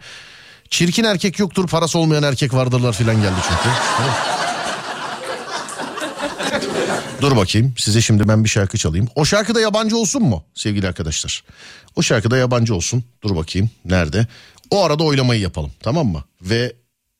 [0.69, 3.69] Çirkin erkek yoktur parası olmayan erkek vardırlar filan geldi çünkü.
[7.23, 9.07] Dur bakayım size şimdi ben bir şarkı çalayım.
[9.15, 11.43] O şarkı da yabancı olsun mu sevgili arkadaşlar?
[11.95, 13.03] O şarkı da yabancı olsun.
[13.23, 14.27] Dur bakayım nerede?
[14.71, 16.23] O arada oylamayı yapalım tamam mı?
[16.41, 16.73] Ve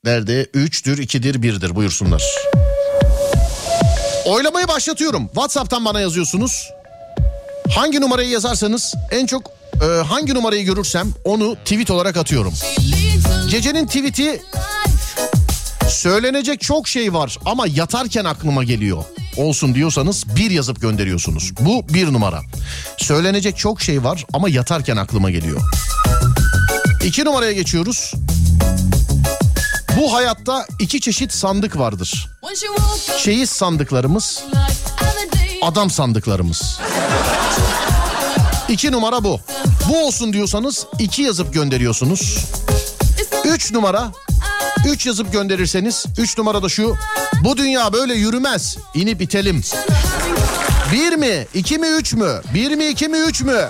[0.03, 0.43] nerede?
[0.43, 2.23] 3'tür 2'dir 1'dir buyursunlar.
[4.25, 5.25] Oylamayı başlatıyorum.
[5.25, 6.69] WhatsApp'tan bana yazıyorsunuz.
[7.75, 9.51] Hangi numarayı yazarsanız en çok
[9.81, 12.53] e, hangi numarayı görürsem onu tweet olarak atıyorum.
[13.51, 14.41] Gecenin tweet'i
[15.89, 19.03] Söylenecek çok şey var ama yatarken aklıma geliyor.
[19.37, 21.51] Olsun diyorsanız bir yazıp gönderiyorsunuz.
[21.59, 22.41] Bu bir numara.
[22.97, 25.61] Söylenecek çok şey var ama yatarken aklıma geliyor.
[27.03, 28.13] İki numaraya geçiyoruz.
[29.99, 32.29] Bu hayatta iki çeşit sandık vardır.
[33.23, 34.43] Çeyiz sandıklarımız,
[35.61, 36.79] adam sandıklarımız.
[38.69, 39.39] İki numara bu.
[39.89, 42.37] Bu olsun diyorsanız iki yazıp gönderiyorsunuz.
[43.45, 44.11] Üç numara
[44.87, 46.95] 3 yazıp gönderirseniz 3 numarada şu.
[47.43, 48.77] Bu dünya böyle yürümez.
[48.93, 49.61] İnip itelim.
[50.91, 51.47] 1 mi?
[51.53, 52.41] 2 mi 3 mü?
[52.53, 53.69] 1 mi 2 mi 3 mü?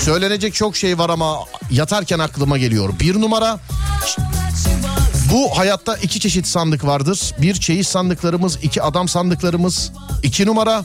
[0.00, 1.38] Söylenecek çok şey var ama
[1.70, 2.92] yatarken aklıma geliyor.
[3.00, 3.58] Bir numara
[5.32, 7.34] bu hayatta iki çeşit sandık vardır.
[7.38, 9.92] Bir çeyiz sandıklarımız, iki adam sandıklarımız.
[10.22, 10.84] İki numara.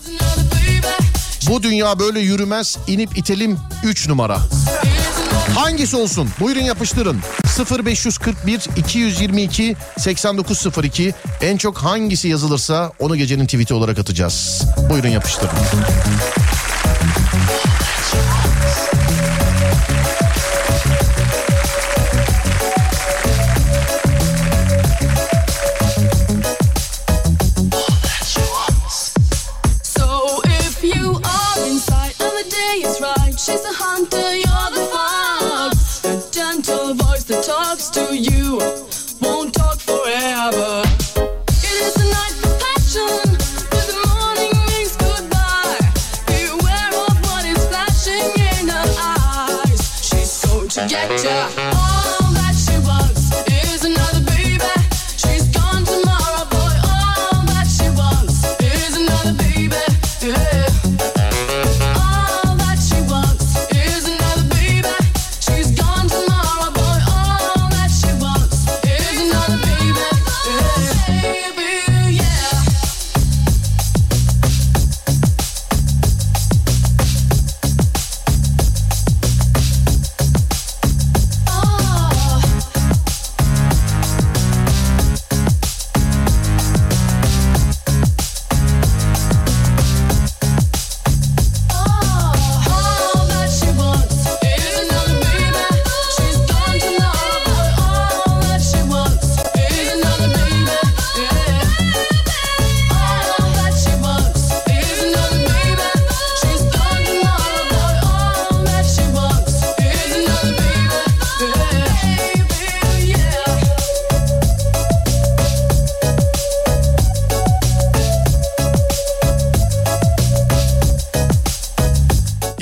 [1.50, 2.78] Bu dünya böyle yürümez.
[2.88, 3.58] İnip itelim.
[3.84, 4.38] Üç numara.
[5.56, 6.30] Hangisi olsun?
[6.40, 7.20] Buyurun yapıştırın.
[7.86, 14.64] 0541 222 8902 en çok hangisi yazılırsa onu gecenin tweet'i olarak atacağız.
[14.90, 15.52] Buyurun yapıştırın.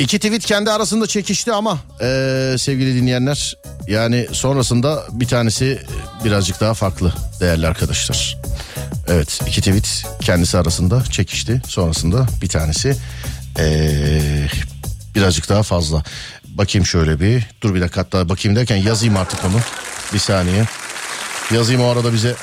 [0.10, 3.58] İki tweet kendi arasında çekişti ama eee, sevgili dinleyenler
[3.88, 5.82] yani sonrasında bir tanesi
[6.24, 8.38] birazcık daha farklı değerli arkadaşlar.
[9.08, 12.96] Evet iki tweet kendisi arasında çekişti sonrasında bir tanesi
[13.60, 14.48] eee,
[15.16, 16.04] birazcık daha fazla.
[16.48, 19.60] Bakayım şöyle bir dur bir dakika hatta bakayım derken yazayım artık onu
[20.14, 20.66] bir saniye
[21.52, 22.36] yazayım o arada bize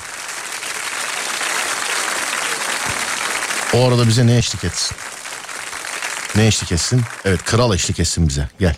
[3.74, 4.96] o arada bize ne eşlik etsin.
[6.36, 7.02] Ne eşlik etsin?
[7.24, 8.48] Evet kral eşlik etsin bize.
[8.60, 8.74] Gel.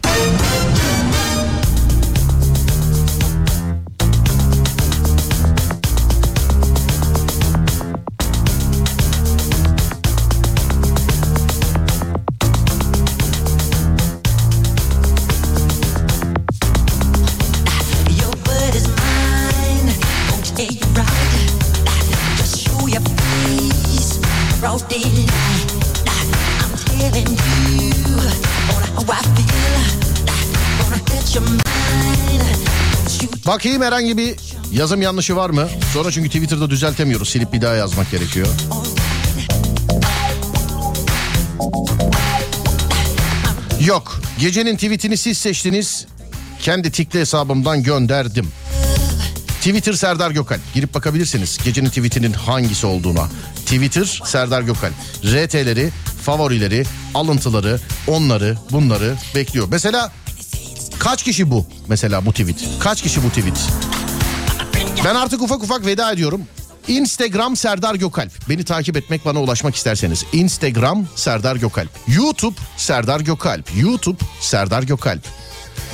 [33.59, 34.36] Bakayım herhangi bir
[34.72, 35.68] yazım yanlışı var mı?
[35.93, 37.28] Sonra çünkü Twitter'da düzeltemiyoruz.
[37.28, 38.47] Silip bir daha yazmak gerekiyor.
[43.86, 44.20] Yok.
[44.40, 46.06] Gecenin tweetini siz seçtiniz.
[46.60, 48.48] Kendi tikli hesabımdan gönderdim.
[49.59, 50.59] Twitter Serdar Gökal.
[50.74, 53.28] Girip bakabilirsiniz gecenin tweetinin hangisi olduğuna.
[53.66, 54.90] Twitter Serdar Gökal.
[55.24, 55.90] RT'leri,
[56.22, 59.68] favorileri, alıntıları, onları, bunları bekliyor.
[59.70, 60.12] Mesela
[60.98, 61.66] kaç kişi bu?
[61.88, 62.64] Mesela bu tweet.
[62.80, 63.58] Kaç kişi bu tweet?
[65.04, 66.42] Ben artık ufak ufak veda ediyorum.
[66.88, 68.32] Instagram Serdar Gökalp.
[68.48, 70.24] Beni takip etmek bana ulaşmak isterseniz.
[70.32, 71.90] Instagram Serdar Gökalp.
[72.08, 73.70] YouTube Serdar Gökalp.
[73.76, 75.22] YouTube Serdar Gökalp.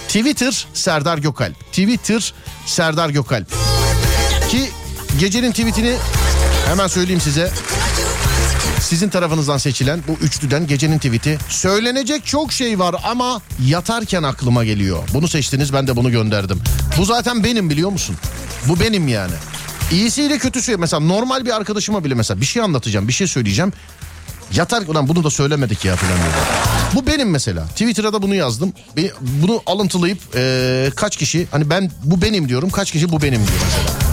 [0.08, 1.54] Twitter Serdar Gökalp.
[1.72, 2.34] Twitter
[2.66, 3.48] Serdar Gökalp.
[4.50, 4.70] Ki
[5.20, 5.96] gecenin tweetini
[6.68, 7.50] hemen söyleyeyim size.
[8.84, 11.38] Sizin tarafınızdan seçilen bu üçlüden gecenin tweeti.
[11.48, 14.98] Söylenecek çok şey var ama yatarken aklıma geliyor.
[15.14, 16.60] Bunu seçtiniz ben de bunu gönderdim.
[16.98, 18.16] Bu zaten benim biliyor musun?
[18.68, 19.32] Bu benim yani.
[19.92, 23.72] İyisiyle kötüsü mesela normal bir arkadaşıma bile mesela bir şey anlatacağım bir şey söyleyeceğim.
[24.52, 26.32] Yatar ulan bunu da söylemedik ya falan diyor.
[26.94, 27.66] Bu benim mesela.
[27.66, 28.72] Twitter'a da bunu yazdım.
[29.20, 33.58] Bunu alıntılayıp eee, kaç kişi hani ben bu benim diyorum kaç kişi bu benim diyor
[33.64, 34.03] mesela.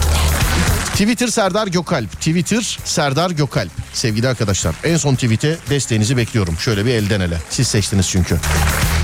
[1.02, 2.12] Twitter Serdar Gökalp.
[2.12, 3.70] Twitter Serdar Gökalp.
[3.92, 6.58] Sevgili arkadaşlar en son tweet'e desteğinizi bekliyorum.
[6.58, 7.38] Şöyle bir elden ele.
[7.50, 8.36] Siz seçtiniz çünkü.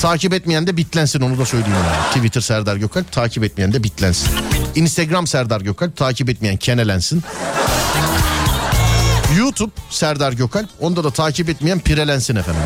[0.00, 1.74] Takip etmeyen de bitlensin onu da söyleyeyim.
[1.74, 2.14] Yani.
[2.14, 4.30] Twitter Serdar Gökalp takip etmeyen de bitlensin.
[4.74, 7.22] Instagram Serdar Gökalp takip etmeyen kenelensin.
[9.38, 12.62] YouTube Serdar Gökalp onda da takip etmeyen pirelensin efendim.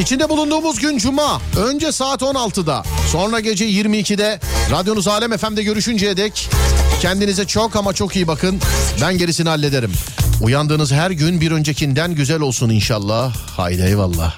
[0.00, 1.40] İçinde bulunduğumuz gün Cuma.
[1.56, 2.82] Önce saat 16'da.
[3.12, 4.40] Sonra gece 22'de.
[4.70, 6.50] Radyonuz Alem FM'de görüşünceye dek.
[7.00, 8.60] Kendinize çok ama çok iyi bakın.
[9.02, 9.92] Ben gerisini hallederim.
[10.40, 13.34] Uyandığınız her gün bir öncekinden güzel olsun inşallah.
[13.56, 14.36] Haydi eyvallah.